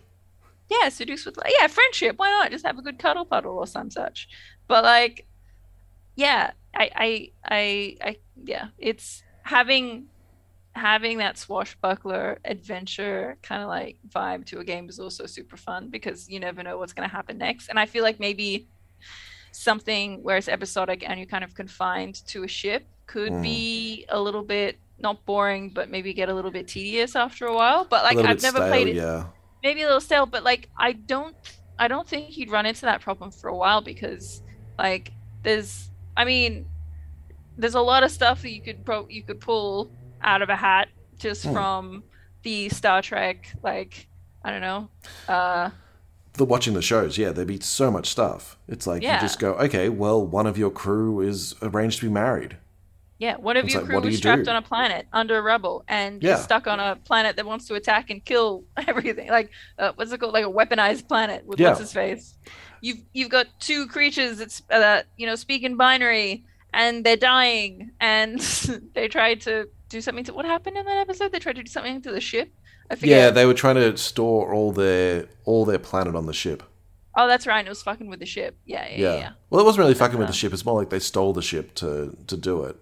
yeah 0.69 0.89
seduce 0.89 1.25
with 1.25 1.38
yeah 1.60 1.67
friendship. 1.67 2.17
Why 2.17 2.30
not? 2.30 2.51
Just 2.51 2.65
have 2.65 2.77
a 2.77 2.82
good 2.82 2.99
cuddle 2.99 3.25
puddle 3.25 3.58
or 3.58 3.67
some 3.67 3.89
such. 3.89 4.27
But 4.67 4.84
like 4.84 5.25
yeah 6.15 6.51
i 6.75 6.89
i 6.95 7.32
i, 7.45 7.97
I 8.10 8.15
yeah 8.43 8.67
it's 8.77 9.23
having 9.43 10.06
having 10.73 11.17
that 11.17 11.38
swashbuckler 11.38 12.39
adventure 12.45 13.38
kind 13.41 13.62
of 13.62 13.67
like 13.67 13.97
vibe 14.08 14.45
to 14.45 14.60
a 14.60 14.63
game 14.63 14.88
is 14.88 14.99
also 14.99 15.25
super 15.25 15.58
fun 15.58 15.89
because 15.89 16.30
you 16.30 16.39
never 16.39 16.63
know 16.63 16.77
what's 16.77 16.93
going 16.93 17.08
to 17.10 17.13
happen 17.13 17.38
next. 17.38 17.67
And 17.69 17.77
i 17.80 17.86
feel 17.86 18.04
like 18.04 18.19
maybe 18.19 18.67
something 19.51 20.21
where 20.23 20.37
it's 20.37 20.47
episodic 20.47 21.07
and 21.07 21.19
you're 21.19 21.27
kind 21.27 21.43
of 21.43 21.53
confined 21.55 22.15
to 22.27 22.43
a 22.43 22.47
ship 22.47 22.85
could 23.07 23.31
Mm. 23.31 23.41
be 23.43 24.05
a 24.09 24.19
little 24.19 24.43
bit 24.43 24.77
not 24.99 25.25
boring 25.25 25.69
but 25.69 25.89
maybe 25.89 26.13
get 26.13 26.29
a 26.29 26.33
little 26.33 26.51
bit 26.51 26.67
tedious 26.67 27.15
after 27.15 27.45
a 27.47 27.53
while 27.53 27.85
but 27.89 28.03
like 28.03 28.17
i've 28.17 28.41
never 28.41 28.57
stale, 28.59 28.67
played 28.69 28.87
it 28.87 28.95
yeah. 28.95 29.25
maybe 29.63 29.81
a 29.81 29.85
little 29.85 29.99
stale, 30.01 30.25
but 30.25 30.43
like 30.43 30.69
I 30.77 30.93
don't 30.93 31.35
I 31.79 31.87
don't 31.87 32.07
think 32.07 32.37
you'd 32.37 32.51
run 32.51 32.65
into 32.65 32.81
that 32.81 33.01
problem 33.01 33.31
for 33.31 33.47
a 33.49 33.55
while 33.55 33.81
because 33.81 34.41
like 34.77 35.11
there's 35.43 35.89
I 36.15 36.23
mean 36.25 36.65
there's 37.57 37.75
a 37.75 37.81
lot 37.81 38.03
of 38.03 38.11
stuff 38.11 38.41
that 38.43 38.51
you 38.51 38.61
could 38.61 38.85
pro 38.85 39.07
you 39.09 39.23
could 39.23 39.39
pull 39.39 39.89
out 40.21 40.41
of 40.41 40.49
a 40.49 40.55
hat 40.55 40.89
just 41.17 41.43
Hmm. 41.45 41.53
from 41.53 42.03
the 42.43 42.69
Star 42.69 43.01
Trek 43.01 43.51
like 43.63 44.07
I 44.43 44.51
don't 44.51 44.61
know 44.61 44.89
uh 45.27 45.69
The 46.34 46.46
watching 46.46 46.74
the 46.74 46.82
shows, 46.82 47.17
yeah, 47.17 47.32
there'd 47.32 47.48
be 47.48 47.60
so 47.60 47.91
much 47.91 48.10
stuff. 48.10 48.58
It's 48.67 48.88
like 48.88 49.04
Yeah. 49.04 49.15
you 49.15 49.20
just 49.20 49.39
go, 49.39 49.54
okay, 49.56 49.89
well, 49.89 50.26
one 50.26 50.48
of 50.48 50.58
your 50.58 50.72
crew 50.72 51.20
is 51.22 51.56
arranged 51.62 52.00
to 52.00 52.06
be 52.08 52.12
married. 52.12 52.58
yeah 53.20 53.36
one 53.38 53.56
of 53.58 53.65
It's 53.65 53.74
your 53.74 53.82
like, 53.84 53.89
crew 53.89 54.00
was 54.02 54.15
you 54.15 54.22
trapped 54.22 54.46
do? 54.46 54.52
on 54.52 54.56
a 54.58 54.62
planet 54.63 55.08
under 55.13 55.38
a 55.38 55.41
rubble 55.41 55.84
and 55.88 56.24
Yeah. 56.24 56.38
stuck 56.38 56.67
on 56.67 56.80
a 56.80 56.96
planet 56.96 57.36
that 57.36 57.46
wants 57.46 57.67
to 57.67 57.76
attack 57.76 58.10
and 58.10 58.24
kill 58.26 58.65
everything 58.88 59.30
like 59.30 59.52
uh, 59.78 59.91
what's 59.96 60.12
it 60.12 60.20
called 60.20 60.34
like 60.34 60.46
a 60.46 60.50
weaponized 60.60 61.08
planet 61.08 61.46
with 61.46 61.60
Yeah. 61.60 61.67
what's 61.70 61.80
his 61.80 61.94
face 61.94 62.36
you've 62.82 63.00
you've 63.13 63.30
got 63.30 63.48
two 63.60 63.88
creatures 63.88 64.38
that's 64.39 64.62
uh, 64.72 65.04
you 65.17 65.28
know 65.28 65.36
speak 65.36 65.63
in 65.63 65.78
binary 65.78 66.44
and 66.74 67.06
they're 67.06 67.17
dying 67.17 67.91
and 68.00 68.39
they 68.96 69.08
tried 69.08 69.41
to 69.41 69.67
do 69.89 70.02
something 70.02 70.24
to 70.24 70.34
what 70.34 70.46
happened 70.46 70.78
in 70.78 70.86
that 70.86 70.98
episode 70.98 71.32
they 71.32 71.39
tried 71.39 71.58
to 71.58 71.63
do 71.63 71.70
something 71.72 72.02
to 72.02 72.12
the 72.12 72.22
ship 72.22 72.50
Yeah, 73.01 73.30
they 73.32 73.45
were 73.45 73.54
trying 73.54 73.75
to 73.75 73.95
store 73.97 74.54
all 74.54 74.71
their 74.71 75.27
all 75.45 75.65
their 75.65 75.80
planet 75.80 76.15
on 76.15 76.25
the 76.25 76.34
ship. 76.34 76.63
oh 77.17 77.27
that's 77.27 77.45
right 77.45 77.65
it 77.65 77.69
was 77.69 77.84
fucking 77.84 78.08
with 78.10 78.19
the 78.19 78.25
ship 78.25 78.56
yeah 78.65 78.88
yeah 78.88 78.95
yeah, 78.95 78.97
Yeah. 78.97 79.15
yeah. 79.19 79.32
Well, 79.49 79.62
it 79.62 79.65
wasn't 79.65 79.82
really 79.82 79.93
fucking 79.95 80.17
with 80.17 80.27
the 80.27 80.34
ship. 80.34 80.54
It's 80.54 80.65
more 80.65 80.80
like 80.80 80.89
they 80.89 80.99
stole 80.99 81.34
the 81.34 81.41
ship 81.41 81.73
to 81.75 82.15
to 82.27 82.38
do 82.38 82.63
it. 82.63 82.75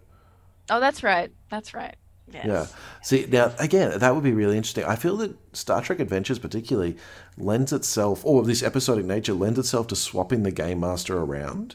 oh 0.69 0.79
that's 0.79 1.03
right 1.03 1.31
that's 1.49 1.73
right 1.73 1.95
Yes. 2.31 2.45
Yeah. 2.45 2.65
See, 3.01 3.25
now, 3.27 3.51
again, 3.57 3.97
that 3.97 4.13
would 4.13 4.23
be 4.23 4.33
really 4.33 4.55
interesting. 4.55 4.83
I 4.83 4.95
feel 4.97 5.17
that 5.17 5.35
Star 5.53 5.81
Trek 5.81 5.99
Adventures, 5.99 6.37
particularly, 6.37 6.95
lends 7.37 7.73
itself, 7.73 8.23
or 8.23 8.43
this 8.43 8.61
episodic 8.61 9.05
nature, 9.05 9.33
lends 9.33 9.57
itself 9.57 9.87
to 9.87 9.95
swapping 9.95 10.43
the 10.43 10.51
Game 10.51 10.79
Master 10.79 11.17
around. 11.17 11.73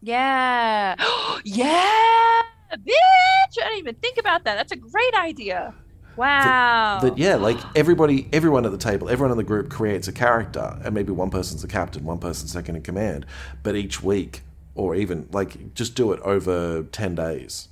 Yeah. 0.00 0.94
yeah. 1.44 2.42
Bitch. 2.72 3.58
I 3.62 3.68
didn't 3.68 3.78
even 3.80 3.94
think 3.96 4.16
about 4.18 4.44
that. 4.44 4.54
That's 4.56 4.72
a 4.72 4.76
great 4.76 5.14
idea. 5.14 5.74
Wow. 6.18 6.98
That, 7.02 7.16
yeah, 7.16 7.36
like 7.36 7.58
everybody, 7.76 8.28
everyone 8.32 8.66
at 8.66 8.72
the 8.72 8.78
table, 8.78 9.08
everyone 9.08 9.30
in 9.30 9.38
the 9.38 9.44
group 9.44 9.70
creates 9.70 10.08
a 10.08 10.12
character, 10.12 10.78
and 10.84 10.94
maybe 10.94 11.12
one 11.12 11.30
person's 11.30 11.62
the 11.62 11.68
captain, 11.68 12.04
one 12.04 12.18
person's 12.18 12.52
second 12.52 12.76
in 12.76 12.82
command, 12.82 13.24
but 13.62 13.76
each 13.76 14.02
week, 14.02 14.42
or 14.74 14.94
even 14.94 15.28
like 15.32 15.74
just 15.74 15.94
do 15.94 16.12
it 16.12 16.20
over 16.20 16.82
10 16.82 17.14
days. 17.14 17.68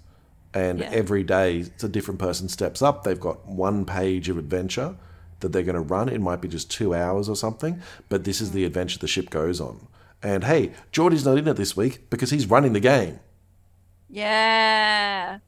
And 0.54 0.78
Yeah. 0.78 0.90
every 0.90 1.22
day, 1.22 1.58
it's 1.58 1.84
a 1.84 1.88
different 1.88 2.20
person 2.20 2.48
steps 2.48 2.80
up. 2.80 3.04
They've 3.04 3.20
got 3.20 3.46
one 3.46 3.84
page 3.84 4.28
of 4.28 4.38
adventure 4.38 4.94
that 5.40 5.52
they're 5.52 5.62
going 5.62 5.74
to 5.74 5.80
run. 5.80 6.08
It 6.08 6.20
might 6.20 6.40
be 6.40 6.48
just 6.48 6.70
two 6.70 6.94
hours 6.94 7.28
or 7.28 7.36
something, 7.36 7.82
but 8.08 8.24
this 8.24 8.40
is 8.40 8.52
the 8.52 8.62
mm. 8.62 8.66
adventure 8.66 8.98
the 8.98 9.08
ship 9.08 9.28
goes 9.28 9.60
on. 9.60 9.86
And 10.22 10.44
hey, 10.44 10.72
Geordi's 10.92 11.24
not 11.24 11.36
in 11.36 11.46
it 11.46 11.56
this 11.56 11.76
week 11.76 12.08
because 12.10 12.30
he's 12.30 12.46
running 12.48 12.72
the 12.72 12.80
game. 12.80 13.20
Yeah. 14.08 15.38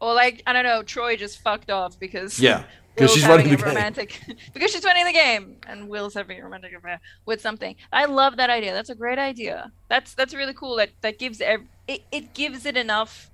Or 0.00 0.14
like 0.14 0.42
I 0.46 0.52
don't 0.52 0.64
know, 0.64 0.82
Troi 0.82 1.16
just 1.18 1.40
fucked 1.40 1.70
off 1.70 1.98
because 1.98 2.38
Yeah, 2.38 2.64
because 2.94 3.12
she's 3.14 3.26
running 3.26 3.46
a 3.46 3.50
the 3.50 3.56
game. 3.56 3.66
romantic 3.66 4.20
because 4.54 4.70
she's 4.72 4.84
running 4.84 5.04
the 5.06 5.12
game 5.12 5.56
and 5.66 5.88
Will's 5.88 6.14
having 6.14 6.38
a 6.40 6.44
romantic 6.44 6.72
affair 6.74 7.00
with 7.26 7.40
something. 7.40 7.76
I 7.92 8.04
love 8.06 8.36
that 8.36 8.50
idea. 8.50 8.72
That's 8.74 8.90
a 8.90 8.94
great 8.94 9.18
idea. 9.18 9.72
That's 9.88 10.14
that's 10.14 10.34
really 10.34 10.54
cool. 10.54 10.76
That 10.76 10.90
that 11.02 11.18
gives 11.18 11.40
ev- 11.40 11.66
it 11.88 12.02
it 12.12 12.34
gives 12.34 12.66
it 12.66 12.76
enough 12.76 13.30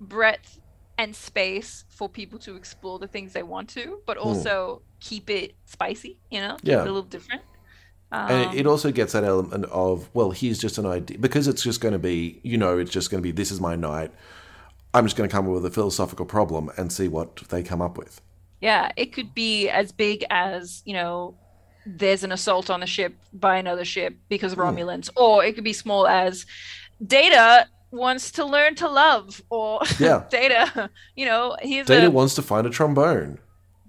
breadth 0.00 0.58
and 0.98 1.14
space 1.16 1.84
for 1.88 2.08
people 2.08 2.38
to 2.40 2.54
explore 2.56 2.98
the 2.98 3.06
things 3.08 3.32
they 3.32 3.42
want 3.42 3.68
to, 3.70 4.00
but 4.06 4.16
also 4.18 4.82
keep 5.00 5.30
it 5.30 5.54
spicy. 5.64 6.18
You 6.30 6.40
know, 6.40 6.56
Hmm. 6.60 6.68
Yeah. 6.68 6.82
a 6.82 6.84
little 6.84 7.02
different. 7.02 7.42
Um, 8.12 8.30
And 8.30 8.54
it- 8.54 8.60
it 8.60 8.66
also 8.66 8.92
gets 8.92 9.14
that 9.14 9.24
element 9.24 9.64
of, 9.66 10.10
well, 10.12 10.32
here's 10.32 10.58
just 10.58 10.76
an 10.78 10.84
idea. 10.84 11.18
Because 11.18 11.48
it's 11.48 11.62
just 11.62 11.80
going 11.80 11.92
to 11.92 11.98
be, 11.98 12.40
you 12.42 12.58
know, 12.58 12.76
it's 12.78 12.90
just 12.90 13.10
going 13.10 13.22
to 13.22 13.26
be, 13.26 13.32
this 13.32 13.50
is 13.50 13.58
my 13.58 13.74
night. 13.74 14.10
I'm 14.94 15.04
just 15.04 15.16
going 15.16 15.28
to 15.28 15.34
come 15.34 15.46
up 15.46 15.52
with 15.52 15.64
a 15.66 15.70
philosophical 15.70 16.26
problem 16.26 16.70
and 16.76 16.92
see 16.92 17.08
what 17.08 17.36
they 17.48 17.62
come 17.62 17.80
up 17.80 17.96
with. 17.96 18.20
Yeah, 18.60 18.92
it 18.96 19.12
could 19.12 19.34
be 19.34 19.68
as 19.68 19.90
big 19.92 20.24
as, 20.30 20.82
you 20.84 20.94
know, 20.94 21.34
there's 21.84 22.22
an 22.22 22.30
assault 22.30 22.70
on 22.70 22.80
the 22.80 22.86
ship 22.86 23.14
by 23.32 23.56
another 23.56 23.84
ship 23.84 24.16
because 24.28 24.52
of 24.52 24.58
Hmm. 24.58 24.64
Romulans, 24.64 25.10
or 25.16 25.44
it 25.44 25.54
could 25.54 25.64
be 25.64 25.72
small 25.72 26.06
as 26.06 26.46
Data 27.04 27.66
wants 27.90 28.30
to 28.32 28.44
learn 28.44 28.74
to 28.76 28.88
love, 28.88 29.42
or 29.50 29.80
Yeah. 29.98 30.24
Data, 30.30 30.88
you 31.16 31.26
know, 31.26 31.56
he's 31.60 31.86
Data 31.86 32.06
a 32.06 32.10
wants 32.10 32.34
to 32.36 32.42
find 32.42 32.66
a 32.66 32.70
trombone. 32.70 33.38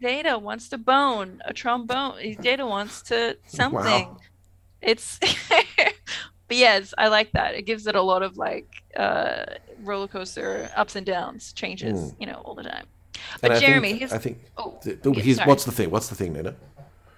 Data 0.01 0.37
wants 0.39 0.69
to 0.69 0.77
bone 0.77 1.41
a 1.45 1.53
trombone. 1.53 2.35
Data 2.41 2.65
wants 2.65 3.01
to 3.03 3.37
something. 3.47 4.07
Wow. 4.07 4.17
It's, 4.81 5.19
but 6.47 6.58
yes, 6.58 6.93
I 6.97 7.08
like 7.08 7.32
that. 7.34 7.56
It 7.56 7.63
gives 7.63 7.88
it 7.88 7.95
a 7.95 8.01
lot 8.01 8.23
of 8.23 8.38
like 8.38 8.84
uh 8.97 9.45
roller 9.82 10.08
coaster 10.08 10.69
ups 10.75 10.95
and 10.95 11.06
downs, 11.06 11.53
changes, 11.53 12.13
you 12.19 12.25
know, 12.25 12.41
all 12.45 12.56
the 12.56 12.63
time. 12.63 12.86
But. 13.41 13.51
And 13.51 13.53
I 13.53 13.60
Jeremy, 13.60 13.88
think, 13.89 13.99
here's 13.99 14.13
I 14.13 14.17
think, 14.17 14.39
oh, 14.58 14.79
yeah, 14.86 15.45
what's 15.45 15.65
the 15.65 15.71
thing? 15.71 15.89
What's 15.89 16.10
the 16.10 16.15
thing, 16.15 16.34
Nina? 16.34 16.56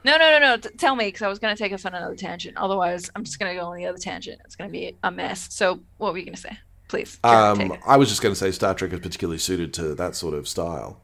No, 0.03 0.17
no, 0.17 0.29
no, 0.31 0.39
no. 0.39 0.57
T- 0.57 0.69
tell 0.77 0.95
me, 0.95 1.05
because 1.05 1.23
I 1.23 1.27
was 1.27 1.39
going 1.39 1.55
to 1.55 1.61
take 1.61 1.73
us 1.73 1.83
on 1.83 1.95
another 1.95 2.15
tangent. 2.15 2.57
Otherwise, 2.57 3.09
I'm 3.15 3.23
just 3.23 3.39
going 3.39 3.51
to 3.51 3.59
go 3.59 3.65
on 3.65 3.75
the 3.75 3.87
other 3.87 3.97
tangent. 3.97 4.39
It's 4.45 4.55
going 4.55 4.69
to 4.69 4.71
be 4.71 4.95
a 5.03 5.09
mess. 5.09 5.51
So, 5.51 5.79
what 5.97 6.13
were 6.13 6.19
you 6.19 6.25
going 6.25 6.35
to 6.35 6.41
say? 6.41 6.57
Please. 6.89 7.17
Jeremy, 7.25 7.71
Um. 7.71 7.77
I 7.87 7.97
was 7.97 8.09
just 8.09 8.21
going 8.21 8.31
to 8.33 8.37
say 8.39 8.51
Star 8.51 8.75
Trek 8.75 8.93
is 8.93 8.99
particularly 8.99 9.39
suited 9.39 9.73
to 9.75 9.95
that 9.95 10.15
sort 10.15 10.35
of 10.35 10.47
style. 10.47 11.01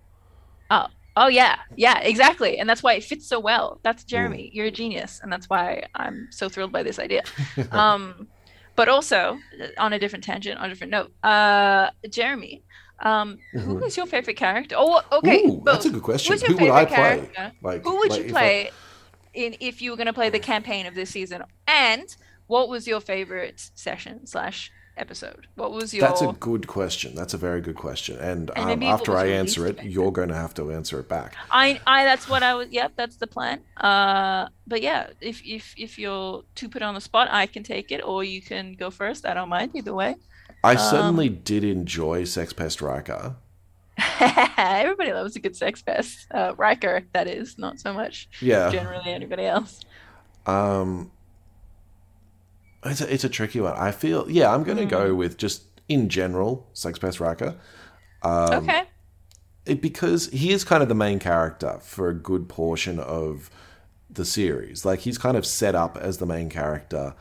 Oh, 0.70 0.86
oh 1.18 1.28
yeah, 1.28 1.58
yeah, 1.76 2.00
exactly. 2.00 2.60
And 2.60 2.70
that's 2.70 2.84
why 2.84 2.94
it 2.94 3.04
fits 3.04 3.28
so 3.28 3.40
well. 3.40 3.76
Mm. 3.76 3.80
That's 3.84 4.04
Jeremy. 4.04 4.50
You're 4.54 4.68
a 4.68 4.72
genius, 4.72 5.20
and 5.22 5.32
that's 5.32 5.50
why 5.50 5.84
I'm 5.96 6.28
so 6.32 6.50
thrilled 6.50 6.72
by 6.72 6.84
this 6.84 7.00
idea. 7.00 7.24
um, 7.72 8.28
but 8.76 8.88
also, 8.90 9.38
uh, 9.62 9.68
on 9.78 9.94
a 9.94 10.00
different 10.00 10.24
tangent, 10.24 10.60
on 10.60 10.66
a 10.66 10.70
different 10.70 10.92
note, 10.92 11.12
uh, 11.24 11.90
Jeremy, 12.10 12.64
um, 13.00 13.40
who 13.54 13.84
is 13.84 13.98
your 13.98 14.06
favorite 14.06 14.38
character? 14.38 14.76
Oh, 14.78 15.02
okay. 15.12 15.44
Mm-hmm. 15.44 15.52
Ooh, 15.52 15.64
that's 15.66 15.86
a 15.86 15.90
good 15.90 16.04
question. 16.04 16.34
Who's 16.34 16.42
your 16.44 16.52
Who 16.52 16.66
would 16.66 16.72
I 16.72 16.86
play? 16.86 17.30
Like, 17.62 17.84
Who 17.84 17.98
would 17.98 18.12
like 18.12 18.20
you 18.20 18.26
if 18.26 18.32
I- 18.36 18.40
play 18.40 18.72
in 19.34 19.56
if 19.60 19.82
you 19.82 19.92
were 19.92 19.98
going 19.98 20.08
to 20.08 20.14
play 20.14 20.30
the 20.30 20.40
campaign 20.40 20.86
of 20.86 20.96
this 20.96 21.10
season? 21.10 21.44
And 21.68 22.16
what 22.48 22.70
was 22.70 22.88
your 22.88 23.00
favorite 23.00 23.70
session 23.76 24.28
slash 24.28 24.72
episode? 24.98 25.48
What 25.56 25.72
was 25.72 25.94
your? 25.94 26.08
That's 26.08 26.22
a 26.22 26.34
good 26.40 26.68
question. 26.68 27.16
That's 27.16 27.34
a 27.34 27.38
very 27.38 27.62
good 27.62 27.76
question. 27.76 28.18
And, 28.20 28.52
um, 28.56 28.84
after 28.84 29.16
I 29.18 29.26
answer 29.28 29.66
it, 29.68 29.84
you're 29.84 30.12
going 30.12 30.30
to 30.30 30.36
have 30.36 30.54
to 30.56 30.72
answer 30.72 31.00
it 31.00 31.08
back. 31.10 31.36
I, 31.50 31.80
I, 31.88 32.04
that's 32.04 32.28
what 32.30 32.44
I 32.44 32.54
was. 32.56 32.70
Yep, 32.70 32.94
that's 32.96 33.16
the 33.18 33.28
plan. 33.28 33.62
Uh, 33.78 34.48
but 34.68 34.82
yeah, 34.82 35.08
if 35.22 35.42
if 35.46 35.74
if 35.78 35.98
you're 36.00 36.44
too 36.56 36.70
put 36.70 36.82
on 36.82 36.94
the 36.96 37.02
spot, 37.02 37.28
I 37.32 37.46
can 37.46 37.64
take 37.64 37.92
it, 37.92 38.02
or 38.04 38.24
you 38.24 38.42
can 38.42 38.74
go 38.74 38.90
first. 38.92 39.26
I 39.26 39.34
don't 39.34 39.50
mind 39.50 39.72
either 39.76 39.94
way. 39.94 40.16
I 40.64 40.74
Um, 40.74 40.78
certainly 40.78 41.30
did 41.30 41.64
enjoy 41.64 42.24
Sex 42.26 42.54
Pest 42.54 42.82
Riker. 42.82 43.36
Everybody 44.20 45.14
loves 45.14 45.36
a 45.36 45.40
good 45.40 45.56
sex 45.56 45.82
fest. 45.82 46.28
Uh, 46.32 46.54
Riker, 46.58 47.04
that 47.14 47.28
is, 47.28 47.58
not 47.58 47.80
so 47.80 47.94
much 47.94 48.30
Yeah. 48.40 48.72
generally 48.72 49.12
anybody 49.12 49.46
else. 49.46 49.82
Um, 50.46 51.12
it's 52.86 53.02
a, 53.02 53.14
it's 53.14 53.24
a 53.24 53.30
tricky 53.30 53.60
one. 53.62 53.76
I 53.78 53.92
feel, 53.92 54.30
yeah, 54.30 54.54
I'm 54.54 54.64
going 54.64 54.78
to 54.78 54.84
Hmm. 54.84 54.90
go 54.90 55.16
with 55.16 55.38
just 55.38 55.64
in 55.88 56.10
general, 56.10 56.68
Sex 56.74 57.00
Pest 57.00 57.20
Riker. 57.20 57.56
Um, 58.24 58.64
okay. 58.64 58.84
it, 59.66 59.82
because 59.82 60.28
he 60.30 60.52
is 60.52 60.64
kind 60.64 60.82
of 60.84 60.90
the 60.90 60.96
main 60.96 61.20
character 61.20 61.80
for 61.82 62.10
a 62.10 62.14
good 62.14 62.48
portion 62.50 63.00
of 63.00 63.50
the 64.10 64.26
series. 64.26 64.86
Like 64.86 65.00
he's 65.00 65.18
kind 65.18 65.38
of 65.38 65.46
set 65.46 65.76
up 65.76 65.98
as 65.98 66.18
the 66.18 66.26
main 66.26 66.50
character 66.50 67.16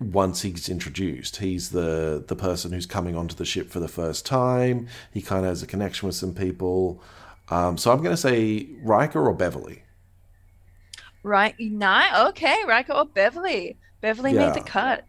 once 0.00 0.42
he's 0.42 0.68
introduced. 0.68 1.36
He's 1.36 1.70
the 1.70 2.24
the 2.26 2.36
person 2.36 2.72
who's 2.72 2.86
coming 2.86 3.16
onto 3.16 3.34
the 3.34 3.44
ship 3.44 3.70
for 3.70 3.80
the 3.80 3.88
first 3.88 4.26
time. 4.26 4.88
He 5.12 5.22
kind 5.22 5.44
of 5.44 5.50
has 5.50 5.62
a 5.62 5.66
connection 5.66 6.06
with 6.06 6.16
some 6.16 6.34
people. 6.34 7.02
Um, 7.48 7.76
so 7.78 7.90
I'm 7.92 7.98
going 7.98 8.10
to 8.10 8.16
say 8.16 8.68
Riker 8.82 9.26
or 9.26 9.34
Beverly. 9.34 9.82
Right. 11.22 11.54
Nine. 11.58 12.14
Okay. 12.28 12.56
Riker 12.66 12.92
or 12.92 13.06
Beverly. 13.06 13.78
Beverly 14.04 14.34
made 14.34 14.52
the 14.52 14.60
cut. 14.60 15.06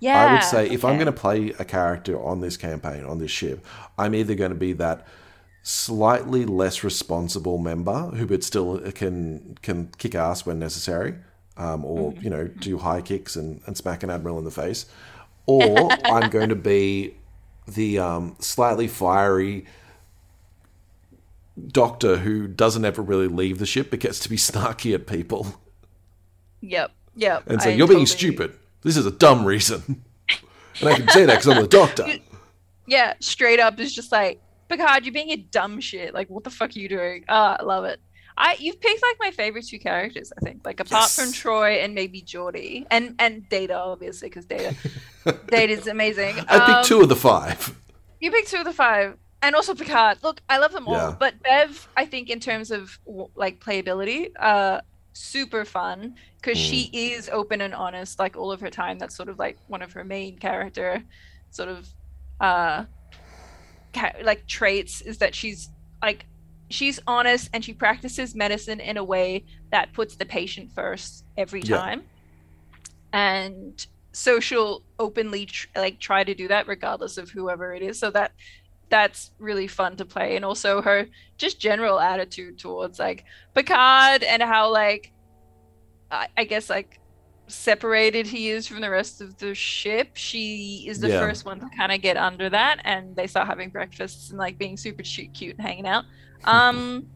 Yeah. 0.00 0.22
I 0.22 0.32
would 0.34 0.42
say 0.44 0.68
if 0.68 0.84
I'm 0.84 0.96
going 0.96 1.06
to 1.06 1.12
play 1.12 1.54
a 1.58 1.64
character 1.64 2.22
on 2.22 2.40
this 2.42 2.58
campaign, 2.58 3.02
on 3.02 3.18
this 3.18 3.30
ship, 3.30 3.64
I'm 3.96 4.14
either 4.14 4.34
going 4.34 4.50
to 4.50 4.54
be 4.54 4.74
that 4.74 5.06
slightly 5.62 6.44
less 6.44 6.84
responsible 6.84 7.56
member 7.56 8.10
who 8.10 8.26
but 8.26 8.44
still 8.44 8.78
can 8.92 9.56
can 9.62 9.88
kick 9.96 10.14
ass 10.14 10.44
when 10.44 10.58
necessary, 10.58 11.14
um, 11.56 11.86
or 11.86 12.12
Mm-hmm. 12.12 12.22
you 12.22 12.28
know 12.28 12.48
do 12.48 12.76
high 12.76 13.00
kicks 13.00 13.34
and, 13.34 13.62
and 13.64 13.78
smack 13.78 14.02
an 14.02 14.10
admiral 14.10 14.36
in 14.38 14.44
the 14.44 14.50
face, 14.50 14.84
or 15.46 15.90
I'm 16.04 16.28
going 16.28 16.50
to 16.50 16.54
be 16.54 17.16
the 17.66 17.98
um, 17.98 18.36
slightly 18.40 18.88
fiery 18.88 19.64
doctor 21.68 22.18
who 22.18 22.46
doesn't 22.46 22.84
ever 22.84 23.00
really 23.00 23.28
leave 23.28 23.58
the 23.58 23.64
ship 23.64 23.88
but 23.90 24.00
gets 24.00 24.18
to 24.18 24.28
be 24.28 24.36
snarky 24.36 24.92
at 24.94 25.06
people 25.06 25.46
Yep. 26.60 26.92
Yep. 27.16 27.44
and 27.48 27.62
say 27.62 27.72
I 27.72 27.74
you're 27.76 27.88
being 27.88 28.06
stupid. 28.06 28.56
This 28.82 28.96
is 28.96 29.06
a 29.06 29.10
dumb 29.10 29.44
reason, 29.44 30.04
and 30.80 30.88
I 30.88 30.94
can 30.96 31.08
say 31.08 31.24
that 31.24 31.34
because 31.40 31.48
I'm 31.48 31.62
the 31.62 31.68
doctor. 31.68 32.06
Yeah. 32.86 33.14
Straight 33.20 33.60
up 33.60 33.80
is 33.80 33.94
just 33.94 34.12
like 34.12 34.42
Picard, 34.68 35.06
you're 35.06 35.14
being 35.14 35.30
a 35.30 35.36
dumb 35.36 35.80
shit. 35.80 36.12
Like, 36.12 36.28
what 36.28 36.44
the 36.44 36.50
fuck 36.50 36.76
are 36.76 36.78
you 36.78 36.86
doing? 36.88 37.24
Ah, 37.30 37.56
I 37.58 37.62
love 37.62 37.84
it. 37.86 37.98
I 38.36 38.56
you've 38.58 38.78
picked 38.78 39.02
like 39.02 39.16
my 39.20 39.30
favorite 39.30 39.66
two 39.66 39.78
characters. 39.78 40.32
I 40.36 40.40
think, 40.42 40.60
like 40.66 40.80
apart 40.80 41.08
from 41.08 41.26
Troi 41.32 41.82
and 41.82 41.94
maybe 41.94 42.20
Geordi 42.20 42.84
and 42.90 43.14
and 43.18 43.48
Data, 43.48 43.74
obviously, 43.78 44.28
because 44.28 44.44
Data, 44.44 44.74
Data's 45.48 45.86
amazing. 45.86 46.34
I 46.48 46.56
Um, 46.58 46.74
picked 46.74 46.88
two 46.88 47.00
of 47.00 47.08
the 47.08 47.16
five. 47.16 47.74
You 48.20 48.30
picked 48.30 48.48
two 48.50 48.58
of 48.58 48.64
the 48.64 48.72
five, 48.74 49.16
and 49.40 49.54
also 49.54 49.74
Picard. 49.74 50.18
Look, 50.22 50.42
I 50.50 50.58
love 50.58 50.72
them 50.72 50.86
all, 50.88 50.94
Yeah. 50.94 51.14
but 51.18 51.42
Bev, 51.42 51.88
I 51.96 52.04
think 52.06 52.28
in 52.28 52.40
terms 52.40 52.70
of 52.70 52.98
like 53.34 53.60
playability, 53.60 54.30
uh, 54.38 54.80
super 55.14 55.64
fun 55.64 56.14
because 56.40 56.58
she 56.58 56.90
is 56.92 57.28
open 57.30 57.60
and 57.62 57.74
honest, 57.74 58.18
like 58.18 58.36
all 58.36 58.52
of 58.52 58.60
her 58.60 58.70
time. 58.70 58.98
That's 58.98 59.16
sort 59.16 59.28
of 59.30 59.38
like 59.38 59.58
one 59.66 59.82
of 59.82 59.92
her 59.94 60.04
main 60.04 60.38
character, 60.38 61.02
sort 61.50 61.68
of, 61.70 61.88
uh, 62.40 62.84
ca- 63.94 64.12
like 64.22 64.46
traits 64.46 65.00
is 65.00 65.18
that 65.18 65.34
she's 65.34 65.70
like 66.02 66.26
she's 66.70 66.98
honest 67.06 67.48
and 67.52 67.64
she 67.64 67.72
practices 67.72 68.34
medicine 68.34 68.80
in 68.80 68.96
a 68.96 69.04
way 69.04 69.44
that 69.70 69.92
puts 69.92 70.16
the 70.16 70.26
patient 70.26 70.72
first 70.74 71.24
every 71.36 71.60
Yeah. 71.60 71.76
time 71.78 72.02
and 73.12 73.86
so 74.12 74.40
she'll 74.40 74.82
openly 74.98 75.46
tr- 75.46 75.68
like 75.76 76.00
try 76.00 76.24
to 76.24 76.34
do 76.34 76.48
that 76.48 76.66
regardless 76.66 77.18
of 77.18 77.30
whoever 77.30 77.74
it 77.74 77.82
is 77.82 77.98
so 77.98 78.10
that 78.10 78.32
that's 78.90 79.32
really 79.38 79.66
fun 79.66 79.96
to 79.96 80.04
play 80.04 80.36
and 80.36 80.44
also 80.44 80.82
her 80.82 81.06
just 81.38 81.60
general 81.60 81.98
attitude 82.00 82.58
towards 82.58 82.98
like 82.98 83.24
picard 83.54 84.22
and 84.22 84.42
how 84.42 84.70
like 84.72 85.12
i, 86.10 86.28
I 86.36 86.44
guess 86.44 86.70
like 86.70 87.00
separated 87.48 88.26
he 88.26 88.48
is 88.50 88.66
from 88.66 88.80
the 88.80 88.88
rest 88.90 89.20
of 89.20 89.36
the 89.36 89.54
ship. 89.54 90.12
She 90.14 90.86
is 90.88 90.98
the 91.00 91.10
Yeah. 91.10 91.18
first 91.20 91.44
one 91.44 91.60
to 91.60 91.66
kind 91.76 91.92
of 91.92 92.00
get 92.00 92.16
under 92.16 92.48
that, 92.48 92.80
and 92.84 93.14
they 93.16 93.26
start 93.26 93.46
having 93.48 93.68
breakfasts 93.70 94.30
and 94.30 94.38
like 94.38 94.56
being 94.58 94.78
super 94.78 95.02
cute, 95.02 95.34
cute 95.34 95.56
and 95.58 95.66
hanging 95.66 95.86
out. 95.86 96.04
Um, 96.44 97.06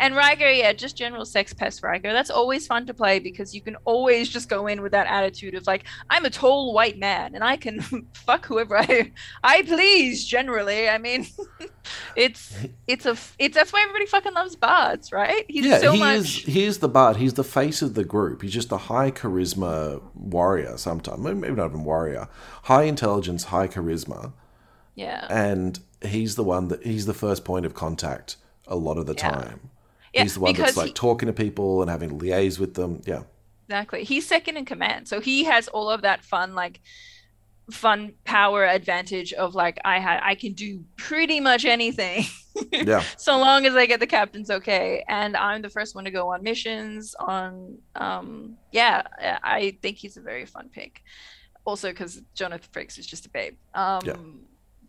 and 0.00 0.14
Riker, 0.16 0.48
yeah, 0.48 0.72
just 0.72 0.96
general 0.96 1.24
sex 1.24 1.52
pest 1.52 1.82
Riker. 1.82 2.12
That's 2.12 2.30
always 2.30 2.66
fun 2.66 2.86
to 2.86 2.94
play 2.94 3.18
because 3.18 3.54
you 3.54 3.60
can 3.60 3.76
always 3.84 4.28
just 4.28 4.48
go 4.48 4.66
in 4.66 4.82
with 4.82 4.92
that 4.92 5.06
attitude 5.06 5.54
of 5.54 5.66
like, 5.66 5.84
I'm 6.10 6.24
a 6.24 6.30
tall 6.30 6.72
white 6.72 6.98
man 6.98 7.34
and 7.34 7.44
I 7.44 7.56
can 7.56 7.80
fuck 8.14 8.46
whoever 8.46 8.78
I 8.78 9.12
I 9.44 9.62
please. 9.62 10.24
Generally, 10.24 10.88
I 10.88 10.98
mean, 10.98 11.26
it's 12.16 12.54
it's 12.86 13.06
a 13.06 13.16
it's 13.38 13.54
that's 13.56 13.72
why 13.72 13.82
everybody 13.82 14.06
fucking 14.06 14.34
loves 14.34 14.56
bards, 14.56 15.12
right? 15.12 15.44
He's 15.48 15.66
yeah, 15.66 15.78
so 15.78 15.92
he 15.92 16.00
much. 16.00 16.16
is. 16.16 16.36
He 16.44 16.64
is 16.64 16.78
the 16.78 16.88
bard. 16.88 17.16
He's 17.16 17.34
the 17.34 17.44
face 17.44 17.82
of 17.82 17.94
the 17.94 18.04
group. 18.04 18.42
He's 18.42 18.52
just 18.52 18.72
a 18.72 18.76
high 18.76 19.10
charisma 19.10 20.02
warrior. 20.14 20.76
Sometimes, 20.76 21.20
maybe 21.22 21.50
not 21.54 21.70
even 21.70 21.84
warrior. 21.84 22.28
High 22.64 22.84
intelligence, 22.84 23.44
high 23.44 23.68
charisma, 23.68 24.32
Yeah. 24.94 25.26
and 25.30 25.78
he's 26.02 26.36
the 26.36 26.44
one 26.44 26.68
that 26.68 26.84
he's 26.84 27.06
the 27.06 27.14
first 27.14 27.44
point 27.44 27.66
of 27.66 27.74
contact 27.74 28.36
a 28.66 28.76
lot 28.76 28.98
of 28.98 29.06
the 29.06 29.14
Yeah. 29.14 29.30
time. 29.30 29.70
Yeah, 30.14 30.22
he's 30.22 30.34
the 30.34 30.40
one 30.40 30.54
that's 30.54 30.76
like 30.76 30.88
he- 30.88 30.92
talking 30.92 31.26
to 31.26 31.32
people 31.32 31.82
and 31.82 31.90
having 31.90 32.18
liaise 32.18 32.58
with 32.58 32.74
them. 32.74 33.02
Yeah, 33.06 33.22
Exactly. 33.68 34.04
He's 34.04 34.26
second 34.26 34.56
in 34.56 34.64
command. 34.64 35.06
So 35.08 35.20
he 35.20 35.44
has 35.44 35.68
all 35.68 35.90
of 35.90 36.02
that 36.02 36.24
fun, 36.24 36.54
like 36.54 36.80
fun 37.70 38.12
power 38.24 38.64
advantage 38.64 39.34
of 39.34 39.54
like 39.54 39.78
I 39.84 39.98
had 39.98 40.20
I 40.22 40.34
can 40.34 40.54
do 40.54 40.82
pretty 40.96 41.38
much 41.38 41.66
anything 41.66 42.24
yeah. 42.72 43.02
so 43.18 43.36
long 43.38 43.66
as 43.66 43.74
I 43.76 43.84
get 43.84 44.00
the 44.00 44.06
captain's 44.06 44.50
okay. 44.50 45.04
And 45.06 45.36
I'm 45.36 45.60
the 45.60 45.68
first 45.68 45.94
one 45.94 46.04
to 46.04 46.10
go 46.10 46.32
on 46.32 46.42
missions 46.42 47.14
on 47.20 47.76
um 47.94 48.56
yeah, 48.72 49.02
I 49.42 49.76
think 49.82 49.98
he's 49.98 50.16
a 50.16 50.22
very 50.22 50.46
fun 50.46 50.70
pick. 50.72 51.02
Also 51.66 51.90
because 51.90 52.22
Jonathan 52.34 52.68
Frakes 52.72 52.98
is 52.98 53.06
just 53.06 53.26
a 53.26 53.28
babe. 53.28 53.56
Um 53.74 54.00
Yeah. 54.06 54.16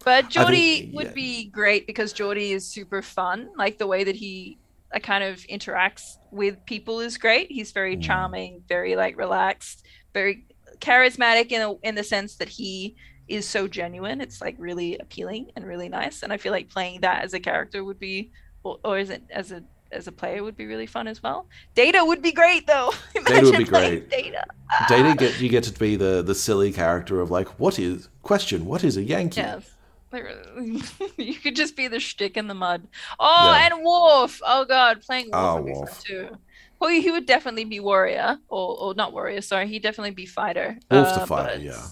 but 0.05 0.30
Geordi 0.30 0.80
think- 0.84 0.95
would 0.95 1.07
yeah. 1.07 1.13
be 1.13 1.45
great 1.49 1.86
because 1.86 2.13
Geordi 2.13 2.51
is 2.51 2.65
super 2.65 3.01
fun. 3.01 3.49
Like 3.57 3.78
the 3.78 3.88
way 3.88 4.05
that 4.05 4.15
he 4.15 4.57
uh, 4.93 4.99
kind 4.99 5.23
of 5.23 5.37
interacts 5.47 6.17
with 6.31 6.63
people 6.65 6.99
is 6.99 7.17
great. 7.17 7.51
He's 7.51 7.71
very 7.71 7.95
Mm. 7.97 8.01
charming, 8.03 8.63
very 8.67 8.95
like 8.95 9.17
relaxed, 9.17 9.85
very 10.13 10.45
charismatic 10.79 11.51
in 11.51 11.61
a, 11.61 11.73
in 11.87 11.95
the 11.95 12.03
sense 12.03 12.35
that 12.37 12.49
he 12.49 12.95
is 13.27 13.47
so 13.47 13.67
genuine. 13.67 14.21
It's 14.21 14.41
like 14.41 14.55
really 14.57 14.97
appealing 14.97 15.51
and 15.55 15.65
really 15.65 15.89
nice. 15.89 16.23
And 16.23 16.33
I 16.33 16.37
feel 16.37 16.51
like 16.51 16.69
playing 16.69 17.01
that 17.01 17.23
as 17.23 17.33
a 17.33 17.39
character 17.39 17.83
would 17.83 17.99
be, 17.99 18.31
or, 18.63 18.79
or 18.83 18.97
is 18.97 19.09
it 19.09 19.23
as 19.29 19.51
a 19.51 19.63
as 19.91 20.07
a 20.07 20.11
player 20.11 20.43
would 20.43 20.55
be 20.55 20.67
really 20.67 20.85
fun 20.85 21.07
as 21.07 21.23
well. 21.23 21.47
Data 21.73 22.05
would 22.05 22.21
be 22.21 22.31
great 22.31 22.67
though. 22.67 22.93
Data 23.15 23.41
would 23.45 23.57
be 23.57 23.63
Imagine 23.63 23.65
great. 23.65 24.09
Data. 24.09 24.43
Data 24.87 25.15
get 25.17 25.39
you 25.41 25.49
get 25.49 25.63
to 25.63 25.73
be 25.79 25.95
the 25.95 26.21
the 26.21 26.35
silly 26.35 26.71
character 26.71 27.21
of 27.21 27.31
like, 27.31 27.47
what 27.59 27.79
is 27.79 28.07
question? 28.21 28.65
What 28.65 28.83
is 28.83 28.97
a 28.97 29.01
Yankee? 29.03 29.41
Yes. 29.41 29.69
you 31.18 31.36
could 31.36 31.55
just 31.55 31.76
be 31.76 31.88
the 31.88 31.99
shtick 31.99 32.38
in 32.38 32.47
the 32.47 32.53
mud. 32.53 32.88
Oh, 33.20 33.51
Yeah. 33.53 33.68
and 33.76 33.84
Worf. 33.84 34.41
Oh 34.45 34.66
God, 34.66 35.01
playing 35.01 35.30
Worf, 35.32 35.36
Oh, 35.41 35.55
would 35.62 35.66
be 35.66 35.74
fun 35.74 35.88
too. 36.03 36.38
Well, 36.80 36.89
he 36.89 37.12
would 37.12 37.26
definitely 37.26 37.66
be 37.66 37.80
warrior, 37.80 38.38
or 38.47 38.78
or 38.80 38.93
not 38.95 39.12
warrior. 39.14 39.41
Sorry, 39.41 39.68
he'd 39.68 39.84
definitely 39.84 40.12
be 40.12 40.26
fighter. 40.26 40.80
The 40.89 40.99
Uh, 40.99 41.26
fighter, 41.26 41.55
but 41.57 41.62
yeah. 41.62 41.86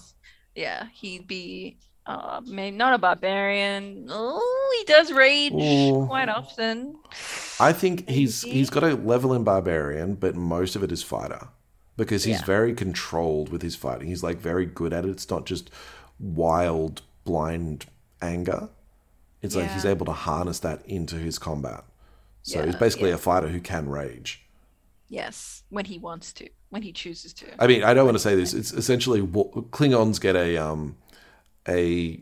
Yeah, 0.54 0.86
he'd 0.92 1.26
be. 1.26 1.78
Uh, 2.06 2.40
maybe 2.46 2.74
not 2.74 2.94
a 2.94 2.98
barbarian. 2.98 4.06
Oh, 4.08 4.74
he 4.78 4.84
does 4.90 5.12
rage 5.12 5.52
Ooh. 5.52 6.06
quite 6.06 6.30
often. 6.30 6.96
I 7.60 7.74
think 7.74 8.08
he's 8.08 8.40
he's 8.40 8.70
got 8.70 8.82
a 8.82 8.94
level 8.94 9.34
in 9.34 9.44
barbarian, 9.44 10.14
but 10.14 10.34
most 10.34 10.74
of 10.74 10.82
it 10.82 10.90
is 10.90 11.02
fighter 11.02 11.48
because 11.98 12.24
he's 12.24 12.40
Yeah. 12.40 12.46
very 12.46 12.72
controlled 12.72 13.50
with 13.50 13.60
his 13.60 13.76
fighting. 13.76 14.08
He's 14.08 14.22
like 14.22 14.38
very 14.38 14.64
good 14.64 14.94
at 14.94 15.04
it. 15.04 15.10
It's 15.10 15.28
not 15.28 15.44
just 15.44 15.68
wild, 16.18 17.02
blind 17.24 17.84
anger. 18.20 18.68
It's 19.40 19.54
like 19.54 19.70
he's 19.70 19.84
able 19.84 20.06
to 20.06 20.12
harness 20.12 20.58
that 20.60 20.84
into 20.86 21.16
his 21.16 21.38
combat. 21.38 21.84
So 22.42 22.64
he's 22.64 22.76
basically 22.76 23.10
yeah. 23.10 23.16
a 23.16 23.18
fighter 23.18 23.48
who 23.48 23.60
can 23.60 23.88
rage. 23.88 24.44
Yes, 25.08 25.62
when 25.70 25.84
he 25.84 25.98
wants 25.98 26.32
to, 26.34 26.48
when 26.70 26.82
he 26.82 26.92
chooses 26.92 27.32
to. 27.34 27.46
I 27.58 27.66
mean, 27.66 27.84
I 27.84 27.94
don't 27.94 28.04
want 28.04 28.16
to 28.16 28.22
say 28.22 28.34
this. 28.34 28.52
It's 28.52 28.72
essentially 28.72 29.20
Klingons 29.22 30.20
get 30.20 30.36
a 30.36 30.56
um 30.56 30.96
a 31.68 32.20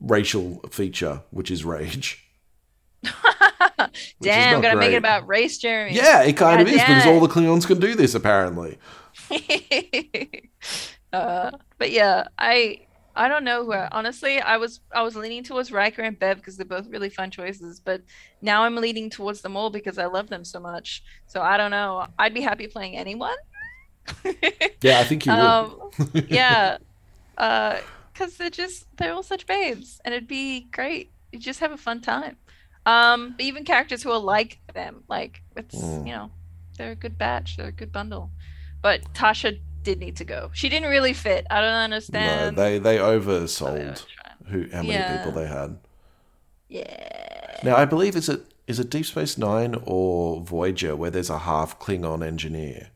racial 0.00 0.60
feature, 0.70 1.22
which 1.30 1.50
is 1.50 1.64
rage. 1.64 2.24
Damn, 4.20 4.54
not 4.54 4.62
gonna 4.62 4.80
make 4.80 4.92
it 4.92 4.96
about 4.96 5.26
race, 5.26 5.58
Jeremy. 5.58 5.94
Yeah, 5.94 6.22
it 6.22 6.36
kind 6.36 6.60
of 6.60 6.66
God 6.66 6.74
is 6.74 6.80
because 6.80 7.06
all 7.06 7.20
the 7.20 7.28
Klingons 7.28 7.66
can 7.66 7.78
do 7.78 7.94
this 7.94 8.14
apparently. 8.14 8.78
uh, 11.12 11.50
but 11.78 11.90
yeah, 11.90 12.28
I 12.38 12.85
I 13.16 13.28
don't 13.28 13.44
know 13.44 13.64
who 13.64 13.72
I, 13.72 13.88
honestly 13.90 14.40
I 14.40 14.56
was 14.58 14.80
I 14.94 15.02
was 15.02 15.16
leaning 15.16 15.42
towards 15.42 15.72
Riker 15.72 16.02
and 16.02 16.18
Bev 16.18 16.36
because 16.36 16.56
they're 16.56 16.66
both 16.66 16.86
really 16.88 17.08
fun 17.10 17.30
choices, 17.30 17.80
but 17.80 18.02
now 18.42 18.62
I'm 18.64 18.76
leaning 18.76 19.08
towards 19.10 19.40
them 19.40 19.56
all 19.56 19.70
because 19.70 19.98
I 19.98 20.06
love 20.06 20.28
them 20.28 20.44
so 20.44 20.60
much. 20.60 21.02
So 21.26 21.40
I 21.40 21.56
don't 21.56 21.70
know. 21.70 22.06
I'd 22.18 22.34
be 22.34 22.42
happy 22.42 22.66
playing 22.66 22.96
anyone. 22.96 23.36
Yeah, 24.82 25.00
I 25.00 25.04
think 25.04 25.26
you 25.26 25.32
would. 25.32 25.40
um, 25.40 25.90
yeah, 26.28 26.76
uh, 27.38 27.78
because 28.12 28.36
they're 28.36 28.50
just 28.50 28.86
they're 28.96 29.12
all 29.12 29.22
such 29.22 29.46
babes, 29.46 30.00
and 30.04 30.14
it'd 30.14 30.28
be 30.28 30.68
great. 30.70 31.10
You 31.32 31.38
just 31.40 31.60
have 31.60 31.72
a 31.72 31.76
fun 31.76 32.00
time. 32.00 32.36
Um, 32.84 33.32
but 33.36 33.40
even 33.44 33.64
characters 33.64 34.02
who 34.02 34.10
are 34.12 34.18
like 34.18 34.60
them, 34.74 35.02
like 35.08 35.42
it's 35.56 35.74
Mm. 35.74 36.06
you 36.06 36.12
know, 36.12 36.30
they're 36.78 36.92
a 36.92 36.96
good 36.96 37.18
batch, 37.18 37.56
they're 37.56 37.68
a 37.68 37.72
good 37.72 37.90
bundle. 37.92 38.30
But 38.82 39.02
Tasha 39.12 39.58
did 39.86 39.98
need 40.00 40.16
to 40.16 40.24
go. 40.24 40.50
She 40.52 40.68
didn't 40.68 40.90
really 40.90 41.12
fit. 41.12 41.46
I 41.50 41.60
don't 41.60 41.70
no, 41.72 41.78
understand. 41.88 42.56
they 42.58 42.78
they 42.78 42.98
Oh, 42.98 43.18
they 43.18 43.26
oversold 43.26 44.04
trying- 44.04 44.50
who 44.50 44.58
how 44.74 44.82
many 44.82 44.92
Yeah. 44.94 45.16
people 45.16 45.32
they 45.40 45.48
had. 45.48 45.78
Yeah. 46.68 47.60
Now 47.62 47.76
I 47.76 47.84
believe 47.84 48.16
is 48.16 48.28
it 48.28 48.42
is 48.66 48.78
it 48.80 48.90
Deep 48.90 49.06
Space 49.06 49.38
Nine 49.38 49.76
or 49.84 50.40
Voyager 50.40 50.94
where 50.96 51.10
there's 51.10 51.30
a 51.30 51.38
half 51.38 51.78
Klingon 51.78 52.24
engineer. 52.26 52.88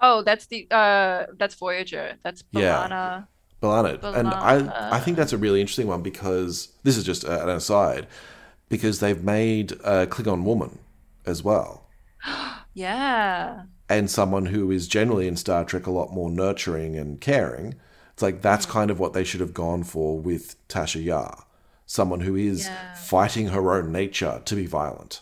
Oh, 0.00 0.22
that's 0.22 0.46
the 0.46 0.66
uh, 0.70 1.26
that's 1.38 1.54
Voyager. 1.54 2.16
That's 2.24 2.42
Yeah. 2.52 2.88
B'Elanna. 2.88 3.26
B'Elanna. 3.62 4.16
And 4.18 4.28
I, 4.28 4.96
I 4.96 5.00
think 5.00 5.16
that's 5.16 5.32
a 5.32 5.38
really 5.38 5.60
interesting 5.60 5.86
one 5.86 6.02
because 6.02 6.68
this 6.82 6.96
is 6.98 7.04
just 7.04 7.24
uh, 7.24 7.40
an 7.42 7.48
aside, 7.48 8.06
because 8.68 9.00
they've 9.00 9.22
made 9.24 9.72
a 9.84 10.06
Klingon 10.06 10.42
woman 10.44 10.78
as 11.24 11.42
well. 11.42 11.86
Yeah. 12.74 13.62
And 13.88 14.10
someone 14.10 14.46
who 14.46 14.70
is 14.70 14.88
generally 14.88 15.28
in 15.28 15.36
Star 15.36 15.64
Trek 15.64 15.86
a 15.86 15.90
lot 15.92 16.12
more 16.12 16.30
nurturing 16.30 16.96
and 16.96 17.20
caring. 17.20 17.74
It's 18.12 18.22
like 18.22 18.42
that's 18.42 18.66
mm. 18.66 18.70
kind 18.70 18.90
of 18.90 18.98
what 18.98 19.12
they 19.12 19.24
should 19.24 19.40
have 19.40 19.54
gone 19.54 19.84
for 19.84 20.18
with 20.18 20.56
Tasha 20.68 21.02
Yar. 21.04 21.44
Someone 21.86 22.20
who 22.20 22.34
is 22.34 22.66
Yeah. 22.66 22.94
fighting 22.94 23.48
her 23.48 23.72
own 23.72 23.92
nature 23.92 24.42
to 24.44 24.54
be 24.56 24.66
violent. 24.66 25.20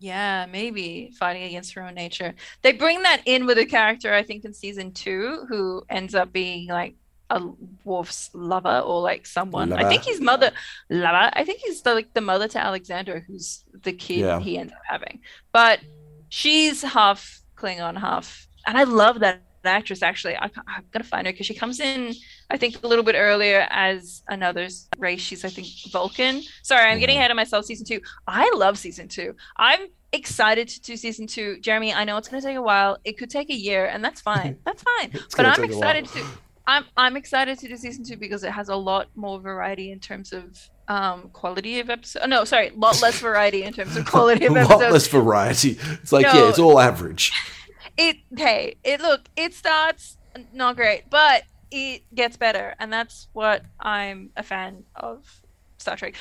Yeah, 0.00 0.46
maybe 0.50 1.12
fighting 1.18 1.44
against 1.44 1.72
her 1.74 1.82
own 1.82 1.94
nature. 1.94 2.34
They 2.62 2.72
bring 2.72 3.02
that 3.04 3.22
in 3.24 3.46
with 3.46 3.58
a 3.58 3.64
character, 3.64 4.12
I 4.12 4.22
think, 4.22 4.44
in 4.44 4.52
season 4.52 4.92
two, 4.92 5.46
who 5.48 5.84
ends 5.88 6.14
up 6.14 6.32
being 6.32 6.66
like 6.68 6.96
a 7.30 7.40
Worf's 7.84 8.30
lover 8.34 8.80
or 8.80 9.00
like 9.00 9.24
someone. 9.26 9.72
I 9.72 9.88
think 9.88 10.02
Lover. 10.02 10.10
he's 10.10 10.20
mother 10.20 10.50
lover. 10.90 11.30
I 11.32 11.44
think 11.44 11.60
he's 11.60 11.80
the, 11.82 11.94
like 11.94 12.12
the 12.12 12.20
mother 12.20 12.48
to 12.48 12.58
Alexander, 12.58 13.20
who's 13.26 13.64
the 13.82 13.92
kid 13.92 14.18
Yeah. 14.20 14.40
he 14.40 14.58
ends 14.58 14.72
up 14.72 14.82
having. 14.86 15.20
But 15.52 15.80
she's 16.28 16.82
half 16.82 17.40
Klingon, 17.64 17.98
half, 17.98 18.46
and 18.66 18.76
I 18.76 18.84
love 18.84 19.20
that 19.20 19.40
actress. 19.64 20.02
Actually, 20.02 20.36
I, 20.36 20.50
I'm 20.66 20.84
gonna 20.90 21.04
find 21.04 21.26
her 21.26 21.32
because 21.32 21.46
she 21.46 21.54
comes 21.54 21.80
in, 21.80 22.12
I 22.50 22.58
think, 22.58 22.82
a 22.84 22.86
little 22.86 23.04
bit 23.04 23.14
earlier 23.16 23.66
as 23.70 24.22
another 24.28 24.68
race. 24.98 25.20
She's, 25.22 25.44
I 25.44 25.48
think, 25.48 25.66
Vulcan. 25.90 26.42
Sorry, 26.62 26.90
I'm 26.90 26.98
getting 26.98 27.16
Mhm. 27.16 27.20
ahead 27.20 27.30
of 27.30 27.36
myself. 27.36 27.64
Season 27.64 27.86
two. 27.86 28.00
I 28.26 28.50
love 28.54 28.76
season 28.78 29.08
two. 29.08 29.34
I'm 29.56 29.88
excited 30.12 30.68
to 30.68 30.80
do 30.82 30.96
season 30.96 31.26
two. 31.26 31.58
Jeremy, 31.60 31.94
I 31.94 32.04
know 32.04 32.18
it's 32.18 32.28
gonna 32.28 32.42
take 32.42 32.56
a 32.58 32.62
while. 32.62 32.98
It 33.04 33.16
could 33.16 33.30
take 33.30 33.48
a 33.48 33.54
year, 33.56 33.86
and 33.86 34.04
that's 34.04 34.20
fine. 34.20 34.58
That's 34.66 34.82
fine. 34.82 35.10
But 35.36 35.46
I'm 35.46 35.54
take 35.56 35.72
a 35.72 35.76
while. 35.78 35.90
excited 35.96 36.06
to. 36.08 36.24
I'm 36.66 36.84
I'm 36.96 37.16
excited 37.16 37.58
to 37.60 37.68
do 37.68 37.76
season 37.76 38.04
two 38.04 38.16
because 38.18 38.42
it 38.44 38.50
has 38.50 38.68
a 38.68 38.76
lot 38.76 39.08
more 39.14 39.38
variety 39.40 39.92
in 39.92 40.00
terms 40.00 40.32
of 40.32 40.44
um 40.88 41.30
quality 41.32 41.80
of 41.80 41.88
episode 41.90 42.26
No, 42.28 42.44
sorry, 42.44 42.68
a 42.68 42.74
lot 42.74 43.00
less 43.00 43.18
variety 43.18 43.62
in 43.62 43.72
terms 43.72 43.96
of 43.96 44.04
quality 44.10 44.46
a 44.46 44.48
of 44.50 44.68
lot 44.68 44.80
less 44.80 45.06
variety. 45.08 45.78
It's 46.02 46.12
like, 46.12 46.26
No. 46.26 46.32
yeah, 46.34 46.48
it's 46.48 46.58
all 46.58 46.78
average. 46.80 47.32
It 47.96 48.16
hey, 48.36 48.74
it 48.82 49.00
look, 49.00 49.20
it 49.36 49.54
starts 49.54 50.16
not 50.52 50.74
great, 50.74 51.04
but 51.10 51.44
it 51.70 52.02
gets 52.12 52.36
better, 52.36 52.74
and 52.80 52.92
that's 52.92 53.28
what 53.32 53.62
I'm 53.78 54.30
a 54.36 54.42
fan 54.42 54.82
of 54.96 55.24
Star 55.78 55.94
Trek. 55.94 56.16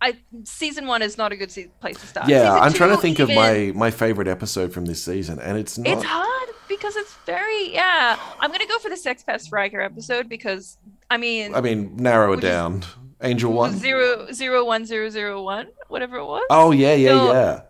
I 0.00 0.18
season 0.44 0.86
one 0.86 1.02
is 1.02 1.18
not 1.18 1.32
a 1.32 1.36
good 1.36 1.50
se- 1.50 1.70
place 1.80 1.98
to 2.00 2.06
start. 2.06 2.28
Yeah, 2.28 2.50
Season 2.52 2.62
I'm 2.62 2.72
trying 2.74 2.90
to 2.90 2.96
two, 2.96 3.02
think 3.02 3.18
of 3.18 3.28
my, 3.30 3.72
my 3.74 3.90
favorite 3.90 4.28
episode 4.28 4.72
from 4.72 4.84
this 4.84 5.02
season, 5.02 5.40
and 5.40 5.58
it's 5.58 5.76
not. 5.78 5.88
It's 5.88 6.04
hard 6.04 6.48
because 6.68 6.94
it's 6.94 7.14
very 7.26 7.72
yeah. 7.72 8.16
I'm 8.38 8.52
gonna 8.52 8.66
go 8.68 8.78
for 8.78 8.88
the 8.88 8.96
Sex 8.96 9.24
Pest 9.24 9.50
Riker 9.50 9.80
episode 9.80 10.28
because 10.28 10.78
I 11.10 11.16
mean 11.16 11.56
I 11.56 11.60
mean, 11.60 11.96
narrow 11.96 12.34
it 12.34 12.40
down. 12.40 12.84
Angel 13.22 13.52
One. 13.52 13.76
zero 13.76 14.30
zero 14.32 14.64
one 14.64 14.84
zero 14.84 15.08
zero 15.10 15.42
one 15.42 15.68
whatever 15.88 16.16
it 16.18 16.24
was. 16.26 16.44
Oh 16.50 16.70
yeah, 16.70 16.94
yeah, 16.94 17.10
No. 17.14 17.32
yeah. 17.32 17.62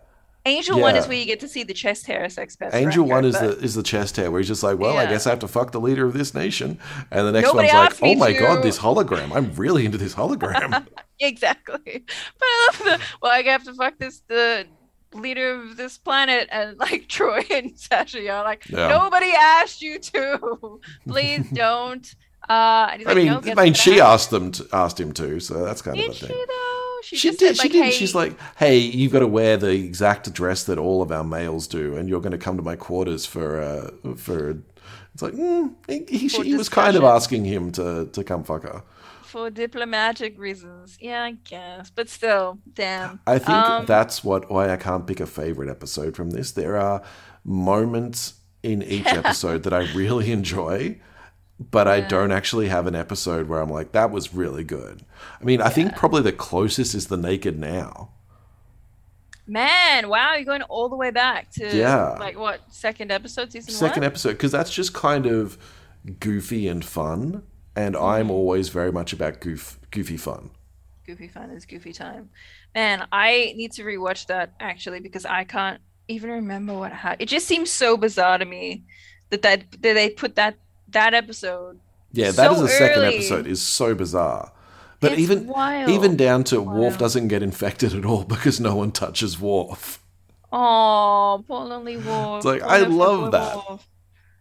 Angel 0.45 0.79
one 0.79 0.95
is 0.95 1.07
where 1.09 1.17
you 1.17 1.25
get 1.25 1.41
to 1.41 1.47
see 1.47 1.63
the 1.63 1.73
chest 1.73 2.05
hair 2.07 2.29
sex 2.29 2.55
pest. 2.55 2.73
Angel 2.73 3.05
one 3.05 3.25
is 3.25 3.35
but- 3.37 3.59
the 3.59 3.63
is 3.65 3.75
the 3.75 3.83
chest 3.83 4.15
hair 4.15 4.31
where 4.31 4.39
he's 4.39 4.47
just 4.47 4.63
like, 4.63 4.77
well, 4.79 4.97
I 4.97 5.05
guess 5.05 5.27
I 5.27 5.29
have 5.31 5.39
to 5.39 5.47
fuck 5.47 5.71
the 5.73 5.79
leader 5.81 6.05
of 6.05 6.13
this 6.13 6.33
nation, 6.33 6.79
and 7.11 7.27
the 7.27 7.31
next 7.33 7.47
Nobody 7.47 7.67
one's 7.73 8.01
like, 8.01 8.09
oh 8.11 8.15
my 8.15 8.31
to." 8.33 8.39
god, 8.39 8.63
this 8.63 8.79
hologram! 8.79 9.33
I'm 9.35 9.53
really 9.55 9.85
into 9.85 9.97
this 9.97 10.15
hologram. 10.15 10.87
exactly. 11.19 11.81
But 12.05 12.45
I 12.45 12.67
love 12.71 12.77
the 12.85 13.05
well, 13.21 13.31
I 13.33 13.41
have 13.43 13.63
to 13.65 13.73
fuck 13.73 13.97
this 13.97 14.21
the 14.27 14.65
leader 15.13 15.51
of 15.51 15.75
this 15.77 15.97
planet 15.97 16.47
and 16.51 16.77
like 16.77 17.07
Troi 17.09 17.43
and 17.51 17.77
Sasha 17.77 18.29
are 18.29 18.43
like 18.43 18.67
Yeah. 18.69 18.87
nobody 18.87 19.31
asked 19.37 19.81
you 19.81 19.99
to. 19.99 20.79
Please 21.07 21.49
don't. 21.53 22.13
Uh, 22.49 22.53
I 22.53 23.03
like, 23.05 23.15
mean, 23.15 23.25
"No, 23.25 23.41
I 23.57 23.63
mean, 23.65 23.73
she 23.73 23.97
happened?" 23.97 24.01
asked 24.01 24.29
them 24.29 24.51
to, 24.53 24.67
asked 24.73 24.99
him 24.99 25.11
to, 25.13 25.39
so 25.39 25.65
that's 25.65 25.81
kind 25.81 25.97
Did 25.97 26.05
of 26.05 26.11
a 26.11 26.13
she 26.13 26.25
thing. 26.27 26.45
though? 26.47 26.97
She, 27.03 27.15
She 27.17 27.29
just 27.29 27.39
did. 27.39 27.55
said, 27.55 27.57
She 27.57 27.69
like, 27.69 27.71
did. 27.71 27.85
Hey, 27.85 27.91
She's 27.91 28.15
like, 28.15 28.37
"Hey, 28.57 28.77
you've 28.79 29.11
got 29.11 29.19
to 29.19 29.27
wear 29.27 29.57
the 29.57 29.71
exact 29.71 30.31
dress 30.33 30.63
that 30.65 30.77
all 30.77 31.01
of 31.01 31.11
our 31.11 31.23
males 31.23 31.67
do, 31.67 31.95
and 31.95 32.07
you're 32.09 32.21
going 32.21 32.31
to 32.31 32.37
come 32.37 32.57
to 32.57 32.63
my 32.63 32.75
quarters 32.75 33.25
for 33.25 33.59
uh, 33.61 33.91
for." 34.15 34.63
It's 35.13 35.21
like 35.23 35.33
mm, 35.33 35.73
he, 35.87 36.05
he, 36.17 36.29
For 36.29 36.43
he 36.43 36.55
was 36.55 36.69
kind 36.69 36.95
of 36.95 37.03
asking 37.03 37.45
him 37.45 37.71
to 37.73 38.05
to 38.13 38.23
come 38.23 38.43
fuck 38.43 38.63
her. 38.63 38.83
for 39.21 39.49
diplomatic 39.49 40.37
reasons. 40.39 40.97
Yeah, 41.01 41.23
I 41.23 41.31
guess. 41.31 41.89
But 41.89 42.09
still, 42.09 42.59
damn. 42.73 43.19
I 43.27 43.39
think 43.39 43.49
Um, 43.49 43.85
that's 43.85 44.23
what 44.23 44.49
why 44.51 44.69
I 44.71 44.77
can't 44.77 45.05
pick 45.07 45.19
a 45.19 45.25
favorite 45.25 45.69
episode 45.69 46.15
from 46.15 46.29
this. 46.31 46.51
There 46.51 46.77
are 46.77 47.01
moments 47.43 48.35
in 48.63 48.81
each 48.83 49.07
episode 49.23 49.63
that 49.63 49.73
I 49.73 49.91
really 49.93 50.31
enjoy, 50.31 50.99
but 51.59 51.87
I 51.87 52.01
don't 52.01 52.31
actually 52.31 52.67
have 52.67 52.85
an 52.87 52.95
episode 52.95 53.47
where 53.47 53.59
I'm 53.61 53.69
like, 53.69 53.91
that 53.93 54.11
was 54.11 54.33
really 54.33 54.63
good. 54.63 55.03
I 55.41 55.43
mean, 55.43 55.61
I 55.61 55.69
think 55.69 55.95
probably 55.95 56.21
the 56.21 56.31
closest 56.31 56.93
is 56.93 57.07
the 57.07 57.17
Naked 57.17 57.57
Now. 57.57 58.11
Man, 59.49 60.09
wow, 60.09 60.33
you're 60.35 60.43
going 60.43 60.61
all 60.63 60.89
the 60.89 60.95
way 60.97 61.09
back 61.11 61.51
to 61.53 61.75
Yeah. 61.75 62.09
like 62.19 62.37
what 62.37 62.61
second 62.69 63.11
episode, 63.11 63.51
season 63.51 63.73
Second 63.73 64.01
one? 64.01 64.07
episode, 64.11 64.31
because 64.33 64.51
that's 64.51 64.73
just 64.73 64.93
kind 64.93 65.25
of 65.25 65.57
goofy 66.19 66.67
and 66.67 66.83
fun, 66.83 67.43
and 67.75 67.95
Mm-hmm. 67.95 68.03
I'm 68.05 68.29
always 68.31 68.69
very 68.69 68.91
much 68.91 69.13
about 69.13 69.39
goof, 69.39 69.79
goofy 69.91 70.17
fun. 70.17 70.49
Goofy 71.05 71.29
fun 71.29 71.51
is 71.51 71.65
goofy 71.65 71.93
time. 71.93 72.29
Man, 72.75 73.07
I 73.13 73.53
need 73.55 73.71
to 73.73 73.83
rewatch 73.83 74.27
that 74.27 74.51
actually 74.59 74.99
because 74.99 75.25
I 75.25 75.45
can't 75.45 75.79
even 76.09 76.29
remember 76.29 76.73
what 76.77 76.91
happened. 76.91 77.21
It 77.21 77.29
just 77.29 77.47
seems 77.47 77.71
so 77.71 77.95
bizarre 77.95 78.37
to 78.37 78.45
me 78.45 78.83
that 79.29 79.41
that, 79.43 79.71
that 79.81 79.93
they 79.93 80.09
put 80.09 80.35
that 80.35 80.57
that 80.89 81.13
episode. 81.13 81.79
Yeah, 82.13 82.31
that 82.31 82.51
is 82.51 82.57
So 82.57 82.63
the 82.63 82.69
second 82.69 83.03
early. 83.03 83.15
episode 83.17 83.47
is 83.47 83.61
so 83.61 83.93
bizarre. 83.93 84.51
But 84.99 85.11
It's 85.13 85.21
even 85.21 85.47
wild. 85.47 85.89
even 85.89 86.15
down 86.17 86.43
to 86.45 86.59
Worf 86.61 86.97
doesn't 86.97 87.27
get 87.27 87.43
infected 87.43 87.93
at 87.93 88.05
all 88.05 88.23
because 88.35 88.59
no 88.59 88.75
one 88.75 88.91
touches 88.91 89.39
Worf. 89.39 89.99
Oh, 90.51 91.43
poor 91.47 91.65
lonely 91.65 91.97
Worf. 91.97 92.37
It's 92.37 92.45
like, 92.45 92.61
Poor 92.61 92.69
I 92.71 92.79
love 92.79 93.31
that. 93.31 93.55
Worf. 93.69 93.87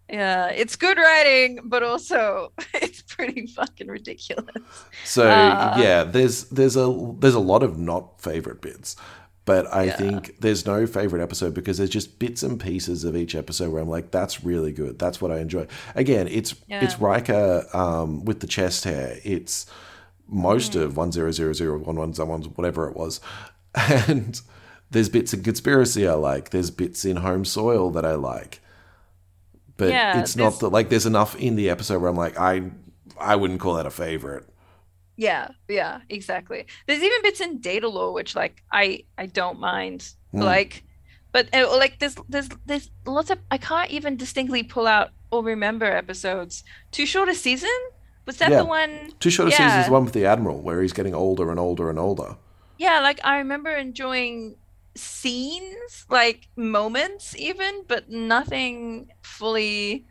Yeah, 0.09 0.47
it's 0.51 0.76
good 0.76 0.99
writing, 0.99 1.59
but 1.64 1.82
also 1.82 2.53
it's 2.74 3.03
pretty 3.03 3.47
fucking 3.49 3.88
ridiculous. 3.88 4.47
So 5.05 5.28
Uh. 5.28 5.76
yeah, 5.78 6.05
there's 6.05 6.44
there's 6.44 6.76
a 6.76 7.12
there's 7.18 7.34
a 7.34 7.40
lot 7.40 7.62
of 7.64 7.76
not 7.76 8.20
favorite 8.22 8.61
bits, 8.62 8.94
but 9.47 9.72
I 9.74 9.84
Yeah. 9.84 9.97
think 9.97 10.40
there's 10.40 10.66
no 10.66 10.86
favorite 10.86 11.22
episode 11.22 11.55
because 11.55 11.78
there's 11.78 11.88
just 11.88 12.18
bits 12.18 12.42
and 12.42 12.61
pieces 12.61 13.05
of 13.05 13.16
each 13.16 13.34
episode 13.34 13.70
where 13.72 13.80
I'm 13.80 13.88
like, 13.88 14.11
that's 14.11 14.44
really 14.44 14.72
good. 14.72 14.99
That's 14.99 15.20
what 15.22 15.30
I 15.30 15.38
enjoy. 15.38 15.66
Again, 15.94 16.28
it's 16.28 16.55
Yeah. 16.68 16.84
it's 16.84 17.01
Riker 17.01 17.64
um, 17.72 18.24
with 18.26 18.40
the 18.40 18.47
chest 18.47 18.84
hair. 18.84 19.18
It's 19.24 19.64
most 20.28 20.72
Mm. 20.72 20.82
of 20.82 20.97
one 20.99 21.12
zero 21.12 21.30
zero 21.32 21.53
zero 21.55 21.78
one 21.78 21.97
one 21.97 22.12
someone 22.12 22.42
whatever 22.57 22.88
it 22.88 22.97
was, 22.97 23.20
and 23.74 24.40
there's 24.90 25.09
bits 25.09 25.32
in 25.32 25.42
conspiracy 25.42 26.07
I 26.07 26.14
like. 26.14 26.51
There's 26.51 26.70
bits 26.70 27.05
in 27.05 27.16
home 27.18 27.44
soil 27.44 27.90
that 27.92 28.05
I 28.05 28.14
like. 28.16 28.61
But 29.76 29.90
Yeah, 29.90 30.20
it's 30.20 30.36
not 30.36 30.59
that 30.61 30.70
like 30.70 30.88
there's 30.88 31.07
enough 31.07 31.36
in 31.36 31.55
the 31.57 31.68
episode 31.70 32.01
where 32.01 32.11
I'm 32.11 32.16
like 32.16 32.38
I 32.38 32.70
I 33.20 33.36
wouldn't 33.36 33.61
call 33.61 33.74
that 33.74 33.86
a 33.86 33.90
favorite. 33.90 34.49
Yeah, 35.16 35.48
yeah, 35.68 36.00
exactly. 36.08 36.66
There's 36.86 37.02
even 37.02 37.22
bits 37.22 37.40
in 37.40 37.60
Datalore 37.60 38.12
which 38.12 38.34
like 38.36 38.62
I 38.72 39.04
I 39.16 39.26
don't 39.26 39.58
mind. 39.58 40.12
Mm. 40.34 40.42
Like 40.44 40.84
but 41.32 41.54
uh, 41.54 41.76
like 41.76 41.98
there's 41.98 42.16
there's 42.28 42.48
there's 42.66 42.90
lots 43.06 43.30
of 43.30 43.38
I 43.50 43.58
can't 43.58 43.90
even 43.90 44.16
distinctly 44.16 44.62
pull 44.62 44.86
out 44.86 45.10
or 45.30 45.42
remember 45.42 45.86
episodes. 45.86 46.64
Too 46.92 47.06
short 47.06 47.28
a 47.28 47.34
season? 47.34 47.76
Was 48.26 48.36
that 48.38 48.50
Yeah. 48.50 48.58
the 48.58 48.64
one? 48.64 49.10
Too 49.20 49.30
short 49.30 49.48
a 49.48 49.50
Yeah. 49.50 49.56
seasons 49.58 49.80
is 49.80 49.86
the 49.86 49.92
one 49.92 50.04
with 50.04 50.14
the 50.14 50.26
admiral 50.26 50.60
where 50.60 50.82
he's 50.82 50.92
getting 50.92 51.14
older 51.14 51.50
and 51.50 51.58
older 51.60 51.90
and 51.90 51.98
older. 51.98 52.36
Yeah, 52.78 53.00
like 53.00 53.20
I 53.24 53.38
remember 53.38 53.70
enjoying 53.70 54.56
scenes, 54.94 56.06
like 56.10 56.48
moments 56.56 57.34
even, 57.36 57.84
but 57.88 58.10
nothing 58.10 59.10
fully 59.22 60.06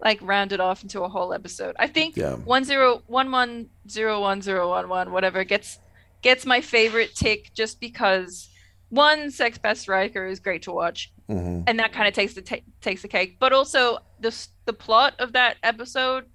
like 0.00 0.18
rounded 0.22 0.60
off 0.60 0.82
into 0.82 1.02
a 1.02 1.08
whole 1.08 1.32
episode. 1.32 1.74
I 1.78 1.86
think 1.86 2.16
Yeah. 2.16 2.34
one 2.36 2.64
zero 2.64 3.02
one 3.06 3.30
one 3.30 3.68
zero 3.88 4.20
one 4.20 4.42
zero 4.42 4.68
one 4.68 4.88
one 4.88 5.12
whatever 5.12 5.42
gets 5.44 5.78
gets 6.22 6.44
my 6.44 6.60
favorite 6.60 7.14
tick 7.14 7.50
just 7.54 7.80
because 7.80 8.48
one 8.88 9.30
Sex 9.30 9.58
Pest 9.58 9.88
Riker 9.88 10.26
is 10.26 10.38
great 10.40 10.62
to 10.62 10.72
watch 10.72 11.12
hmm 11.28 11.60
and 11.66 11.78
that 11.80 11.92
kind 11.92 12.06
of 12.06 12.14
takes 12.14 12.34
the 12.34 12.42
ta- 12.42 12.64
takes 12.80 13.02
the 13.02 13.08
cake. 13.08 13.38
But 13.40 13.52
also 13.52 13.98
the 14.20 14.32
the 14.64 14.72
plot 14.72 15.14
of 15.18 15.32
that 15.32 15.56
episode, 15.62 16.26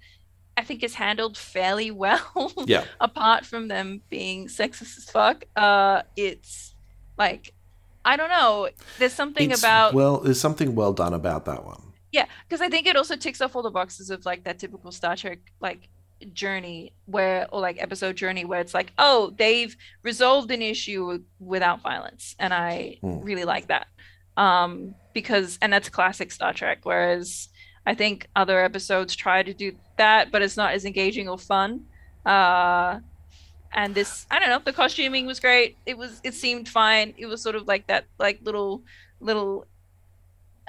I 0.56 0.64
think, 0.64 0.82
is 0.82 0.94
handled 0.94 1.38
fairly 1.38 1.90
well. 2.04 2.52
Yeah. 2.66 2.84
Apart 3.00 3.46
from 3.46 3.68
them 3.68 4.02
being 4.10 4.48
sexist 4.48 4.98
as 4.98 5.04
fuck, 5.10 5.44
uh, 5.56 6.02
it's 6.16 6.74
like 7.16 7.54
I 8.04 8.16
don't 8.16 8.28
know. 8.30 8.68
There's 8.98 9.12
something 9.14 9.44
It's- 9.44 9.60
about 9.60 9.94
well, 9.94 10.18
there's 10.18 10.40
something 10.40 10.74
well 10.74 10.92
done 10.92 11.14
about 11.14 11.44
that 11.46 11.64
one. 11.64 11.91
Yeah, 12.12 12.26
because 12.48 12.60
I 12.60 12.68
think 12.68 12.86
it 12.86 12.96
also 12.96 13.16
ticks 13.16 13.40
off 13.40 13.56
all 13.56 13.62
the 13.62 13.70
boxes 13.70 14.10
of 14.10 14.24
like 14.24 14.44
that 14.44 14.58
typical 14.58 14.92
Star 14.92 15.16
Trek 15.16 15.38
like 15.60 15.88
journey 16.32 16.92
where 17.06 17.48
or 17.52 17.60
like 17.60 17.82
episode 17.82 18.14
journey 18.16 18.44
where 18.44 18.60
it's 18.60 18.74
like 18.74 18.92
oh 18.96 19.34
they've 19.38 19.76
resolved 20.04 20.52
an 20.52 20.62
issue 20.62 21.18
without 21.40 21.80
violence 21.82 22.36
and 22.38 22.54
I 22.54 22.98
Hmm. 23.00 23.18
really 23.20 23.44
like 23.44 23.66
that. 23.68 23.88
Um 24.36 24.94
because 25.14 25.58
and 25.60 25.72
that's 25.72 25.88
classic 25.88 26.30
Star 26.30 26.52
Trek 26.52 26.80
whereas 26.84 27.48
I 27.84 27.94
think 27.96 28.28
other 28.36 28.62
episodes 28.62 29.16
try 29.16 29.42
to 29.42 29.52
do 29.52 29.72
that 29.96 30.30
but 30.30 30.42
it's 30.42 30.56
not 30.56 30.72
as 30.74 30.84
engaging 30.84 31.28
or 31.28 31.38
fun. 31.38 31.86
Uh 32.24 33.00
and 33.74 33.94
this 33.94 34.26
I 34.30 34.38
don't 34.38 34.48
know 34.50 34.60
the 34.64 34.72
costuming 34.72 35.26
was 35.26 35.40
great. 35.40 35.76
It 35.86 35.98
was 35.98 36.20
it 36.22 36.34
seemed 36.34 36.68
fine. 36.68 37.14
It 37.16 37.26
was 37.26 37.42
sort 37.42 37.56
of 37.56 37.66
like 37.66 37.88
that 37.88 38.04
like 38.18 38.38
little 38.44 38.84
little 39.18 39.66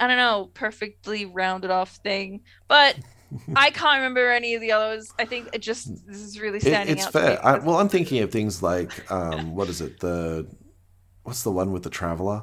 I 0.00 0.06
don't 0.08 0.16
know, 0.16 0.50
perfectly 0.54 1.24
rounded 1.24 1.70
off 1.70 1.96
thing. 1.96 2.40
But 2.68 2.96
I 3.56 3.70
can't 3.70 3.96
remember 3.98 4.30
any 4.30 4.54
of 4.54 4.60
the 4.60 4.72
others. 4.72 5.12
I 5.18 5.24
think 5.24 5.48
it 5.52 5.60
just 5.62 6.06
this 6.06 6.18
is 6.18 6.40
really 6.40 6.58
It, 6.58 6.62
standing 6.62 6.96
it's 6.96 7.06
out. 7.06 7.14
me 7.14 7.20
fair. 7.20 7.44
I, 7.46 7.58
well, 7.58 7.76
I'm 7.78 7.88
thinking 7.88 8.22
of 8.22 8.30
things 8.30 8.62
like 8.62 9.10
um, 9.10 9.54
what 9.54 9.68
is 9.68 9.80
it? 9.80 10.00
The 10.00 10.46
what's 11.22 11.42
the 11.42 11.50
one 11.52 11.72
with 11.72 11.82
the 11.84 11.90
traveler? 11.90 12.42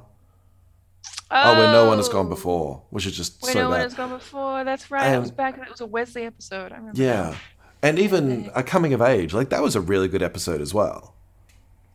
Oh, 1.33 1.57
where 1.57 1.71
no 1.71 1.85
one 1.85 1.97
has 1.97 2.09
gone 2.09 2.25
Oh, 2.25 2.29
before, 2.29 2.83
which 2.89 3.05
is 3.05 3.15
just 3.15 3.41
Where 3.41 3.53
so 3.53 3.59
no 3.63 3.69
one 3.69 3.79
has 3.79 3.93
gone 3.93 4.09
before. 4.09 4.65
That's 4.65 4.91
right. 4.91 5.13
it 5.13 5.19
was 5.19 5.29
And- 5.29 5.37
back. 5.37 5.57
It 5.57 5.69
was 5.69 5.79
a 5.81 5.85
Wesley 5.85 6.23
episode. 6.23 6.73
I 6.73 6.75
remember. 6.77 7.01
Yeah, 7.01 7.35
and 7.81 7.97
even 7.99 8.51
a 8.53 8.61
coming 8.63 8.93
of 8.93 9.01
age, 9.01 9.33
like 9.33 9.49
that 9.49 9.61
was 9.63 9.75
a 9.75 9.81
really 9.81 10.07
good 10.09 10.21
episode 10.21 10.59
as 10.61 10.73
well. 10.73 11.15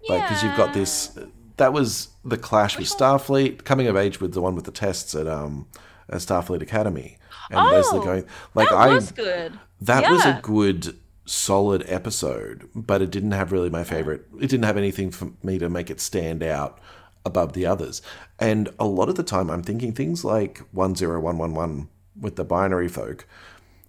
Like 0.08 0.22
because 0.22 0.42
you've 0.42 0.56
got 0.56 0.72
this. 0.72 1.18
That 1.56 1.72
was 1.72 2.08
the 2.24 2.36
clash 2.36 2.76
with 2.78 2.86
Starfleet, 2.88 3.64
coming 3.64 3.86
of 3.86 3.96
age 3.96 4.20
with 4.20 4.34
the 4.34 4.42
one 4.42 4.54
with 4.54 4.64
the 4.64 4.70
tests 4.72 5.14
at 5.14 5.26
um 5.26 5.66
at 6.08 6.18
Starfleet 6.20 6.62
Academy, 6.62 7.18
and 7.50 7.58
Oh, 7.60 7.72
Wesley 7.72 8.00
going 8.00 8.24
like 8.54 8.68
that 8.68 8.76
I 8.76 8.88
was 8.94 9.10
good. 9.12 9.58
That 9.80 10.10
was 10.10 10.24
a 10.24 10.40
good, 10.42 10.96
solid 11.24 11.84
episode, 11.88 12.68
but 12.74 13.02
it 13.02 13.10
didn't 13.10 13.32
have 13.32 13.52
really 13.52 13.70
my 13.70 13.84
favorite. 13.84 14.26
It 14.40 14.48
didn't 14.48 14.64
have 14.64 14.76
anything 14.76 15.10
for 15.10 15.32
me 15.42 15.58
to 15.58 15.68
make 15.68 15.90
it 15.90 16.00
stand 16.00 16.42
out 16.42 16.78
above 17.24 17.52
the 17.54 17.66
others. 17.66 18.02
And 18.38 18.68
a 18.78 18.86
lot 18.86 19.08
of 19.08 19.16
the 19.16 19.22
time, 19.24 19.50
I'm 19.50 19.62
thinking 19.62 19.92
things 19.92 20.24
like 20.24 20.62
10111 20.72 21.88
with 22.20 22.36
the 22.36 22.44
binary 22.44 22.88
folk. 22.88 23.26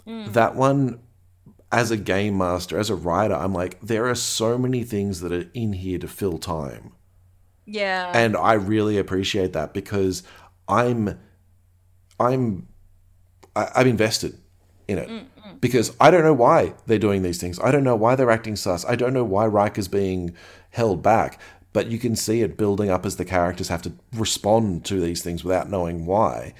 That 0.06 0.56
one, 0.56 1.00
as 1.72 1.92
a 1.92 1.98
game 1.98 2.38
master, 2.38 2.80
as 2.80 2.90
a 2.90 2.96
writer, 2.96 3.36
I'm 3.36 3.54
like, 3.54 3.78
there 3.82 4.08
are 4.08 4.16
so 4.16 4.58
many 4.58 4.84
things 4.84 5.20
that 5.22 5.32
are 5.32 5.50
in 5.54 5.74
here 5.74 6.00
to 6.00 6.08
fill 6.08 6.38
time. 6.38 6.94
Yeah. 7.68 8.12
And 8.16 8.36
I 8.36 8.54
really 8.54 8.98
appreciate 8.98 9.54
that 9.54 9.74
because 9.74 10.24
I'm, 10.68 11.20
I'm, 12.20 12.68
I, 13.56 13.70
I'm 13.76 13.88
invested 13.88 14.40
in 14.88 14.98
it 14.98 15.62
because 15.62 15.96
I 16.00 16.10
don't 16.10 16.24
know 16.24 16.34
why 16.34 16.74
they're 16.86 16.98
doing 16.98 17.22
these 17.22 17.40
things. 17.40 17.60
I 17.60 17.72
don't 17.72 17.84
know 17.84 17.96
why 17.96 18.16
they're 18.16 18.32
acting 18.32 18.56
sus. 18.56 18.86
I 18.86 18.96
don't 18.96 19.14
know 19.14 19.24
why 19.24 19.46
Riker's 19.46 19.88
being 19.90 20.36
held 20.72 21.04
back. 21.04 21.40
But 21.74 21.88
you 21.88 22.00
can 22.00 22.16
see 22.16 22.42
it 22.42 22.58
building 22.58 22.90
up 22.90 23.06
as 23.06 23.18
the 23.18 23.26
characters 23.26 23.68
have 23.68 23.82
to 23.84 23.92
respond 24.16 24.86
to 24.86 25.00
these 25.00 25.22
things 25.22 25.44
without 25.44 25.70
knowing 25.70 26.06
why. 26.06 26.54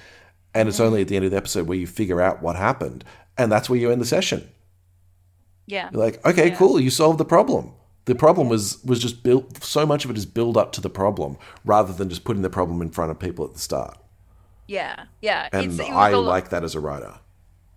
And 0.54 0.68
it's 0.68 0.78
only 0.78 0.98
mm. 0.98 1.02
at 1.02 1.08
the 1.08 1.16
end 1.16 1.24
of 1.24 1.30
the 1.32 1.36
episode 1.36 1.66
where 1.66 1.78
you 1.78 1.86
figure 1.86 2.20
out 2.20 2.42
what 2.42 2.54
happened, 2.54 3.04
and 3.36 3.50
that's 3.50 3.68
where 3.68 3.78
you 3.78 3.90
end 3.90 4.00
the 4.00 4.06
session. 4.06 4.48
yeah. 5.66 5.88
You're 5.92 6.04
like, 6.04 6.24
okay, 6.24 6.50
Yeah. 6.50 6.56
cool, 6.56 6.78
you 6.78 6.90
solved 6.90 7.18
the 7.18 7.24
problem. 7.24 7.72
The 8.08 8.14
problem 8.14 8.48
was 8.48 8.82
was 8.84 9.00
just 9.00 9.22
built. 9.22 9.62
So 9.62 9.84
much 9.84 10.06
of 10.06 10.10
it 10.10 10.16
is 10.16 10.24
build 10.24 10.56
up 10.56 10.72
to 10.72 10.80
the 10.80 10.88
problem 10.88 11.36
rather 11.64 11.92
than 11.92 12.08
just 12.08 12.24
putting 12.24 12.40
the 12.42 12.48
problem 12.48 12.80
in 12.80 12.88
front 12.90 13.10
of 13.10 13.18
people 13.18 13.44
at 13.44 13.52
the 13.52 13.58
start. 13.58 13.98
Yeah, 14.66 15.04
yeah. 15.20 15.48
And 15.52 15.64
It's- 15.64 15.78
it 15.78 15.92
was 15.92 15.98
I 16.04 16.10
a 16.10 16.18
like 16.18 16.48
that 16.48 16.64
as 16.64 16.74
a 16.74 16.80
writer. 16.80 17.20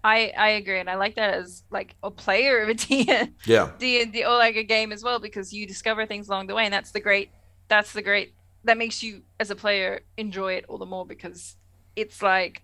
I 0.04 0.32
I 0.38 0.50
agree, 0.52 0.80
and 0.80 0.90
I 0.90 0.96
like 0.96 1.16
that 1.16 1.34
as 1.34 1.64
like 1.70 1.96
a 2.02 2.10
player 2.10 2.62
of 2.62 2.70
a 2.70 2.74
D 2.86 3.10
Yeah, 3.46 3.72
D 3.78 4.02
and 4.02 4.14
D 4.14 4.24
or 4.24 4.38
like 4.38 4.56
a 4.56 4.64
game 4.64 4.94
as 4.94 5.04
well 5.04 5.20
because 5.20 5.52
you 5.52 5.68
discover 5.68 6.06
things 6.06 6.30
along 6.30 6.48
the 6.48 6.56
way, 6.56 6.64
and 6.64 6.74
that's 6.74 6.92
the 6.92 7.02
great. 7.02 7.30
That's 7.68 7.92
the 7.92 8.02
great. 8.02 8.34
That 8.64 8.78
makes 8.78 9.04
you 9.04 9.24
as 9.40 9.52
a 9.52 9.56
player 9.56 10.02
enjoy 10.18 10.54
it 10.54 10.66
all 10.70 10.78
the 10.78 10.86
more 10.86 11.06
because 11.06 11.58
it's 11.96 12.22
like 12.22 12.64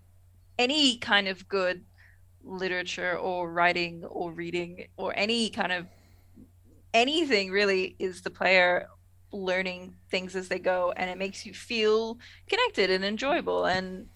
any 0.58 0.98
kind 0.98 1.28
of 1.28 1.48
good 1.50 1.84
literature 2.44 3.18
or 3.18 3.52
writing 3.52 4.06
or 4.06 4.32
reading 4.32 4.88
or 4.96 5.14
any 5.18 5.50
kind 5.50 5.72
of 5.74 5.86
anything 6.98 7.52
really 7.52 7.96
is 8.00 8.22
the 8.22 8.30
player 8.30 8.88
learning 9.32 9.96
things 10.10 10.36
as 10.36 10.48
they 10.48 10.60
go 10.60 10.94
and 10.96 11.10
it 11.10 11.18
makes 11.18 11.46
you 11.46 11.54
feel 11.54 12.18
connected 12.48 12.90
and 12.90 13.04
enjoyable 13.06 13.66
and 13.66 14.08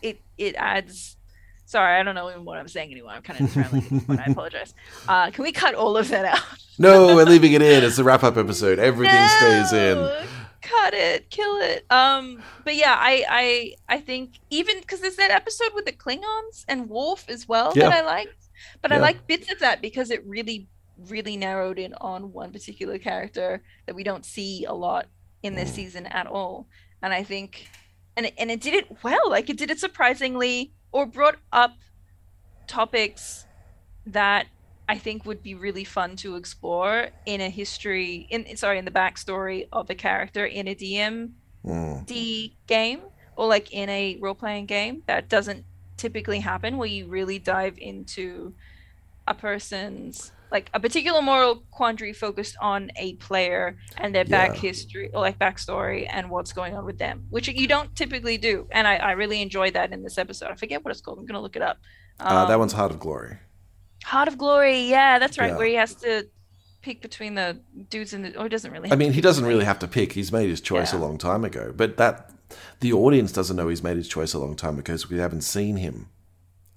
it 0.00 0.20
it 0.38 0.54
adds 0.56 1.16
sorry 1.66 1.98
i 1.98 2.02
don't 2.02 2.14
know 2.14 2.30
even 2.30 2.44
what 2.44 2.56
i'm 2.56 2.68
saying 2.68 2.90
anymore 2.92 3.10
i'm 3.12 3.22
kind 3.22 3.40
of 3.40 3.56
rambling 3.56 4.20
i 4.20 4.30
apologize 4.30 4.72
uh 5.08 5.30
can 5.32 5.42
we 5.42 5.50
cut 5.52 5.74
all 5.74 5.96
of 5.96 6.08
that 6.08 6.24
out 6.24 6.40
no, 6.78 7.14
we're 7.14 7.24
leaving 7.24 7.52
it 7.52 7.62
in. 7.62 7.84
It's 7.84 7.96
the 7.98 8.02
wrap 8.02 8.24
up 8.24 8.36
episode. 8.36 8.80
Everything 8.80 9.28
stays 9.38 9.72
in. 9.72 9.96
cut 10.60 10.92
it 10.92 11.30
kill 11.30 11.56
it 11.58 11.84
um 11.90 12.42
but 12.64 12.74
yeah 12.74 12.96
i 12.98 13.24
i 13.28 13.74
i 13.96 13.98
think 14.00 14.40
even 14.50 14.80
because 14.80 15.00
there's 15.00 15.14
that 15.16 15.30
episode 15.30 15.72
with 15.74 15.84
the 15.84 15.92
klingons 15.92 16.64
and 16.68 16.88
Worf 16.88 17.26
as 17.28 17.46
well 17.46 17.72
Yeah. 17.76 17.90
that 17.90 18.04
i 18.04 18.06
liked 18.06 18.48
but 18.82 18.90
i 18.92 18.98
like 18.98 19.26
bits 19.28 19.52
of 19.52 19.58
that 19.60 19.80
because 19.82 20.10
it 20.10 20.24
really 20.26 20.66
really 20.96 21.36
narrowed 21.36 21.78
in 21.78 21.94
on 22.00 22.32
one 22.32 22.52
particular 22.52 22.98
character 22.98 23.62
that 23.86 23.94
we 23.94 24.04
don't 24.04 24.24
see 24.24 24.64
a 24.64 24.72
lot 24.72 25.06
in 25.42 25.54
this 25.54 25.70
Mm. 25.70 25.74
season 25.74 26.06
at 26.06 26.26
all 26.26 26.68
and 27.02 27.12
i 27.12 27.22
think 27.22 27.68
and 28.16 28.26
it, 28.26 28.34
and 28.38 28.50
it 28.50 28.60
did 28.60 28.74
it 28.74 28.86
well 29.02 29.28
like 29.28 29.50
it 29.50 29.56
did 29.56 29.70
it 29.70 29.78
surprisingly 29.80 30.72
or 30.92 31.04
brought 31.06 31.36
up 31.52 31.72
topics 32.66 33.46
that 34.06 34.46
I 34.88 34.98
think 34.98 35.24
would 35.24 35.42
be 35.42 35.54
really 35.54 35.84
fun 35.84 36.16
to 36.16 36.36
explore 36.36 37.08
in 37.26 37.40
a 37.40 37.48
history 37.48 38.26
in 38.30 38.56
sorry 38.56 38.78
in 38.78 38.84
the 38.84 38.90
backstory 38.90 39.66
of 39.72 39.88
a 39.90 39.94
character 39.94 40.44
in 40.46 40.68
a 40.68 40.74
DMD 40.74 41.30
Mm. 41.66 42.52
game 42.66 43.00
or 43.36 43.46
like 43.46 43.72
in 43.72 43.88
a 43.88 44.18
role 44.20 44.34
playing 44.34 44.66
game 44.66 45.02
that 45.06 45.28
doesn't 45.30 45.64
typically 45.96 46.40
happen 46.40 46.76
where 46.76 46.88
you 46.88 47.06
really 47.06 47.38
dive 47.38 47.78
into 47.78 48.54
a 49.26 49.32
person's 49.34 50.32
like 50.54 50.70
a 50.72 50.80
particular 50.80 51.20
moral 51.20 51.52
quandary 51.78 52.12
focused 52.14 52.56
on 52.72 52.90
a 52.96 53.06
player 53.16 53.76
and 53.98 54.14
their 54.14 54.24
back 54.24 54.50
Yeah. 54.54 54.60
history 54.68 55.06
or 55.12 55.20
like 55.20 55.38
backstory 55.38 56.00
and 56.10 56.30
what's 56.30 56.52
going 56.60 56.72
on 56.78 56.84
with 56.90 56.98
them 57.04 57.16
which 57.34 57.46
you 57.48 57.66
don't 57.74 57.90
typically 58.02 58.36
do 58.38 58.54
and 58.70 58.84
I, 58.92 58.94
I 58.96 59.12
really 59.22 59.42
enjoyed 59.42 59.74
that 59.74 59.92
in 59.92 60.02
this 60.06 60.16
episode 60.16 60.48
I 60.50 60.54
forget 60.54 60.82
what 60.84 60.90
it's 60.92 61.00
called 61.02 61.18
I'm 61.18 61.26
gonna 61.26 61.40
look 61.46 61.56
it 61.56 61.62
up 61.70 61.76
Uh, 62.20 62.46
that 62.46 62.54
Um, 62.54 62.60
one's 62.60 62.72
Heart 62.72 62.92
of 62.92 62.98
Glory. 63.00 63.34
Heart 64.04 64.28
of 64.28 64.36
Glory, 64.38 64.78
yeah, 64.96 65.18
that's 65.18 65.36
right. 65.38 65.50
Yeah. 65.52 65.56
Where 65.58 65.66
he 65.66 65.74
has 65.84 65.94
to 66.06 66.12
pick 66.82 67.00
between 67.02 67.34
the 67.34 67.58
dudes 67.90 68.12
in 68.12 68.20
the. 68.22 68.34
Oh, 68.38 68.42
he 68.44 68.48
doesn't 68.50 68.70
really. 68.70 68.92
I 68.92 68.96
mean, 68.96 69.12
he 69.18 69.22
doesn't 69.22 69.46
really 69.46 69.64
have 69.64 69.78
to 69.80 69.88
pick. 69.88 70.12
He's 70.12 70.30
made 70.30 70.48
his 70.50 70.60
choice 70.60 70.92
a 70.92 70.98
long 70.98 71.16
time 71.18 71.42
ago. 71.50 71.72
But 71.74 71.96
that 71.96 72.30
the 72.80 72.92
audience 72.92 73.32
doesn't 73.32 73.56
know 73.56 73.68
he's 73.68 73.82
made 73.82 73.96
his 73.96 74.06
choice 74.16 74.32
a 74.34 74.38
long 74.38 74.54
time 74.56 74.76
because 74.76 75.08
we 75.10 75.18
haven't 75.18 75.40
seen 75.56 75.76
him 75.78 75.96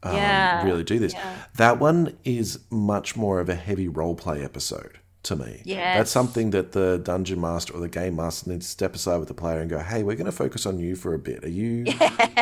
um, 0.03 0.15
Yeah. 0.15 0.63
really 0.65 0.83
do 0.83 0.99
this. 0.99 1.13
Yeah. 1.13 1.35
That 1.55 1.79
one 1.79 2.17
is 2.23 2.59
much 2.69 3.15
more 3.15 3.39
of 3.39 3.49
a 3.49 3.55
heavy 3.55 3.87
role 3.87 4.15
play 4.15 4.43
episode 4.43 4.99
to 5.23 5.35
me. 5.35 5.61
Yes. 5.65 5.97
That's 5.97 6.11
something 6.11 6.51
that 6.51 6.71
the 6.71 6.99
dungeon 7.03 7.41
master 7.41 7.73
or 7.73 7.79
the 7.81 7.89
game 7.89 8.15
master 8.15 8.49
needs 8.49 8.65
to 8.67 8.71
step 8.71 8.95
aside 8.95 9.17
with 9.17 9.27
the 9.27 9.33
player 9.33 9.59
and 9.59 9.69
go, 9.69 9.79
"Hey, 9.79 10.03
we're 10.03 10.15
going 10.15 10.27
to 10.27 10.31
focus 10.31 10.65
on 10.65 10.79
you 10.79 10.95
for 10.95 11.13
a 11.13 11.19
bit. 11.19 11.43
Are 11.43 11.49
you 11.49 11.85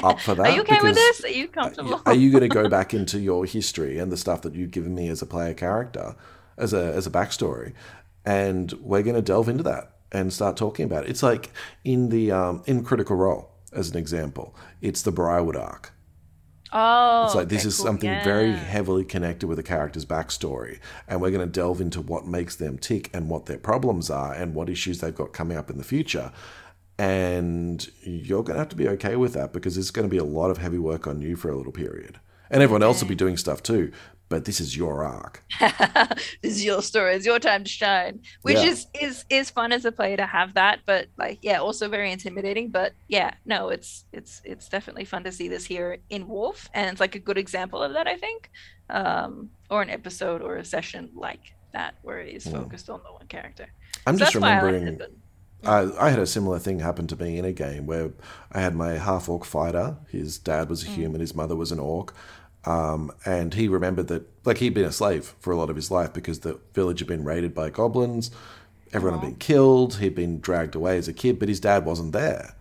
up 0.04 0.20
for 0.20 0.36
that? 0.36 0.48
Are 0.48 0.52
you 0.52 0.62
okay 0.62 0.80
with 0.84 0.96
this? 0.96 1.24
Are 1.24 1.30
you 1.30 1.48
comfortable? 1.48 2.02
are 2.06 2.14
you 2.14 2.30
going 2.30 2.42
to 2.42 2.48
go 2.48 2.70
back 2.70 2.94
into 2.94 3.20
your 3.20 3.46
history 3.46 3.98
and 3.98 4.12
the 4.12 4.18
stuff 4.18 4.42
that 4.44 4.54
you've 4.54 4.72
given 4.72 4.94
me 4.94 5.08
as 5.08 5.22
a 5.22 5.26
player 5.26 5.54
character, 5.54 6.16
as 6.58 6.74
a 6.74 6.94
as 6.94 7.08
a 7.08 7.10
backstory, 7.10 7.74
and 8.26 8.74
we're 8.74 9.02
going 9.04 9.16
to 9.16 9.22
delve 9.22 9.50
into 9.50 9.64
that 9.64 9.92
and 10.12 10.32
start 10.32 10.56
talking 10.58 10.86
about 10.86 11.06
it. 11.06 11.10
It's 11.10 11.24
like 11.24 11.52
in 11.84 12.10
the 12.10 12.32
um, 12.32 12.62
in 12.68 12.84
Critical 12.84 13.16
Role, 13.16 13.50
as 13.72 13.90
an 13.90 13.98
example, 13.98 14.56
it's 14.82 15.02
the 15.02 15.12
Briarwood 15.12 15.56
arc. 15.56 15.92
Oh, 16.76 17.26
It's 17.26 17.36
like 17.36 17.48
this 17.50 17.62
okay, 17.62 17.70
is 17.70 17.78
cool. 17.78 17.86
something 17.86 18.10
very 18.24 18.52
heavily 18.52 19.04
connected 19.06 19.48
with 19.48 19.58
the 19.58 19.64
character's 19.64 20.06
backstory, 20.06 20.80
and 21.08 21.22
we're 21.22 21.32
going 21.32 21.48
to 21.48 21.52
delve 21.52 21.82
into 21.82 22.02
what 22.02 22.28
makes 22.28 22.56
them 22.56 22.78
tick 22.78 23.10
and 23.14 23.30
what 23.30 23.46
their 23.48 23.58
problems 23.58 24.10
are 24.10 24.34
and 24.34 24.54
what 24.54 24.70
issues 24.70 25.00
they've 25.00 25.16
got 25.16 25.34
coming 25.34 25.58
up 25.58 25.70
in 25.70 25.78
the 25.78 25.84
future. 25.84 26.32
And 26.98 27.90
you're 28.04 28.44
going 28.44 28.56
to 28.56 28.60
have 28.60 28.70
to 28.70 28.76
be 28.76 28.88
okay 28.90 29.16
with 29.16 29.34
that 29.34 29.52
because 29.52 29.76
there's 29.76 29.92
going 29.92 30.08
to 30.08 30.12
be 30.12 30.18
a 30.18 30.24
lot 30.24 30.50
of 30.50 30.60
heavy 30.60 30.78
work 30.78 31.08
on 31.08 31.22
you 31.22 31.36
for 31.36 31.50
a 31.50 31.56
little 31.58 31.72
period, 31.74 32.20
and 32.50 32.62
everyone 32.62 32.84
else 32.84 33.02
will 33.02 33.10
be 33.10 33.16
doing 33.16 33.38
stuff 33.38 33.64
too. 33.64 33.92
But 34.36 34.44
this 34.46 34.60
is 34.60 34.76
your 34.76 35.06
arc. 35.06 35.44
this 35.60 36.20
is 36.44 36.66
your 36.66 36.82
story. 36.82 37.16
It's 37.16 37.26
your 37.26 37.40
time 37.40 37.64
to 37.64 37.70
shine. 37.70 38.20
Which 38.42 38.58
Yeah. 38.58 38.64
is 38.64 38.88
is 39.00 39.24
is 39.30 39.50
fun 39.50 39.72
as 39.72 39.86
a 39.86 39.92
player 39.92 40.18
to 40.18 40.26
have 40.26 40.56
that, 40.56 40.80
but 40.86 41.08
like 41.18 41.40
yeah, 41.42 41.60
also 41.60 41.88
very 41.88 42.12
intimidating. 42.12 42.72
But 42.72 42.94
yeah, 43.08 43.32
no, 43.46 43.70
it's 43.70 44.06
it's 44.12 44.42
it's 44.44 44.68
definitely 44.68 45.06
fun 45.06 45.24
to 45.24 45.32
see 45.32 45.48
this 45.48 45.66
here 45.66 46.00
in 46.10 46.28
Worf, 46.28 46.68
and 46.74 46.90
it's 46.90 47.00
like 47.00 47.16
a 47.16 47.20
good 47.20 47.38
example 47.38 47.82
of 47.82 47.94
that, 47.94 48.08
I 48.08 48.18
think, 48.18 48.50
um, 48.90 49.52
or 49.70 49.82
an 49.82 49.90
episode 49.90 50.42
or 50.42 50.58
a 50.58 50.66
session 50.66 51.12
like 51.16 51.44
that 51.74 51.96
where 52.02 52.20
it 52.20 52.36
is 52.36 52.50
focused 52.50 52.90
on 52.90 53.00
the 53.06 53.14
one 53.14 53.28
character. 53.28 53.68
I'm 54.06 54.18
So 54.18 54.26
just 54.26 54.26
that's 54.26 54.42
why 54.42 54.58
I 54.58 54.62
liked 54.62 54.84
remembering. 54.84 55.06
I, 55.64 55.90
I 56.00 56.10
had 56.12 56.20
a 56.20 56.28
similar 56.28 56.60
thing 56.60 56.80
happen 56.80 57.08
to 57.08 57.16
me 57.16 57.38
in 57.40 57.46
a 57.46 57.54
game 57.54 57.88
where 57.88 58.14
I 58.52 58.62
had 58.62 58.76
my 58.76 58.94
half 58.94 59.30
orc 59.30 59.46
fighter. 59.46 59.98
His 60.12 60.38
dad 60.38 60.70
was 60.70 60.84
a 60.84 60.88
human, 60.88 61.22
his 61.22 61.36
mother 61.36 61.56
was 61.56 61.72
an 61.72 61.80
orc. 61.80 62.14
Um, 62.66 63.12
and 63.26 63.54
he 63.54 63.68
remembered 63.68 64.08
that, 64.08 64.28
like, 64.44 64.58
he'd 64.58 64.74
been 64.74 64.86
a 64.86 64.92
slave 64.92 65.36
for 65.40 65.52
a 65.52 65.58
lot 65.58 65.70
of 65.70 65.76
his 65.76 65.92
life 65.92 66.14
because 66.14 66.40
the 66.40 66.60
village 66.74 67.00
had 67.00 67.08
been 67.08 67.24
raided 67.24 67.54
by 67.54 67.70
goblins. 67.70 68.32
Everyone 68.94 69.20
had 69.20 69.26
been 69.26 69.36
killed. 69.36 69.96
He'd 69.96 70.16
been 70.16 70.40
dragged 70.40 70.76
away 70.76 70.98
as 70.98 71.08
a 71.08 71.14
kid, 71.14 71.40
but 71.40 71.50
his 71.50 71.60
dad 71.60 71.86
wasn't 71.86 72.14
there. 72.14 72.56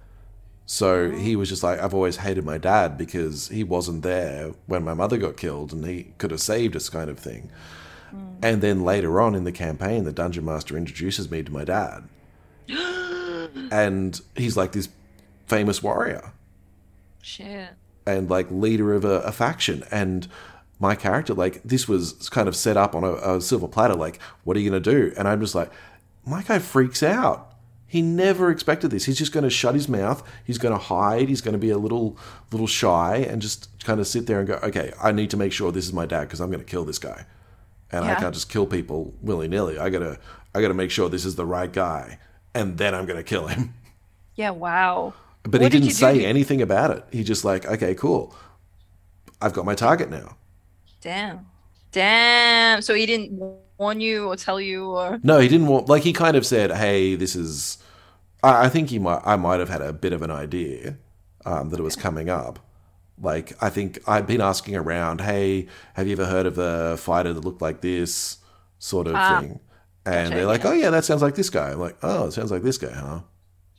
So 0.67 1.11
he 1.11 1.37
was 1.37 1.49
just 1.49 1.63
like, 1.63 1.79
I've 1.79 1.95
always 1.95 2.17
hated 2.17 2.45
my 2.45 2.59
dad 2.59 2.97
because 2.97 3.49
he 3.49 3.63
wasn't 3.65 4.03
there 4.03 4.53
when 4.67 4.83
my 4.83 4.95
mother 4.95 5.19
got 5.19 5.37
killed 5.37 5.73
and 5.73 5.85
he 5.85 6.15
could 6.19 6.31
have 6.31 6.41
saved 6.41 6.75
us, 6.75 6.89
kind 6.89 7.11
of 7.11 7.19
thing. 7.19 7.51
And 8.43 8.63
then 8.63 8.85
later 8.85 9.21
on 9.21 9.35
in 9.35 9.45
the 9.45 9.53
campaign, 9.53 10.05
the 10.05 10.13
dungeon 10.13 10.45
master 10.45 10.77
introduces 10.77 11.31
me 11.31 11.43
to 11.43 11.53
my 11.53 11.65
dad 11.65 12.09
and 13.71 14.21
he's 14.37 14.57
like 14.57 14.73
this 14.73 14.89
famous 15.47 15.83
warrior 15.83 16.33
Shit. 17.23 17.71
And 18.07 18.29
like 18.31 18.51
leader 18.51 18.93
of 18.95 19.05
a, 19.05 19.21
a 19.21 19.33
faction. 19.33 19.85
And 19.91 20.29
my 20.81 20.95
character 20.95 21.35
like 21.35 21.63
this 21.63 21.89
was 21.89 22.29
kind 22.31 22.49
of 22.49 22.57
set 22.57 22.77
up 22.77 22.95
on 22.95 23.05
a, 23.05 23.13
a 23.13 23.41
silver 23.41 23.69
platter 23.69 23.95
like 23.95 24.21
what 24.43 24.57
are 24.57 24.61
you 24.61 24.69
going 24.69 24.83
to 24.83 24.91
do? 24.93 25.15
And 25.17 25.29
i'm 25.29 25.41
just 25.41 25.55
like 25.55 25.71
my 26.27 26.43
guy 26.43 26.59
freaks 26.59 27.03
out. 27.03 27.51
He 27.87 28.03
never 28.03 28.51
expected 28.51 28.91
this. 28.91 29.05
He's 29.05 29.19
just 29.19 29.31
going 29.31 29.45
to 29.45 29.51
shut 29.51 29.75
his 29.75 29.89
mouth. 29.89 30.27
He's 30.45 30.59
going 30.59 30.73
to 30.73 30.83
hide. 30.83 31.29
He's 31.29 31.41
going 31.43 31.53
to 31.53 31.59
be 31.59 31.71
a 31.71 31.79
little 31.79 32.19
little 32.51 32.67
shy 32.67 33.19
and 33.19 33.41
just 33.41 33.69
kind 33.85 34.01
of 34.01 34.07
sit 34.07 34.27
there 34.27 34.39
and 34.39 34.49
go 34.49 34.55
okay 34.63 34.93
i 35.03 35.13
need 35.13 35.29
to 35.31 35.37
make 35.37 35.53
sure 35.53 35.71
this 35.71 35.85
is 35.85 35.93
my 35.93 36.07
dad 36.07 36.23
because 36.23 36.41
i'm 36.41 36.49
going 36.51 36.59
to 36.59 36.65
kill 36.65 36.85
this 36.85 36.99
guy 36.99 37.27
and 37.93 38.05
i 38.05 38.15
can't 38.15 38.35
just 38.35 38.49
kill 38.49 38.67
people 38.67 39.13
willy-nilly. 39.23 39.79
I 39.79 39.91
gotta 39.91 40.19
i 40.55 40.61
gotta 40.61 40.75
make 40.75 40.91
sure 40.91 41.09
this 41.09 41.25
is 41.25 41.37
the 41.37 41.47
right 41.47 41.73
guy 41.73 42.19
and 42.55 42.79
then 42.79 42.95
i'm 42.95 43.07
going 43.07 43.19
to 43.19 43.25
kill 43.25 43.47
him. 43.47 43.75
Yeah. 44.37 44.51
Wow. 44.51 45.15
But 45.45 45.61
What 45.61 45.61
he 45.63 45.69
did 45.69 45.73
didn't 45.73 45.85
you 45.89 45.95
say 45.95 46.19
do? 46.21 46.25
anything 46.27 46.61
about 46.63 46.91
it. 46.91 47.05
He 47.13 47.23
just 47.25 47.45
like, 47.45 47.65
okay, 47.67 47.95
cool. 47.95 48.35
I've 49.41 49.53
got 49.53 49.65
my 49.65 49.75
target 49.75 50.11
now. 50.11 50.37
Damn. 51.01 51.47
Damn. 51.93 52.83
So 52.83 52.95
he 52.95 53.07
didn't 53.07 53.33
warn 53.79 54.01
you 54.01 54.27
or 54.29 54.37
tell 54.37 54.61
you 54.61 54.91
or. 54.91 55.21
No, 55.23 55.39
he 55.39 55.49
didn't 55.49 55.67
want. 55.69 55.89
Like 55.89 56.03
he 56.03 56.13
kind 56.13 56.37
of 56.37 56.45
said, 56.47 56.73
"Hey, 56.73 57.15
this 57.15 57.37
is." 57.37 57.79
I, 58.43 58.65
I 58.67 58.69
think 58.69 58.91
he 58.91 58.99
might. 58.99 59.21
I 59.25 59.37
might 59.37 59.61
have 59.61 59.69
had 59.69 59.83
a 59.83 59.93
bit 59.93 60.13
of 60.13 60.23
an 60.23 60.31
idea 60.31 60.97
um, 61.45 61.71
that 61.71 61.79
it 61.79 61.83
was 61.83 61.97
coming 61.97 62.29
up. 62.31 62.59
Like 63.21 63.53
I 63.63 63.71
think 63.71 63.99
I'd 64.09 64.27
been 64.27 64.41
asking 64.41 64.77
around, 64.77 65.21
"Hey, 65.21 65.69
have 65.95 66.07
you 66.07 66.15
ever 66.15 66.27
heard 66.27 66.47
of 66.47 66.59
a 66.59 66.97
fighter 66.97 67.33
that 67.33 67.45
looked 67.45 67.63
like 67.63 67.81
this?" 67.81 68.39
Sort 68.79 69.07
of 69.07 69.15
Ah. 69.15 69.41
thing. 69.41 69.61
And 70.07 70.31
Gotcha, 70.31 70.35
they're 70.35 70.47
like, 70.47 70.65
yeah. 70.65 70.71
"Oh 70.71 70.73
yeah, 70.73 70.91
that 70.91 71.05
sounds 71.05 71.23
like 71.23 71.35
this 71.37 71.51
guy." 71.51 71.71
I'm 71.73 71.81
like, 71.81 71.97
"Oh, 72.03 72.27
it 72.27 72.33
sounds 72.33 72.51
like 72.51 72.63
this 72.63 72.79
guy, 72.79 72.93
huh?" 72.93 73.21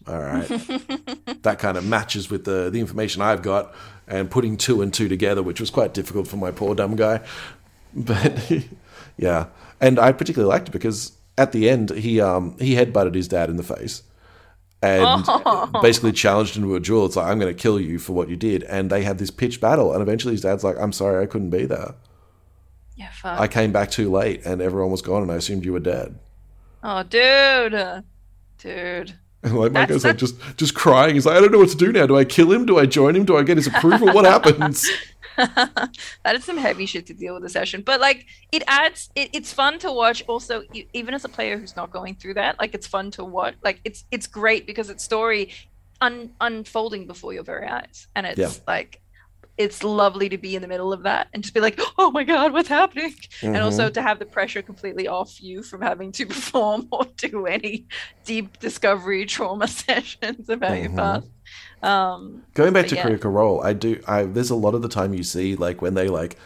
All 0.07 0.19
right. 0.19 0.47
that 1.43 1.57
kind 1.59 1.77
of 1.77 1.85
matches 1.85 2.29
with 2.29 2.45
the 2.45 2.69
the 2.69 2.79
information 2.79 3.21
I've 3.21 3.41
got, 3.41 3.73
and 4.07 4.29
putting 4.29 4.55
two 4.57 4.81
and 4.81 4.93
two 4.93 5.07
together, 5.09 5.41
which 5.41 5.59
was 5.59 5.69
quite 5.71 5.93
difficult 5.93 6.27
for 6.27 6.37
my 6.37 6.51
poor 6.51 6.75
dumb 6.75 6.95
guy. 6.95 7.21
But 7.97 8.51
yeah, 9.17 9.45
and 9.79 9.97
I 9.99 10.11
particularly 10.11 10.49
liked 10.53 10.67
it 10.67 10.71
because 10.71 11.13
at 11.37 11.53
the 11.53 11.69
end 11.69 11.91
he 11.91 12.19
um 12.19 12.57
he 12.59 12.75
headbutted 12.75 13.15
his 13.15 13.29
dad 13.29 13.49
in 13.49 13.55
the 13.55 13.63
face, 13.63 14.03
and 14.81 15.23
Oh. 15.27 15.69
basically 15.81 16.11
challenged 16.11 16.57
him 16.57 16.63
to 16.63 16.75
a 16.75 16.79
duel. 16.81 17.05
It's 17.05 17.15
like 17.15 17.27
I'm 17.27 17.39
going 17.39 17.55
to 17.55 17.59
kill 17.61 17.79
you 17.79 17.97
for 17.97 18.11
what 18.11 18.27
you 18.27 18.35
did, 18.35 18.63
and 18.63 18.89
they 18.89 19.03
had 19.03 19.17
this 19.17 19.31
pitched 19.31 19.61
battle, 19.61 19.93
and 19.93 20.01
eventually 20.01 20.33
his 20.33 20.41
dad's 20.41 20.63
like, 20.63 20.77
"I'm 20.77 20.91
sorry, 20.91 21.23
I 21.23 21.25
couldn't 21.25 21.51
be 21.51 21.65
there. 21.65 21.95
Yeah. 22.97 23.11
Fuck. 23.13 23.39
I 23.39 23.47
came 23.47 23.71
back 23.71 23.91
too 23.91 24.11
late, 24.11 24.45
and 24.45 24.61
everyone 24.61 24.91
was 24.91 25.01
gone, 25.01 25.21
and 25.21 25.31
I 25.31 25.35
assumed 25.35 25.63
you 25.63 25.71
were 25.73 25.79
dead." 25.79 26.19
Oh, 26.83 27.01
dude, 27.03 28.03
dude. 28.59 29.13
And 29.45 29.53
like 29.57 29.71
That's- 29.71 29.89
Mako's 29.89 30.03
like 30.03 30.17
just 30.17 30.35
just 30.57 30.75
crying. 30.75 31.15
He's 31.15 31.25
like, 31.25 31.37
I 31.37 31.39
don't 31.41 31.51
know 31.51 31.59
what 31.59 31.69
to 31.69 31.77
do 31.77 31.91
now. 31.93 32.05
Do 32.05 32.17
I 32.17 32.25
kill 32.25 32.51
him? 32.51 32.65
Do 32.65 32.77
I 32.77 32.85
join 32.85 33.15
him? 33.15 33.23
Do 33.23 33.37
I 33.37 33.43
get 33.43 33.55
his 33.57 33.67
approval? 33.67 34.11
What 34.13 34.25
happens? 34.25 34.89
that 35.37 36.33
is 36.35 36.43
some 36.45 36.57
heavy 36.57 36.85
shit 36.85 37.05
to 37.07 37.13
deal 37.13 37.33
with 37.33 37.43
a 37.43 37.49
session 37.49 37.81
but 37.85 37.99
like 37.99 38.25
it 38.53 38.63
adds 38.67 39.09
it, 39.15 39.29
it's 39.33 39.51
fun 39.51 39.77
to 39.77 39.91
watch 39.91 40.23
also 40.27 40.63
even 40.93 41.13
as 41.13 41.25
a 41.25 41.29
player 41.29 41.57
who's 41.57 41.75
not 41.75 41.91
going 41.91 42.15
through 42.15 42.33
that 42.33 42.57
like 42.57 42.73
it's 42.73 42.87
fun 42.87 43.11
to 43.11 43.21
watch 43.21 43.53
like 43.61 43.81
it's 43.83 44.05
it's 44.11 44.27
great 44.27 44.65
because 44.65 44.89
it's 44.89 45.03
story 45.03 45.51
un, 45.99 46.31
unfolding 46.39 47.05
before 47.05 47.33
your 47.33 47.43
very 47.43 47.67
eyes 47.67 48.07
and 48.15 48.25
it's 48.25 48.39
Yeah. 48.39 48.49
like 48.65 49.01
it's 49.57 49.83
lovely 49.83 50.27
to 50.29 50.37
be 50.37 50.55
in 50.55 50.61
the 50.61 50.67
middle 50.67 50.91
of 50.91 51.03
that 51.03 51.27
and 51.33 51.41
just 51.43 51.53
be 51.53 51.59
like 51.61 51.79
oh 51.97 52.11
my 52.11 52.23
god 52.23 52.51
what's 52.53 52.67
happening 52.69 53.13
and 53.41 53.57
also 53.57 53.89
to 53.89 54.01
have 54.01 54.19
the 54.19 54.25
pressure 54.25 54.61
completely 54.61 55.07
off 55.07 55.41
you 55.41 55.63
from 55.63 55.81
having 55.81 56.11
to 56.11 56.25
perform 56.33 56.87
or 56.91 57.05
do 57.17 57.45
any 57.45 57.85
deep 58.25 58.59
discovery 58.59 59.25
trauma 59.25 59.67
sessions 59.85 60.49
about 60.49 60.79
your 60.81 60.89
Mhm. 60.89 60.95
past 60.95 61.27
um 61.83 62.43
Going 62.53 62.73
back 62.73 62.87
to 62.87 62.95
yeah. 62.95 63.01
Critical 63.03 63.31
Role, 63.31 63.61
I 63.63 63.73
do. 63.73 64.01
I 64.07 64.23
there's 64.23 64.49
a 64.49 64.55
lot 64.55 64.73
of 64.75 64.81
the 64.81 64.89
time 64.89 65.13
you 65.13 65.23
see 65.23 65.55
like 65.55 65.81
when 65.81 65.93
they 65.93 66.07
like 66.07 66.37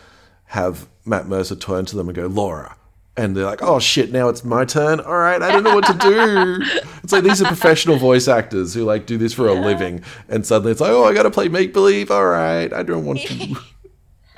have 0.46 0.88
Matt 1.06 1.28
Mercer 1.28 1.56
turn 1.56 1.86
to 1.86 1.96
them 1.96 2.10
and 2.10 2.16
go 2.16 2.26
Laura, 2.28 2.76
and 3.18 3.36
they're 3.36 3.46
like, 3.46 3.62
oh 3.62 3.80
shit, 3.80 4.12
now 4.12 4.30
it's 4.30 4.44
my 4.44 4.66
turn. 4.66 5.00
All 5.00 5.18
right, 5.18 5.42
I 5.42 5.52
don't 5.52 5.64
know 5.64 5.76
what 5.76 5.86
to 5.88 5.94
do. 5.94 6.58
it's 7.04 7.12
like 7.12 7.24
these 7.24 7.42
are 7.42 7.46
professional 7.46 7.98
voice 7.98 8.28
actors 8.28 8.74
who 8.74 8.84
like 8.84 9.06
do 9.06 9.18
this 9.18 9.34
for 9.34 9.48
a 9.48 9.54
living, 9.54 10.04
and 10.28 10.46
suddenly 10.46 10.72
it's 10.72 10.82
like, 10.82 10.92
oh, 10.92 11.06
I 11.06 11.14
got 11.14 11.24
to 11.24 11.32
play 11.32 11.48
make 11.50 11.74
believe. 11.74 12.12
All 12.12 12.28
right, 12.28 12.72
I 12.72 12.84
don't 12.84 13.06
want 13.06 13.20
to. 13.22 13.56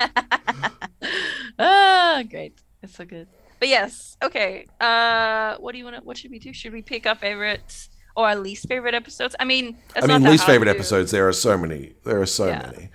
ah, 1.58 2.22
great. 2.28 2.60
It's 2.82 2.96
so 2.96 3.04
good. 3.04 3.28
But 3.60 3.68
yes, 3.68 4.16
okay. 4.22 4.66
Uh, 4.80 5.56
what 5.58 5.72
do 5.72 5.78
you 5.78 5.84
want 5.84 5.96
to? 5.96 6.02
What 6.02 6.16
should 6.18 6.30
we 6.32 6.38
do? 6.40 6.52
Should 6.52 6.72
we 6.72 6.82
pick 6.82 7.06
our 7.06 7.14
favorites 7.14 7.90
or 8.16 8.26
our 8.26 8.34
least 8.36 8.66
favorite 8.66 8.94
episodes? 8.94 9.36
I 9.38 9.44
mean, 9.44 9.76
I 9.94 10.06
mean, 10.06 10.22
least 10.24 10.46
favorite 10.46 10.68
episodes. 10.68 11.12
There 11.12 11.28
are 11.28 11.32
so 11.32 11.56
many. 11.56 11.92
There 12.04 12.20
are 12.20 12.26
so 12.26 12.48
Yeah. 12.48 12.70
many. 12.72 12.88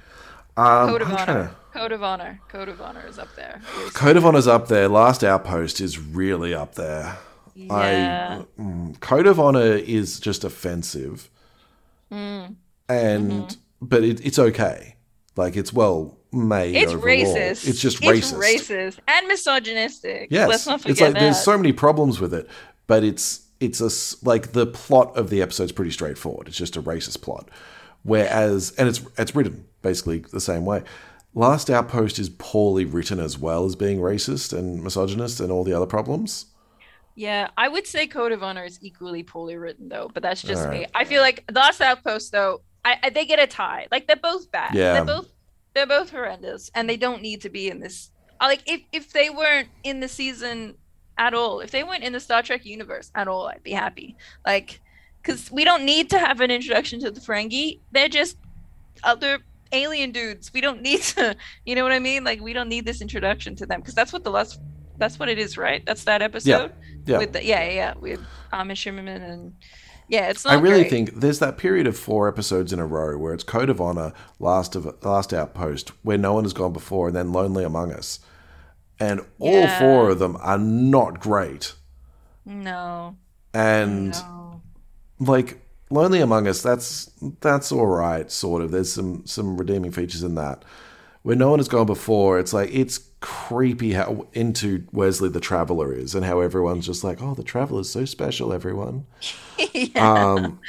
Um, 0.58 0.90
Code 0.90 1.02
of 1.04 1.08
I'm 1.10 1.18
honor. 1.18 1.56
Code 1.78 1.92
of 1.92 2.04
honor. 2.04 2.40
Code 2.50 2.70
of 2.70 2.82
honor 2.82 3.06
is 3.08 3.20
up 3.20 3.36
there. 3.36 3.62
Code 3.94 4.18
of 4.18 4.26
Honor's 4.26 4.48
up 4.48 4.68
there. 4.68 4.88
Last 4.88 5.24
Outpost 5.24 5.80
is 5.80 6.00
really 6.00 6.54
up 6.54 6.76
there. 6.76 7.18
Yeah. 7.56 8.42
I, 8.58 8.62
mm, 8.62 9.00
Code 9.00 9.28
of 9.28 9.40
Honor 9.40 9.62
is 9.76 10.20
just 10.20 10.44
offensive, 10.44 11.30
Mm. 12.12 12.56
and 12.90 13.32
Mm-hmm. 13.32 13.56
but 13.82 14.04
it, 14.04 14.26
it's 14.26 14.40
okay. 14.40 14.96
Like 15.36 15.56
it's 15.56 15.72
well 15.74 16.18
made. 16.32 16.76
It's 16.76 16.94
overall. 16.94 17.16
racist. 17.16 17.68
It's 17.68 17.80
just 17.80 18.02
racist. 18.02 18.16
It's 18.18 18.70
racist. 18.70 19.00
and 19.08 19.28
misogynistic. 19.28 20.28
Yes, 20.32 20.50
Let's 20.50 20.68
not 20.68 20.82
forget 20.82 20.92
it's 20.92 21.02
like 21.02 21.14
that. 21.14 21.20
there's 21.20 21.40
so 21.44 21.58
many 21.58 21.74
problems 21.74 22.20
with 22.20 22.34
it, 22.34 22.48
but 22.88 23.04
it's 23.04 23.42
it's 23.60 23.82
a 23.82 23.90
like 24.26 24.52
the 24.54 24.66
plot 24.68 25.16
of 25.18 25.30
the 25.30 25.42
episode's 25.42 25.72
pretty 25.72 25.92
straightforward. 25.92 26.48
It's 26.48 26.58
just 26.58 26.76
a 26.78 26.82
racist 26.82 27.22
plot, 27.22 27.50
whereas 28.04 28.72
and 28.78 28.88
it's 28.88 29.02
it's 29.18 29.36
written 29.36 29.66
basically 29.82 30.20
the 30.20 30.42
same 30.42 30.66
way. 30.66 30.84
Last 31.38 31.70
Outpost 31.70 32.18
is 32.18 32.30
poorly 32.30 32.84
written 32.84 33.20
as 33.20 33.38
well 33.38 33.64
as 33.66 33.76
being 33.76 34.00
racist 34.00 34.58
and 34.58 34.84
misogynist 34.84 35.40
and 35.40 35.52
all 35.52 35.64
the 35.64 35.72
other 35.72 35.86
problems. 35.86 36.48
Yeah, 37.14 37.50
I 37.56 37.68
would 37.68 37.86
say 37.86 38.08
Code 38.08 38.32
of 38.32 38.42
Honor 38.42 38.66
is 38.66 38.80
equally 38.82 39.22
poorly 39.22 39.56
written 39.56 39.88
though, 39.88 40.10
but 40.12 40.24
that's 40.24 40.42
just 40.42 40.64
Alright. 40.64 40.80
me. 40.82 40.88
I 40.96 41.04
feel 41.04 41.22
like 41.22 41.46
The 41.46 41.60
Last 41.60 41.80
Outpost 41.80 42.32
though, 42.32 42.62
I, 42.84 42.98
I 43.04 43.10
they 43.12 43.28
get 43.28 43.38
a 43.38 43.46
tie. 43.46 43.86
Like 43.92 44.08
they're 44.08 44.16
both 44.16 44.50
bad. 44.50 44.74
Yeah. 44.74 44.94
They're 44.94 45.06
both 45.06 45.28
they're 45.76 45.86
both 45.86 46.10
horrendous 46.10 46.72
and 46.74 46.90
they 46.90 46.98
don't 46.98 47.22
need 47.22 47.42
to 47.42 47.50
be 47.50 47.70
in 47.70 47.82
this. 47.82 48.10
Like 48.42 48.64
if 48.66 48.82
if 48.92 49.14
they 49.14 49.30
weren't 49.30 49.70
in 49.84 50.00
the 50.00 50.08
season 50.08 50.74
at 51.20 51.36
all, 51.36 51.60
if 51.60 51.70
they 51.70 51.84
weren't 51.84 52.04
in 52.04 52.14
the 52.14 52.20
Star 52.20 52.42
Trek 52.42 52.66
universe 52.66 53.12
at 53.14 53.28
all, 53.28 53.48
I'd 53.48 53.62
be 53.62 53.74
happy. 53.74 54.18
Like 54.44 54.82
cuz 55.22 55.52
we 55.52 55.64
don't 55.64 55.86
need 55.86 56.10
to 56.10 56.18
have 56.18 56.42
an 56.42 56.50
introduction 56.50 57.00
to 57.02 57.12
the 57.12 57.22
Ferengi. 57.22 57.82
They're 57.92 58.10
just 58.10 58.38
other 59.04 59.44
alien 59.72 60.12
dudes. 60.12 60.52
We 60.54 60.62
don't 60.62 60.82
need 60.82 61.02
to, 61.16 61.36
you 61.66 61.76
know 61.76 61.84
what 61.84 61.92
I 61.92 62.00
mean? 62.00 62.24
Like 62.24 62.42
we 62.42 62.54
don't 62.54 62.70
need 62.70 62.86
this 62.86 63.02
introduction 63.02 63.56
to 63.58 63.66
them 63.66 63.80
because 63.82 63.96
that's 63.96 64.14
what 64.14 64.24
the 64.24 64.32
last 64.32 64.60
that's 65.00 65.20
what 65.20 65.30
it 65.30 65.38
is, 65.38 65.58
right? 65.58 65.86
That's 65.86 66.04
that 66.06 66.22
episode 66.24 66.72
Yeah. 67.06 67.14
yeah, 67.14 67.18
with 67.20 67.34
the, 67.34 67.46
yeah, 67.46 67.64
yeah, 67.66 67.72
yeah, 67.74 67.94
with 68.00 68.20
Armin 68.52 68.76
Shimerman 68.76 69.22
and 69.32 69.54
yeah, 70.10 70.30
it's 70.30 70.46
not. 70.46 70.54
I 70.54 70.60
really 70.60 70.82
great. 70.84 70.90
think 70.90 71.16
there's 71.16 71.40
that 71.40 71.58
period 71.58 71.86
of 71.86 71.98
four 71.98 72.30
episodes 72.30 72.72
in 72.72 72.80
a 72.80 72.86
row 72.86 73.18
where 73.18 73.34
it's 73.34 73.44
Code 73.44 73.70
of 73.70 73.82
Honor, 73.82 74.14
Last 74.40 74.74
of 74.76 74.88
Last 75.04 75.34
Outpost, 75.34 75.90
where 76.02 76.18
no 76.18 76.34
one 76.34 76.46
has 76.46 76.54
gone 76.54 76.72
before, 76.72 77.08
and 77.08 77.16
then 77.16 77.34
Lonely 77.34 77.66
Among 77.66 77.92
Us, 77.92 78.20
and 79.02 79.20
all 79.38 79.52
Yeah. 79.52 79.78
four 79.80 80.10
of 80.10 80.20
them 80.20 80.38
are 80.40 80.58
not 80.58 81.20
great. 81.20 81.74
no, 82.46 83.18
And 83.54 84.12
no. 84.12 84.62
like 85.20 85.60
Lonely 85.90 86.20
Among 86.20 86.48
Us, 86.48 86.62
that's 86.62 87.12
that's 87.42 87.72
all 87.72 87.88
right, 87.88 88.30
sort 88.32 88.62
of. 88.62 88.72
There's 88.72 88.92
some 88.92 89.26
some 89.26 89.58
redeeming 89.58 89.92
features 89.92 90.24
in 90.24 90.36
that. 90.36 90.64
Where 91.24 91.36
no 91.36 91.50
one 91.50 91.60
has 91.60 91.68
gone 91.68 91.86
before, 91.86 92.40
it's 92.40 92.54
like 92.54 92.70
it's 92.74 93.00
creepy 93.22 93.94
how 93.94 94.28
into 94.34 94.86
Wesley 94.92 95.30
the 95.30 95.40
Traveler 95.40 95.94
is, 95.94 96.16
and 96.16 96.26
how 96.26 96.42
everyone's 96.42 96.86
just 96.86 97.04
like, 97.04 97.22
"Oh, 97.22 97.36
the 97.36 97.44
Traveler's 97.44 97.90
so 97.90 98.06
special, 98.06 98.54
everyone." 98.54 99.06
yeah, 99.74 100.14
Um, 100.14 100.60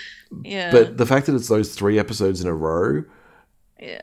yeah, 0.45 0.71
but 0.71 0.97
the 0.99 1.07
fact 1.07 1.27
that 1.27 1.35
it's 1.35 1.49
those 1.49 1.75
three 1.75 1.99
episodes 1.99 2.41
in 2.41 2.49
a 2.49 2.55
row, 2.55 3.05
yeah. 3.79 4.01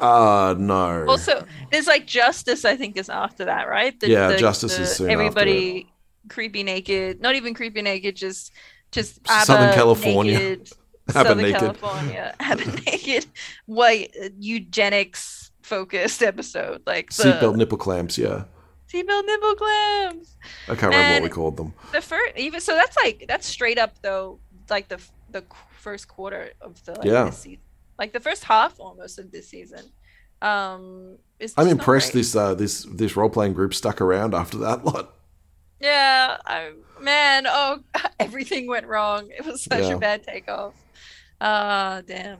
ah, 0.00 0.54
no. 0.58 1.06
Also, 1.08 1.44
there's 1.70 1.86
like 1.86 2.06
Justice. 2.06 2.64
I 2.64 2.76
think 2.76 2.96
is 2.96 3.08
after 3.08 3.44
that, 3.46 3.68
right? 3.68 3.98
The, 3.98 4.08
Yeah, 4.08 4.36
Justice 4.36 4.78
is 4.78 4.92
soon 4.92 5.10
everybody 5.10 5.92
creepy 6.28 6.62
naked, 6.62 7.20
not 7.20 7.34
even 7.34 7.54
creepy 7.54 7.82
naked, 7.82 8.16
just 8.16 8.52
just 8.96 9.26
Southern 9.46 9.72
California. 9.74 10.38
Naked, 10.38 10.70
Southern 11.10 11.38
naked. 11.38 11.60
California, 11.60 12.34
naked, 12.86 13.26
white 13.66 14.14
eugenics 14.38 15.52
focused 15.62 16.22
episode, 16.22 16.82
like 16.86 17.10
the 17.14 17.24
Seatbelt 17.24 17.56
nipple 17.56 17.78
clamps, 17.78 18.18
yeah. 18.18 18.44
seatbelt 18.92 19.24
nipple 19.26 19.54
clams. 19.54 20.36
I 20.68 20.74
can't 20.74 20.82
remember 20.82 20.96
And- 20.96 21.22
what 21.22 21.30
we 21.30 21.34
called 21.34 21.56
them. 21.56 21.72
the 21.92 22.00
first 22.00 22.36
even 22.36 22.60
so 22.60 22.74
that's 22.74 22.96
like 22.96 23.24
that's 23.28 23.46
straight 23.46 23.78
up 23.78 23.92
though 24.02 24.38
like 24.70 24.88
the 24.88 24.98
the 25.30 25.44
first 25.80 26.08
quarter 26.08 26.50
of 26.60 26.84
the 26.84 26.92
like, 26.92 27.04
Yeah. 27.04 27.24
this 27.24 27.38
season 27.38 27.60
like 27.98 28.12
the 28.12 28.20
first 28.20 28.42
half 28.44 28.78
almost 28.80 29.18
of 29.18 29.30
this 29.32 29.48
season 29.48 29.84
um 30.42 31.16
I'm 31.56 31.68
impressed 31.68 32.12
great. 32.12 32.20
this 32.20 32.36
uh, 32.36 32.54
this 32.54 32.84
this 32.92 33.16
role 33.16 33.28
playing 33.30 33.52
group 33.54 33.74
stuck 33.74 34.00
around 34.00 34.34
after 34.34 34.58
that 34.58 34.84
lot. 34.88 35.14
Yeah 35.80 36.36
I, 36.46 36.72
man 37.00 37.46
oh 37.46 37.80
everything 38.20 38.66
went 38.66 38.86
wrong 38.86 39.28
it 39.36 39.44
was 39.44 39.62
such 39.64 39.82
Yeah. 39.84 39.94
a 39.94 39.98
bad 39.98 40.22
takeoff 40.22 40.74
ah 41.40 42.02
damn 42.06 42.38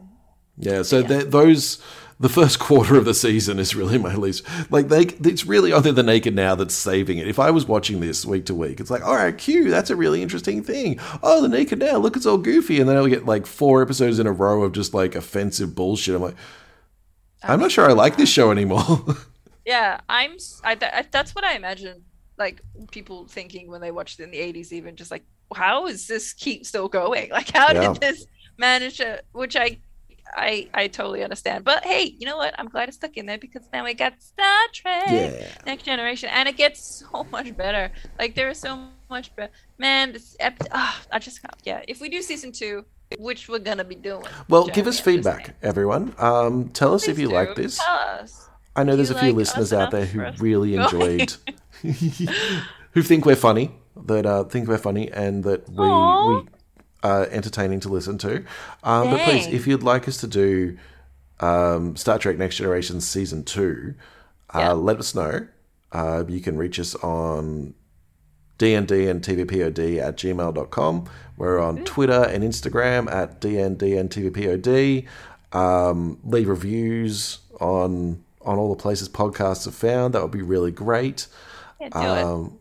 Yeah, 0.59 0.83
so 0.83 1.01
Yeah. 1.01 1.09
th 1.09 1.25
those 1.27 1.83
the 2.19 2.31
first 2.31 2.59
quarter 2.69 2.97
of 2.97 3.05
the 3.05 3.13
season 3.13 3.59
is 3.59 3.77
really 3.77 3.99
my 3.99 4.15
least. 4.15 4.43
Like 4.71 4.89
they, 4.89 5.03
it's 5.03 5.45
really 5.45 5.71
only 5.71 5.93
the 5.93 6.03
naked 6.03 6.35
now 6.35 6.55
that's 6.55 6.73
saving 6.73 7.19
it. 7.19 7.29
If 7.29 7.39
I 7.39 7.51
was 7.51 7.67
watching 7.69 8.01
this 8.01 8.25
week 8.25 8.47
to 8.47 8.55
week, 8.55 8.81
it's 8.81 8.91
like, 8.91 9.05
all 9.05 9.17
right, 9.17 9.37
Q, 9.37 9.69
that's 9.71 9.91
a 9.91 9.97
really 9.97 10.23
interesting 10.23 10.63
thing. 10.63 10.99
Oh, 11.23 11.43
the 11.43 11.49
naked 11.49 11.79
now, 11.81 11.99
look, 11.99 12.17
it's 12.17 12.25
all 12.25 12.39
goofy, 12.39 12.81
and 12.81 12.89
then 12.89 12.97
I'll 12.97 13.07
get 13.07 13.27
like 13.27 13.45
four 13.45 13.83
episodes 13.83 14.19
in 14.19 14.27
a 14.27 14.33
row 14.33 14.63
of 14.63 14.73
just 14.73 14.95
like 14.95 15.15
offensive 15.15 15.75
bullshit. 15.75 16.15
I'm 16.15 16.23
like, 16.23 16.37
I'm 17.43 17.61
not 17.61 17.71
sure 17.71 17.87
I 17.87 17.93
like 17.93 18.17
this 18.17 18.31
show 18.31 18.51
anymore. 18.51 19.05
yeah 19.67 20.01
i'm 20.09 20.33
s- 20.37 20.61
I, 20.65 20.75
th- 20.77 20.93
I 20.95 21.05
that's 21.11 21.35
what 21.35 21.45
i 21.45 21.55
imagine 21.55 22.05
like 22.39 22.61
people 22.91 23.27
thinking 23.27 23.69
when 23.71 23.81
they 23.81 23.91
watched 23.91 24.21
it 24.21 24.25
in 24.25 24.31
the 24.31 24.39
80s 24.39 24.73
even 24.73 24.97
just 24.97 25.11
like 25.11 25.25
how 25.55 25.87
is 25.87 26.07
this 26.07 26.33
keep 26.33 26.67
still 26.67 26.89
going 26.89 27.31
like 27.39 27.51
how 27.51 27.73
Yeah. 27.73 27.93
did 27.93 28.01
this 28.01 28.27
manage 28.59 28.99
to 28.99 29.23
which 29.33 29.57
i 29.57 29.79
i 30.35 30.69
i 30.75 30.89
totally 30.89 31.23
understand 31.23 31.65
but 31.65 31.85
hey 31.85 32.15
you 32.19 32.27
know 32.27 32.37
what 32.37 32.55
i'm 32.59 32.69
glad 32.69 32.89
it's 32.89 32.97
stuck 32.97 33.17
in 33.17 33.27
there 33.27 33.39
because 33.39 33.63
now 33.73 33.85
we 33.85 33.95
got 33.95 34.13
star 34.21 34.61
trek 34.73 35.05
yeah, 35.09 35.49
next 35.65 35.85
generation 35.85 36.29
and 36.33 36.49
it 36.49 36.57
gets 36.57 37.05
so 37.13 37.25
much 37.31 37.57
better 37.57 37.91
like 38.19 38.35
there 38.35 38.49
is 38.51 38.59
so 38.59 38.89
much 39.09 39.35
better 39.37 39.53
man 39.79 40.13
this 40.13 40.37
ep- 40.41 40.59
ah, 40.73 41.01
i 41.13 41.19
just 41.19 41.41
can't 41.43 41.55
yeah 41.65 41.81
if 41.87 42.01
we 42.01 42.09
do 42.09 42.21
season 42.23 42.51
two 42.51 42.85
which 43.19 43.49
we're 43.49 43.61
gonna 43.61 43.85
be 43.85 43.95
doing 43.95 44.25
Well, 44.49 44.67
give 44.67 44.89
us 44.89 44.99
Jeremy, 44.99 45.19
I'm 45.19 45.23
just 45.23 45.37
feedback, 45.45 45.57
everyone. 45.63 46.13
Um, 46.19 46.71
tell 46.71 46.93
us 46.93 47.07
if 47.07 47.21
you 47.21 47.29
do. 47.29 47.35
like 47.35 47.55
this. 47.55 47.81
Us. 47.81 48.49
I 48.75 48.83
know 48.83 48.93
Do 48.93 48.97
there's 48.97 49.11
a 49.11 49.15
few 49.15 49.29
like 49.29 49.37
listeners 49.37 49.73
out 49.73 49.93
there 49.93 50.07
who 50.07 50.27
really 50.43 50.75
enjoyed, 50.81 51.33
who 52.93 53.03
think 53.03 53.25
we're 53.27 53.37
funny, 53.37 53.71
that 54.07 54.27
uh, 54.27 54.45
think 54.45 54.69
we're 54.69 54.79
funny, 54.79 55.11
and 55.11 55.45
that 55.45 55.69
we 55.69 55.77
we 55.87 56.49
are 57.03 57.27
entertaining 57.27 57.81
to 57.81 57.89
listen 57.89 58.19
to. 58.19 58.45
Um, 58.83 59.11
but 59.11 59.21
please, 59.21 59.47
if 59.47 59.67
you'd 59.67 59.83
like 59.83 60.09
us 60.09 60.17
to 60.19 60.27
do 60.27 60.77
um, 61.41 61.97
Star 61.97 62.19
Trek 62.19 62.39
Next 62.39 62.57
Generation 62.57 63.01
season 63.01 63.45
two, 63.45 63.95
Yeah. 64.55 64.71
uh, 64.73 64.75
let 64.75 64.99
us 64.99 65.15
know. 65.15 65.47
Uh, 65.93 66.25
you 66.29 66.41
can 66.41 66.57
reach 66.57 66.81
us 66.81 66.95
on 66.97 67.75
DND 68.59 69.09
and 69.11 69.23
TVPOD 69.23 69.99
at 70.01 70.17
gmail.com. 70.17 71.05
We're 71.37 71.59
on 71.61 71.85
Twitter 71.85 72.23
and 72.25 72.43
Instagram 72.43 73.11
at 73.13 73.41
DND 73.41 73.99
and 73.99 74.11
TVPOD. 74.11 75.07
Um, 75.53 76.19
leave 76.25 76.49
reviews 76.49 77.39
on 77.61 78.25
on 78.45 78.59
all 78.59 78.71
the 78.75 78.81
places 78.81 79.09
podcasts 79.09 79.67
are 79.67 79.73
found. 79.73 80.15
That 80.15 80.23
would 80.23 80.31
be 80.31 80.43
really 80.43 80.71
great. 80.71 81.27
Yeah, 81.81 81.89
do 81.89 81.99
it. 81.99 82.25
Um, 82.25 82.59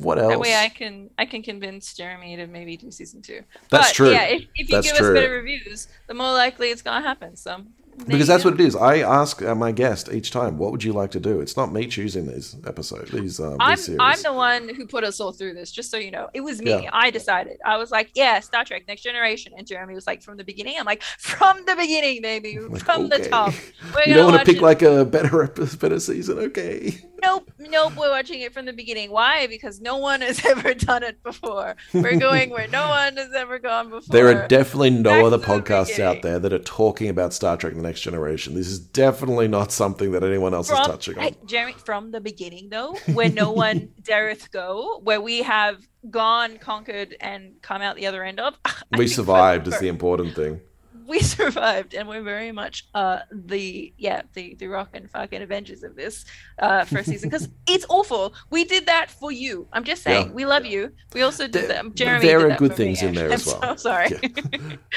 What 0.00 0.18
else? 0.18 0.30
That 0.30 0.40
way 0.40 0.54
I 0.54 0.68
can 0.68 1.10
I 1.18 1.24
can 1.24 1.42
convince 1.42 1.94
Jeremy 1.94 2.36
to 2.36 2.46
maybe 2.46 2.76
do 2.76 2.90
season 2.90 3.22
two. 3.22 3.42
That's 3.70 3.88
but, 3.88 3.94
true. 3.94 4.10
Yeah, 4.10 4.24
if, 4.24 4.42
if 4.54 4.68
you 4.68 4.76
That's 4.76 4.88
give 4.88 4.96
true. 4.96 5.16
us 5.16 5.22
better 5.22 5.32
reviews, 5.32 5.88
the 6.06 6.14
more 6.14 6.32
likely 6.32 6.70
it's 6.70 6.82
gonna 6.82 7.06
happen. 7.06 7.36
So 7.36 7.64
because 8.06 8.26
that's 8.26 8.44
what 8.44 8.54
it 8.54 8.60
is. 8.60 8.76
I 8.76 8.98
ask 8.98 9.42
uh, 9.42 9.54
my 9.54 9.72
guest 9.72 10.10
each 10.12 10.30
time, 10.30 10.58
"What 10.58 10.72
would 10.72 10.84
you 10.84 10.92
like 10.92 11.10
to 11.12 11.20
do?" 11.20 11.40
It's 11.40 11.56
not 11.56 11.72
me 11.72 11.86
choosing 11.86 12.26
these 12.26 12.56
episodes, 12.66 13.10
these 13.10 13.40
um, 13.40 13.56
I'm 13.60 13.76
these 13.76 13.86
series. 13.86 14.00
I'm 14.00 14.22
the 14.22 14.32
one 14.32 14.74
who 14.74 14.86
put 14.86 15.04
us 15.04 15.20
all 15.20 15.32
through 15.32 15.54
this, 15.54 15.70
just 15.70 15.90
so 15.90 15.96
you 15.96 16.10
know. 16.10 16.28
It 16.34 16.40
was 16.40 16.60
me. 16.60 16.70
Yeah. 16.70 16.90
I 16.92 17.10
decided. 17.10 17.58
I 17.64 17.76
was 17.76 17.90
like, 17.90 18.10
yeah, 18.14 18.40
Star 18.40 18.64
Trek 18.64 18.84
Next 18.88 19.02
Generation. 19.02 19.52
And 19.56 19.66
Jeremy 19.66 19.94
was 19.94 20.06
like, 20.06 20.22
from 20.22 20.36
the 20.36 20.44
beginning. 20.44 20.76
I'm 20.78 20.84
like, 20.84 21.02
from 21.02 21.64
the 21.66 21.76
beginning, 21.76 22.22
baby. 22.22 22.58
Like, 22.58 22.84
from 22.84 23.06
okay. 23.06 23.22
the 23.22 23.28
top. 23.28 23.54
We're 23.94 24.04
you 24.06 24.14
don't 24.14 24.32
want 24.32 24.40
to 24.40 24.44
pick 24.44 24.58
it. 24.58 24.62
like 24.62 24.82
a 24.82 25.04
better 25.04 25.46
better 25.46 26.00
season, 26.00 26.38
okay? 26.38 26.98
Nope, 27.22 27.50
nope, 27.58 27.94
we're 27.96 28.10
watching 28.10 28.42
it 28.42 28.52
from 28.52 28.66
the 28.66 28.72
beginning. 28.72 29.10
Why? 29.10 29.46
Because 29.46 29.80
no 29.80 29.96
one 29.96 30.20
has 30.20 30.44
ever 30.46 30.74
done 30.74 31.02
it 31.02 31.22
before. 31.22 31.74
We're 31.94 32.18
going 32.18 32.50
where 32.50 32.68
no 32.68 32.88
one 32.88 33.16
has 33.16 33.32
ever 33.34 33.58
gone 33.58 33.88
before. 33.88 34.12
There 34.12 34.28
are 34.28 34.46
definitely 34.46 34.90
no 34.90 35.10
Back 35.10 35.24
other 35.24 35.38
to 35.38 35.42
the 35.42 35.46
podcasts 35.46 35.98
out 35.98 36.22
there 36.22 36.38
that 36.38 36.52
are 36.52 36.58
talking 36.58 37.08
about 37.08 37.32
Star 37.32 37.56
Trek: 37.56 37.74
The 37.74 37.80
Next 37.86 38.00
Generation. 38.00 38.54
This 38.54 38.66
is 38.66 38.80
definitely 38.80 39.46
not 39.46 39.70
something 39.70 40.12
that 40.12 40.24
anyone 40.24 40.52
else 40.54 40.70
is 40.70 40.78
touching 40.78 41.18
on. 41.18 41.36
Jeremy, 41.46 41.74
from 41.84 42.10
the 42.10 42.20
beginning 42.20 42.68
though, 42.68 42.94
where 43.14 43.30
no 43.30 43.52
one 43.66 43.90
dareth 44.02 44.50
go, 44.50 45.00
where 45.04 45.20
we 45.20 45.42
have 45.42 45.86
gone, 46.10 46.58
conquered, 46.58 47.16
and 47.20 47.62
come 47.62 47.82
out 47.82 47.96
the 47.96 48.06
other 48.06 48.24
end 48.24 48.40
of. 48.40 48.54
I 48.64 48.72
we 48.98 49.06
survived 49.06 49.68
is 49.68 49.78
the 49.78 49.88
important 49.88 50.34
thing. 50.34 50.60
we 51.12 51.20
survived 51.20 51.94
and 51.94 52.08
we're 52.08 52.22
very 52.22 52.50
much 52.52 52.86
uh 52.94 53.20
the 53.30 53.92
yeah 53.96 54.22
the 54.34 54.54
the 54.56 54.66
rock 54.66 54.90
and 54.94 55.10
fucking 55.10 55.40
avengers 55.42 55.82
of 55.82 55.94
this 55.94 56.24
uh 56.58 56.84
first 56.84 57.08
season 57.08 57.28
because 57.30 57.48
it's 57.68 57.86
awful 57.88 58.34
we 58.50 58.64
did 58.64 58.86
that 58.86 59.10
for 59.10 59.30
you 59.30 59.66
i'm 59.72 59.84
just 59.84 60.02
saying 60.02 60.26
Yeah. 60.28 60.32
we 60.32 60.44
love 60.46 60.66
you 60.66 60.92
we 61.14 61.22
also 61.22 61.44
did 61.44 61.54
There- 61.54 61.68
that 61.82 61.94
jeremy 61.94 62.26
there 62.26 62.40
are 62.50 62.56
good 62.56 62.72
for 62.74 62.78
me, 62.82 62.84
things 62.86 63.02
in 63.02 63.14
there 63.14 63.30
as 63.30 63.46
well. 63.46 63.60
i'm 63.62 63.76
so 63.78 63.82
sorry 63.90 64.08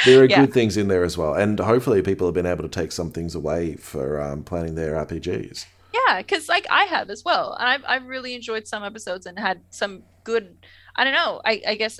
There 0.05 0.21
are 0.21 0.25
Yeah. 0.25 0.41
good 0.45 0.53
things 0.53 0.77
in 0.77 0.87
there 0.87 1.03
as 1.03 1.17
well, 1.17 1.33
and 1.33 1.59
hopefully 1.59 2.01
people 2.01 2.25
have 2.27 2.33
been 2.33 2.45
able 2.45 2.63
to 2.63 2.69
take 2.69 2.91
some 2.91 3.11
things 3.11 3.35
away 3.35 3.75
for 3.75 4.21
um, 4.21 4.43
planning 4.43 4.75
their 4.75 4.93
RPGs. 5.05 5.65
yeah 5.93 6.17
because 6.21 6.47
like 6.49 6.65
i 6.71 6.83
have 6.85 7.09
as 7.09 7.23
well 7.23 7.53
and 7.59 7.67
I've, 7.67 7.83
I've 7.87 8.05
really 8.07 8.33
enjoyed 8.33 8.67
some 8.67 8.83
episodes 8.83 9.25
and 9.25 9.37
had 9.37 9.61
some 9.69 10.03
good 10.23 10.57
i 10.95 11.03
don't 11.03 11.13
know 11.13 11.41
i 11.45 11.61
i 11.67 11.75
guess 11.75 11.99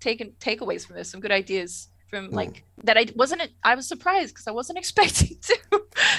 taken 0.00 0.32
takeaways 0.40 0.86
from 0.86 0.96
this 0.96 1.10
some 1.10 1.20
good 1.20 1.30
ideas. 1.32 1.88
From 2.10 2.26
hmm. 2.26 2.34
like 2.34 2.64
that 2.84 2.98
i 2.98 3.06
wasn't 3.14 3.42
i 3.64 3.74
was 3.74 3.86
surprised 3.86 4.34
because 4.34 4.46
i 4.46 4.50
wasn't 4.50 4.78
expecting 4.84 5.36
to 5.40 5.56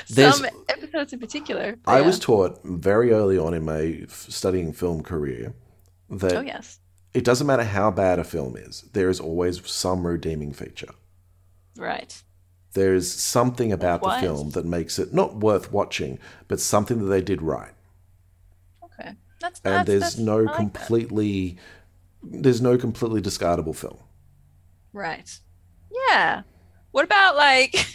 some 0.06 0.46
episodes 0.70 1.14
in 1.14 1.20
particular 1.20 1.78
but 1.84 1.92
I 1.92 2.00
yeah. 2.00 2.06
was 2.06 2.20
taught 2.20 2.60
very 2.64 3.12
early 3.12 3.38
on 3.38 3.54
in 3.54 3.64
my 3.64 4.06
studying 4.08 4.74
film 4.74 5.04
career 5.04 5.54
that 6.10 6.36
oh 6.36 6.42
yes 6.42 6.80
it 7.14 7.24
doesn't 7.24 7.48
matter 7.48 7.64
how 7.64 7.92
bad 7.92 8.20
a 8.20 8.24
film 8.24 8.56
is, 8.56 8.84
there 8.94 9.10
is 9.10 9.20
always 9.20 9.70
some 9.70 10.08
redeeming 10.08 10.54
feature. 10.54 10.92
right 11.78 12.24
There 12.74 12.94
is 12.94 13.12
something 13.14 13.72
about 13.72 14.02
the 14.02 14.12
film 14.12 14.52
that 14.52 14.66
makes 14.66 14.98
it 14.98 15.14
not 15.14 15.36
worth 15.36 15.72
watching, 15.72 16.20
but 16.48 16.60
something 16.62 17.00
that 17.00 17.06
they 17.08 17.22
did 17.22 17.42
right. 17.42 17.74
Okay, 18.84 19.16
that's 19.42 19.60
And 19.66 19.74
that's, 19.74 19.88
there's 19.88 20.02
that's, 20.02 20.18
no 20.18 20.38
like 20.38 20.48
that. 20.48 20.56
completely 20.56 21.58
there's 22.24 22.62
no 22.62 22.78
completely 22.78 23.22
discardable 23.22 23.76
film. 23.76 23.98
right. 24.94 25.40
Yeah. 26.10 26.44
What 26.92 27.06
about 27.06 27.36
like? 27.36 27.74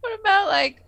what 0.00 0.20
about 0.20 0.48
like 0.48 0.82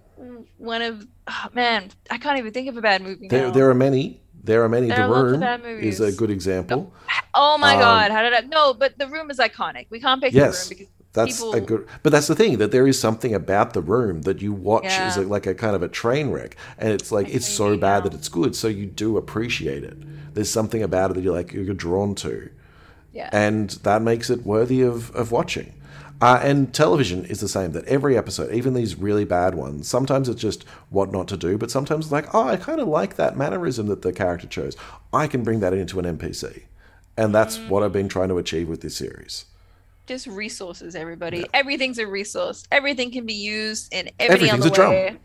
one 0.56 0.82
of? 0.82 1.06
Oh, 1.26 1.46
man, 1.52 1.90
I 2.10 2.18
can't 2.18 2.38
even 2.38 2.52
think 2.52 2.68
of 2.68 2.76
a 2.76 2.80
bad 2.80 3.02
movie 3.02 3.28
There, 3.28 3.50
there 3.50 3.68
are 3.70 3.74
many. 3.74 4.20
There 4.42 4.62
are 4.64 4.68
many. 4.68 4.88
There 4.88 4.96
the 4.96 5.12
are 5.12 5.24
Room 5.24 5.42
is 5.80 6.00
a 6.00 6.12
good 6.12 6.30
example. 6.30 6.92
oh 7.34 7.58
my 7.58 7.74
um, 7.74 7.80
god, 7.80 8.10
how 8.12 8.22
did 8.22 8.32
I? 8.32 8.40
No, 8.40 8.72
but 8.72 8.96
The 8.98 9.06
Room 9.08 9.30
is 9.30 9.38
iconic. 9.38 9.86
We 9.90 10.00
can't 10.00 10.22
pick 10.22 10.32
Yes. 10.32 10.68
The 10.68 10.74
Room 10.74 10.78
because 10.78 10.92
That's 11.12 11.42
a 11.42 11.60
good, 11.60 11.86
but 12.02 12.10
that's 12.12 12.28
the 12.28 12.34
thing 12.36 12.58
that 12.58 12.70
there 12.70 12.86
is 12.86 12.98
something 12.98 13.34
about 13.34 13.72
the 13.72 13.82
room 13.82 14.22
that 14.22 14.40
you 14.40 14.52
watch 14.52 14.84
is 14.84 15.16
Yeah. 15.16 15.18
a, 15.18 15.22
like 15.24 15.46
a 15.46 15.54
kind 15.54 15.74
of 15.74 15.82
a 15.82 15.88
train 15.88 16.30
wreck, 16.30 16.56
and 16.78 16.92
it's 16.92 17.10
like 17.10 17.26
I 17.26 17.30
it's 17.30 17.48
so 17.48 17.76
bad 17.76 18.04
that 18.04 18.14
it's 18.14 18.28
good, 18.28 18.54
so 18.54 18.68
you 18.68 18.86
do 18.86 19.16
appreciate 19.16 19.84
it. 19.84 19.98
There's 20.34 20.50
something 20.50 20.82
about 20.82 21.10
it 21.10 21.14
that 21.14 21.22
you're 21.22 21.34
like 21.34 21.52
you're 21.52 21.74
drawn 21.74 22.14
to, 22.16 22.50
yeah, 23.18 23.28
and 23.32 23.70
that 23.82 24.00
makes 24.02 24.30
it 24.30 24.44
worthy 24.46 24.80
of 24.82 25.10
of 25.14 25.30
watching. 25.32 25.74
Uh, 26.20 26.40
and 26.42 26.74
television 26.74 27.24
is 27.26 27.38
the 27.40 27.48
same. 27.48 27.70
That 27.72 27.84
every 27.86 28.16
episode, 28.18 28.52
even 28.52 28.74
these 28.74 28.96
really 28.96 29.24
bad 29.24 29.54
ones, 29.54 29.86
sometimes 29.86 30.28
it's 30.28 30.40
just 30.42 30.64
what 30.90 31.12
not 31.12 31.28
to 31.28 31.36
do, 31.36 31.56
but 31.56 31.70
sometimes 31.70 32.06
it's 32.06 32.12
like, 32.12 32.34
oh, 32.34 32.48
I 32.48 32.56
kind 32.56 32.80
of 32.80 32.88
like 32.88 33.14
that 33.16 33.36
mannerism 33.36 33.86
that 33.86 34.02
the 34.02 34.12
character 34.12 34.48
chose. 34.48 34.74
I 35.12 35.28
can 35.28 35.44
bring 35.44 35.60
that 35.60 35.72
into 35.74 36.00
an 36.00 36.06
NPC, 36.18 36.62
and 37.16 37.32
that's 37.32 37.56
Mm. 37.58 37.68
what 37.68 37.82
I've 37.84 37.92
been 37.92 38.08
trying 38.08 38.30
to 38.30 38.38
achieve 38.38 38.68
with 38.68 38.80
this 38.80 38.96
series. 38.96 39.44
just 40.06 40.26
resources. 40.26 40.94
Everybody, 40.96 41.44
everything's 41.54 41.98
a 41.98 42.06
resource. 42.06 42.64
Everything 42.72 43.10
can 43.12 43.26
be 43.26 43.34
used 43.34 43.92
in 43.92 44.08
everything 44.18 44.50
on 44.50 44.58
Everything's 44.58 44.64
the 44.64 44.70
a 44.70 44.74
drum. 44.74 44.90
way. 44.90 45.16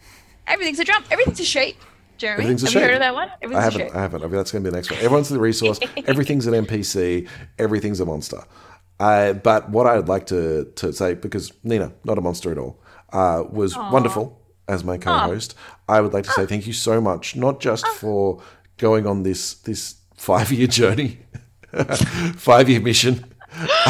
Everything's 0.46 0.80
a 0.80 0.84
drum. 0.84 1.04
Everything's 1.10 1.40
a 1.40 1.46
shape. 1.46 1.78
Jeremy, 2.24 2.44
Everything's 2.44 2.64
a 2.64 2.68
have 2.68 2.74
you 2.74 2.80
heard 2.82 2.94
of 2.94 3.00
that 3.00 3.14
one? 3.14 3.30
I 3.56 3.62
haven't. 3.62 3.82
shape. 3.82 3.96
I 3.96 4.02
haven't. 4.02 4.22
I 4.24 4.26
mean, 4.28 4.36
that's 4.36 4.52
going 4.52 4.64
to 4.64 4.68
be 4.68 4.72
the 4.72 4.78
next 4.78 4.90
one. 4.92 5.00
Everyone's 5.00 5.30
the 5.30 5.40
resource. 5.40 5.80
everything's 6.08 6.48
an 6.48 6.54
NPC. 6.66 7.28
Everything's 7.60 8.00
a 8.00 8.06
monster. 8.06 8.42
Uh, 9.00 9.34
but 9.34 9.70
what 9.70 9.86
I'd 9.88 10.08
like 10.08 10.26
to 10.28 10.66
to 10.76 10.94
say, 10.94 11.16
because 11.16 11.52
Nina, 11.64 11.92
not 12.06 12.18
a 12.18 12.22
monster 12.22 12.52
at 12.52 12.58
all, 12.58 12.82
uh, 13.12 13.44
was 13.52 13.76
wonderful 13.76 14.40
as 14.70 14.84
my 14.84 14.98
co-host. 14.98 15.56
I 15.90 16.00
would 16.00 16.14
like 16.14 16.24
to 16.24 16.32
say 16.32 16.46
thank 16.46 16.66
you 16.66 16.74
so 16.74 17.02
much, 17.02 17.36
not 17.36 17.60
just 17.60 17.86
for 17.88 18.42
going 18.78 19.06
on 19.06 19.24
this 19.24 19.56
this 19.56 19.96
five 20.16 20.52
year 20.52 20.68
journey, 20.68 21.20
five 22.38 22.70
year 22.70 22.80
mission 22.80 23.26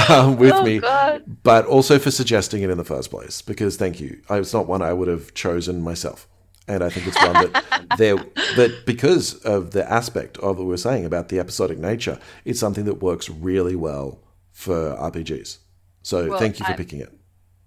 um, 0.10 0.38
with 0.44 0.54
Oh, 0.54 0.64
me, 0.64 0.80
God. 0.80 1.24
but 1.44 1.66
also 1.66 2.00
for 2.00 2.12
suggesting 2.12 2.64
it 2.64 2.70
in 2.70 2.78
the 2.78 2.84
first 2.84 3.12
place. 3.12 3.42
Because 3.42 3.78
thank 3.78 4.00
you. 4.00 4.22
It's 4.30 4.54
not 4.54 4.68
one 4.68 4.82
I 4.82 4.94
would 4.94 5.08
have 5.08 5.34
chosen 5.34 5.82
myself. 5.82 6.28
And 6.68 6.84
I 6.84 6.90
think 6.90 7.08
it's 7.08 7.22
one 7.22 7.34
that 7.34 7.96
there 7.98 8.16
that 8.56 8.84
because 8.86 9.36
of 9.44 9.72
the 9.72 9.90
aspect 9.92 10.38
of 10.38 10.58
what 10.58 10.66
we 10.68 10.74
are 10.74 10.78
saying 10.78 11.06
about 11.06 11.30
the 11.30 11.40
episodic 11.40 11.78
nature, 11.78 12.20
it's 12.46 12.60
something 12.60 12.86
that 12.86 13.02
works 13.02 13.30
really 13.30 13.76
well 13.76 14.20
for 14.52 14.96
RPGs. 14.96 15.58
So 16.04 16.30
Well, 16.30 16.40
thank 16.40 16.60
you 16.60 16.66
for 16.66 16.72
I- 16.74 16.76
picking 16.78 17.00
it. 17.02 17.12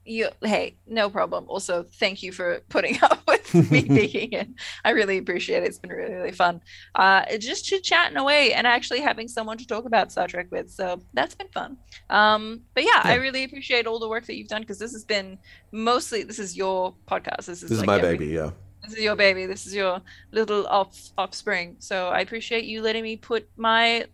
You, 0.09 0.29
hey, 0.41 0.77
no 0.87 1.11
problem. 1.11 1.47
Also, 1.49 1.83
thank 1.83 2.23
you 2.23 2.31
for 2.31 2.61
putting 2.69 2.97
up 3.03 3.23
with 3.27 3.53
me 3.73 3.83
picking 3.89 4.33
it. 4.35 4.49
I 4.85 4.91
really 4.91 5.19
appreciate 5.19 5.65
it. 5.65 5.67
It's 5.67 5.81
been 5.81 5.91
really, 5.91 6.15
really 6.15 6.31
fun. 6.31 6.61
Uh, 6.95 7.25
just 7.39 7.65
chit 7.65 7.83
chatting 7.83 8.17
away 8.17 8.53
and 8.53 8.69
actually 8.69 9.01
having 9.01 9.27
someone 9.27 9.59
to 9.59 9.67
talk 9.67 9.85
about 9.85 10.13
Star 10.13 10.29
Trek 10.29 10.47
with. 10.53 10.71
So 10.71 11.01
that's 11.13 11.35
been 11.35 11.49
fun. 11.49 11.77
Um, 12.09 12.61
but 12.75 12.85
yeah, 12.85 13.01
I 13.03 13.15
really 13.17 13.43
appreciate 13.43 13.89
all 13.89 13.99
the 13.99 14.09
work 14.09 14.27
that 14.27 14.37
you've 14.37 14.47
done 14.47 14.61
because 14.63 14.79
this 14.79 14.93
has 14.93 15.05
been 15.05 15.39
mostly 15.73 16.23
this 16.23 16.39
is 16.39 16.57
your 16.57 16.95
podcast. 17.09 17.47
This 17.47 17.65
is 17.65 17.69
This 17.71 17.79
is 17.81 17.85
my 17.85 17.97
every- 17.99 18.17
baby, 18.17 18.27
yeah. 18.33 18.51
This 18.87 18.99
is 18.99 19.03
your 19.05 19.17
baby. 19.17 19.47
This 19.47 19.67
is 19.67 19.75
your 19.75 20.01
little 20.33 20.67
off 20.69 20.97
offspring. 21.19 21.77
So 21.79 22.09
I 22.09 22.21
appreciate 22.21 22.65
you 22.65 22.83
letting 22.83 23.03
me 23.03 23.17
put 23.17 23.49
my 23.57 24.07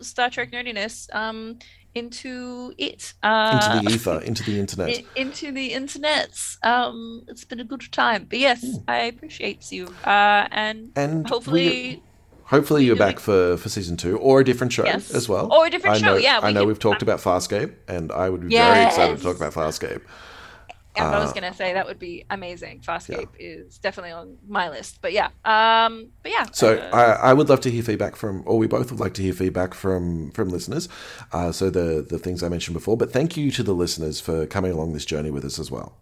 Star 0.00 0.30
Trek 0.30 0.50
nerdiness 0.52 1.12
um 1.14 1.58
into 1.94 2.74
it. 2.76 3.14
Uh, 3.22 3.60
Into 3.78 3.88
the 3.88 3.94
ether, 3.94 4.20
into 4.24 4.42
the 4.42 4.58
internet. 4.58 4.88
i- 4.98 5.04
into 5.20 5.52
the 5.52 5.70
internets. 5.72 6.56
Um, 6.64 7.22
it's 7.28 7.44
been 7.44 7.60
a 7.60 7.64
good 7.64 7.84
time. 7.92 8.26
But 8.28 8.38
yes, 8.40 8.64
I 8.88 9.02
appreciate 9.02 9.70
you. 9.70 9.86
Uh, 10.04 10.48
and 10.50 10.90
and 10.96 11.28
hopefully, 11.28 12.02
hopefully 12.44 12.84
you're 12.84 12.96
back 12.96 13.20
for, 13.20 13.56
for 13.58 13.68
season 13.68 13.96
two 13.96 14.18
or 14.18 14.40
a 14.40 14.44
different 14.44 14.72
show 14.72 14.84
Yes. 14.84 15.12
as 15.14 15.28
well. 15.28 15.52
Or 15.52 15.66
a 15.66 15.70
different 15.70 15.96
I 15.96 15.98
show, 16.00 16.06
know, 16.06 16.16
yeah, 16.16 16.40
I 16.42 16.48
we 16.48 16.54
know 16.54 16.60
can- 16.62 16.68
we've 16.68 16.78
talked 16.80 17.02
about 17.02 17.20
Farscape, 17.20 17.72
and 17.86 18.10
I 18.10 18.28
would 18.28 18.40
be 18.40 18.48
very 18.56 18.86
excited 18.86 19.18
to 19.18 19.22
talk 19.22 19.38
Yes. 19.38 19.40
about 19.40 19.52
Farscape. 19.54 20.00
And 20.96 21.14
I 21.14 21.18
was 21.18 21.30
uh, 21.30 21.34
gonna 21.34 21.54
say 21.54 21.72
that 21.74 21.86
would 21.86 21.98
be 21.98 22.24
amazing. 22.30 22.80
Farscape 22.80 23.28
is 23.38 23.78
definitely 23.78 24.12
on 24.12 24.36
my 24.46 24.68
list. 24.70 24.98
But 25.02 25.12
yeah, 25.12 25.28
um, 25.44 26.10
but 26.22 26.32
yeah. 26.32 26.46
So 26.52 26.76
uh, 26.76 26.90
I, 26.96 27.30
I 27.30 27.32
would 27.32 27.48
love 27.48 27.60
to 27.62 27.70
hear 27.70 27.82
feedback 27.82 28.16
from, 28.16 28.42
or 28.46 28.58
we 28.58 28.66
both 28.66 28.90
would 28.90 29.00
like 29.00 29.14
to 29.14 29.22
hear 29.22 29.32
feedback 29.32 29.74
from 29.74 30.30
from 30.32 30.48
listeners. 30.50 30.88
Uh, 31.32 31.52
so 31.52 31.70
the 31.70 32.06
the 32.08 32.18
things 32.18 32.42
I 32.42 32.48
mentioned 32.48 32.74
before, 32.74 32.96
but 32.96 33.12
thank 33.12 33.36
you 33.36 33.50
to 33.52 33.62
the 33.62 33.74
listeners 33.74 34.20
for 34.20 34.46
coming 34.46 34.72
along 34.72 34.92
this 34.92 35.04
journey 35.04 35.30
with 35.30 35.44
us 35.44 35.58
as 35.58 35.70
well. 35.70 35.96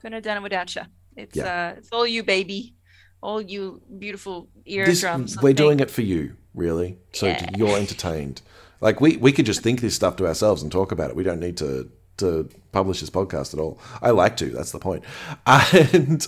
couldn't 0.00 0.12
have 0.14 0.22
done 0.22 0.36
it 0.36 0.42
without 0.42 0.74
you. 0.76 0.82
It's 1.16 1.36
Yeah. 1.36 1.72
uh, 1.72 1.78
it's 1.78 1.88
all 1.90 2.06
you, 2.06 2.22
baby. 2.22 2.74
All 3.20 3.40
you 3.42 3.82
beautiful 3.98 4.48
This, 4.64 5.02
eardrums. 5.02 5.36
we're 5.42 5.52
doing 5.52 5.80
it 5.80 5.90
for 5.90 6.02
you, 6.02 6.36
really. 6.54 6.98
So 7.12 7.26
Yeah. 7.26 7.48
you're 7.56 7.76
entertained. 7.76 8.42
Like 8.80 9.00
we 9.00 9.16
we 9.16 9.32
could 9.32 9.44
just 9.46 9.60
think 9.60 9.80
this 9.80 9.96
stuff 9.96 10.14
to 10.16 10.26
ourselves 10.28 10.62
and 10.62 10.70
talk 10.70 10.92
about 10.92 11.10
it. 11.10 11.16
We 11.16 11.24
don't 11.24 11.40
need 11.40 11.56
to 11.56 11.90
to 12.18 12.48
publish 12.72 13.00
this 13.00 13.10
podcast 13.10 13.54
at 13.54 13.60
all. 13.60 13.78
I 14.02 14.10
like 14.10 14.36
to. 14.38 14.46
That's 14.46 14.72
the 14.72 14.78
point. 14.78 15.04
And 15.46 16.22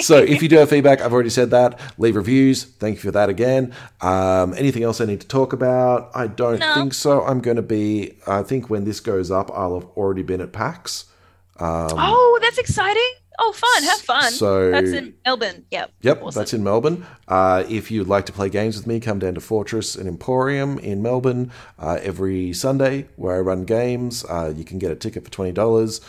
so 0.00 0.18
if 0.18 0.42
you 0.42 0.48
do 0.48 0.56
have 0.56 0.68
feedback, 0.70 1.00
I've 1.00 1.12
already 1.12 1.30
said 1.30 1.50
that. 1.50 1.78
Leave 1.98 2.16
reviews. 2.16 2.64
Thank 2.64 2.96
you 2.96 3.00
for 3.02 3.10
that 3.12 3.28
again. 3.28 3.72
Um, 4.00 4.54
anything 4.54 4.82
else 4.82 5.00
I 5.00 5.04
need 5.06 5.20
to 5.20 5.28
talk 5.28 5.52
about? 5.52 6.10
I 6.14 6.26
don't 6.26 6.58
No. 6.58 6.74
think 6.74 6.94
so. 6.94 7.22
I'm 7.22 7.40
going 7.40 7.56
to 7.56 7.62
be. 7.62 8.14
I 8.26 8.42
think 8.42 8.68
when 8.70 8.84
this 8.84 9.00
goes 9.00 9.30
up, 9.30 9.50
I'll 9.52 9.74
have 9.80 9.88
already 9.96 10.22
been 10.22 10.40
at 10.40 10.52
PAX. 10.52 11.06
oh, 11.60 12.38
that's 12.42 12.58
exciting. 12.58 13.12
Oh, 13.38 13.52
fun! 13.52 13.82
Have 13.84 14.00
fun. 14.00 14.32
So 14.32 14.70
that's 14.70 14.90
in 14.92 15.14
Melbourne. 15.24 15.64
Yep. 15.70 15.92
Yep, 16.02 16.22
Awesome. 16.22 16.40
that's 16.40 16.54
in 16.54 16.62
Melbourne. 16.62 17.04
Uh, 17.26 17.64
if 17.68 17.90
you'd 17.90 18.06
like 18.08 18.26
to 18.26 18.32
play 18.32 18.48
games 18.48 18.76
with 18.76 18.86
me, 18.86 19.00
come 19.00 19.18
down 19.18 19.34
to 19.34 19.40
Fortress 19.40 19.96
and 19.96 20.08
Emporium 20.08 20.78
in 20.78 21.02
Melbourne 21.02 21.50
uh, 21.78 21.98
every 22.02 22.52
Sunday 22.52 23.08
where 23.16 23.36
I 23.36 23.40
run 23.40 23.64
games. 23.64 24.24
Uh, 24.24 24.52
you 24.56 24.64
can 24.64 24.78
get 24.78 24.90
a 24.90 24.94
ticket 24.94 25.24
for 25.24 25.30
twenty 25.30 25.52
dollars, 25.52 26.00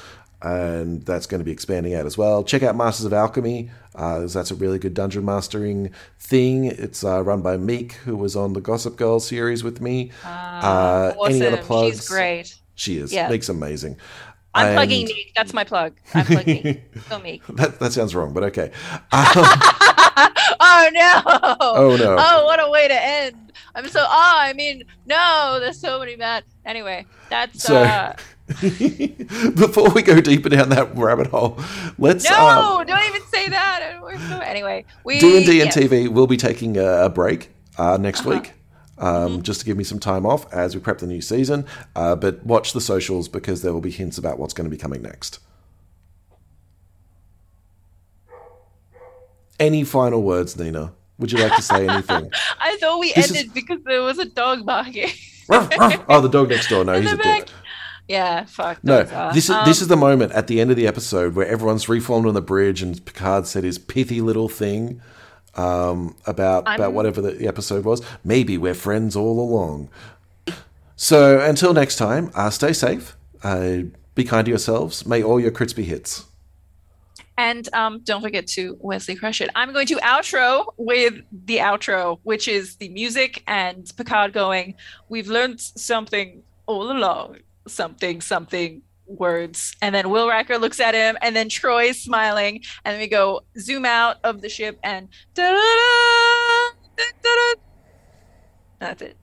and 0.41 1.01
that's 1.03 1.26
going 1.26 1.39
to 1.39 1.45
be 1.45 1.51
expanding 1.51 1.95
out 1.95 2.05
as 2.05 2.17
well. 2.17 2.43
Check 2.43 2.61
out 2.63 2.76
Masters 2.76 3.05
of 3.05 3.13
Alchemy. 3.13 3.71
Uh, 3.95 4.28
that's 4.28 4.51
a 4.51 4.55
really 4.55 4.78
good 4.78 4.93
dungeon 4.93 5.26
mastering 5.26 5.91
thing. 6.19 6.65
It's 6.65 7.03
uh, 7.03 7.23
run 7.23 7.41
by 7.41 7.57
Meek, 7.57 7.93
who 7.93 8.15
was 8.17 8.36
on 8.36 8.53
the 8.53 8.61
Gossip 8.61 8.97
Girl 8.97 9.19
series 9.19 9.63
with 9.63 9.82
me. 9.82 10.11
Ah, 10.23 10.59
Uh, 11.15 11.23
any 11.28 11.41
other 11.45 11.55
awesome. 11.55 11.65
plugs? 11.65 11.95
She's 11.97 12.07
great. 12.09 12.55
She 12.76 12.97
is. 12.97 13.13
Yeah. 13.13 13.30
Meek's 13.30 13.47
amazing. 13.49 13.97
I'm 14.56 14.68
And- 14.68 14.76
plugging 14.78 15.06
Meek. 15.06 15.34
That's 15.36 15.53
my 15.53 15.64
plug. 15.64 15.93
I'm 16.14 16.26
plugging 16.26 16.64
Meek. 16.64 17.10
Go 17.10 17.20
Meek. 17.24 17.45
That, 17.47 17.80
that 17.80 17.93
sounds 17.93 18.16
wrong, 18.16 18.34
but 18.34 18.43
okay. 18.45 18.72
oh 19.12 20.89
no! 20.93 21.22
Oh, 21.60 21.97
no. 21.99 22.16
Oh, 22.18 22.45
what 22.45 22.60
a 22.66 22.70
way 22.70 22.88
to 22.88 22.93
end! 23.06 23.51
I'm 23.76 23.88
so. 23.89 23.99
Oh, 24.01 24.36
I 24.39 24.53
mean, 24.53 24.84
no. 25.06 25.58
There's 25.60 25.80
so 25.80 25.99
many 25.99 26.16
bad. 26.16 26.43
Anyway, 26.66 27.06
that's. 27.30 27.62
So- 27.64 27.84
uh, 27.84 28.16
Before 28.47 29.89
we 29.89 30.03
go 30.03 30.22
deeper 30.22 30.49
down 30.49 30.70
that 30.70 30.95
rabbit 30.95 31.28
hole, 31.28 31.60
let's. 31.97 32.30
no, 32.30 32.80
um, 32.80 32.86
don't 32.86 33.03
even 33.10 33.22
say 33.28 33.49
that. 33.49 33.99
Anyway, 34.43 34.86
we. 35.03 35.20
D 35.20 35.38
and 35.38 35.45
D 35.45 35.62
and. 35.62 35.70
Uh-huh. 35.70 35.80
TV 35.82 36.08
will 36.08 36.28
be 36.28 36.38
taking 36.38 36.78
a, 36.78 37.06
a 37.06 37.10
break 37.10 37.49
uh, 37.78 37.97
next 37.97 38.24
week, 38.24 38.53
um, 38.98 39.41
just 39.41 39.60
to 39.62 39.66
give 39.66 39.78
me 39.78 39.84
some 39.84 40.00
time 40.00 40.26
off 40.26 40.52
as 40.54 40.74
we 40.76 40.82
prep 40.82 41.00
the 41.00 41.08
new 41.08 41.22
season. 41.22 41.66
Uh, 41.96 42.16
but 42.16 42.46
watch 42.46 42.74
the 42.74 42.82
socials 42.82 43.28
because 43.28 43.62
there 43.62 43.74
will 43.74 43.82
be 43.82 43.91
hints 43.91 44.18
about 44.18 44.39
what's 44.39 44.54
going 44.54 44.66
to 44.70 44.72
be 44.76 44.78
coming 44.82 45.02
next. 45.02 45.39
Any 49.60 49.84
final 49.84 50.22
words, 50.22 50.58
Nina? 50.60 50.93
Would 51.18 51.32
you 51.32 51.38
like 51.39 51.56
to 51.56 51.62
say 51.62 51.88
anything? 51.88 52.30
I 52.60 52.78
thought 52.78 53.00
we 53.00 53.14
This 53.14 53.32
is- 53.32 53.38
ended 53.38 53.54
because 53.54 53.80
there 53.86 54.02
was 54.02 54.20
a 54.20 54.26
dog 54.26 54.66
barking. 54.66 55.10
Ruff, 55.48 55.70
ruff. 55.78 56.04
oh, 56.10 56.22
the 56.22 56.28
dog 56.28 56.50
next 56.50 56.70
door. 56.70 56.84
No, 56.84 56.93
In 56.96 57.04
he's 57.04 57.14
a 57.14 57.18
dick. 57.18 57.48
Yeah, 58.08 58.46
fuck. 58.46 58.84
No, 58.84 59.04
this 59.34 59.46
is 59.46 59.50
Um, 59.52 59.66
this 59.66 59.82
is 59.82 59.88
the 59.88 59.96
moment 59.96 60.32
at 60.34 60.48
the 60.48 60.60
end 60.62 60.70
of 60.72 60.76
the 60.78 60.86
episode 60.88 61.34
where 61.36 61.48
everyone's 61.48 61.88
reformed 61.89 62.28
on 62.28 62.34
the 62.34 62.41
bridge 62.41 62.82
and 62.82 63.04
Picard 63.06 63.48
said 63.48 63.64
his 63.64 63.78
pithy 63.80 64.22
little 64.22 64.50
thing 64.50 65.02
um, 65.56 66.16
about 66.26 66.62
about 66.62 66.80
I'm- 66.80 66.93
whatever 66.93 67.22
the, 67.22 67.32
the 67.32 67.47
episode 67.47 67.86
was. 67.86 68.01
Maybe 68.24 68.58
we're 68.58 68.74
friends 68.74 69.16
all 69.16 69.39
along. 69.39 69.89
So 70.95 71.39
until 71.41 71.74
next 71.74 71.97
time, 71.97 72.32
uh, 72.36 72.49
stay 72.49 72.72
safe. 72.74 73.18
Uh, 73.43 73.80
be 74.16 74.24
kind 74.24 74.45
to 74.45 74.49
yourselves. 74.49 75.06
May 75.06 75.22
all 75.22 75.39
your 75.39 75.51
crits 75.51 75.76
be 75.76 75.84
hits. 75.84 76.26
And 77.38 77.68
um, 77.74 77.99
don't 77.99 78.22
forget 78.22 78.47
to 78.47 78.78
Wesley 78.80 79.16
Crush 79.16 79.41
It. 79.41 79.49
I'm 79.56 79.74
going 79.74 79.88
to 79.88 79.95
outro 79.97 80.74
with 80.78 81.16
the 81.45 81.58
outro, 81.58 82.20
which 82.24 82.47
is 82.47 82.78
the 82.78 82.88
music 82.89 83.43
and 83.45 83.91
Picard 83.97 84.32
going, 84.32 84.76
We've 85.10 85.28
learned 85.28 85.60
something 85.60 86.43
all 86.66 86.89
along. 86.89 87.39
Something, 87.68 88.22
something, 88.22 88.84
words. 89.08 89.76
And 89.82 89.93
then 89.93 90.10
Will 90.10 90.28
Riker 90.28 90.58
looks 90.58 90.80
at 90.80 90.93
him, 90.93 91.18
and 91.22 91.36
then 91.36 91.49
Troi's 91.49 92.01
smiling. 92.01 92.64
And 92.84 92.93
then 92.93 92.99
we 92.99 93.08
go 93.08 93.41
zoom 93.60 93.86
out 93.86 94.18
of 94.24 94.41
the 94.41 94.49
ship 94.49 94.80
and 94.84 95.10
da-da-da, 95.34 96.76
da-da-da. 96.97 97.62
that's 98.80 99.01
it. 99.01 99.18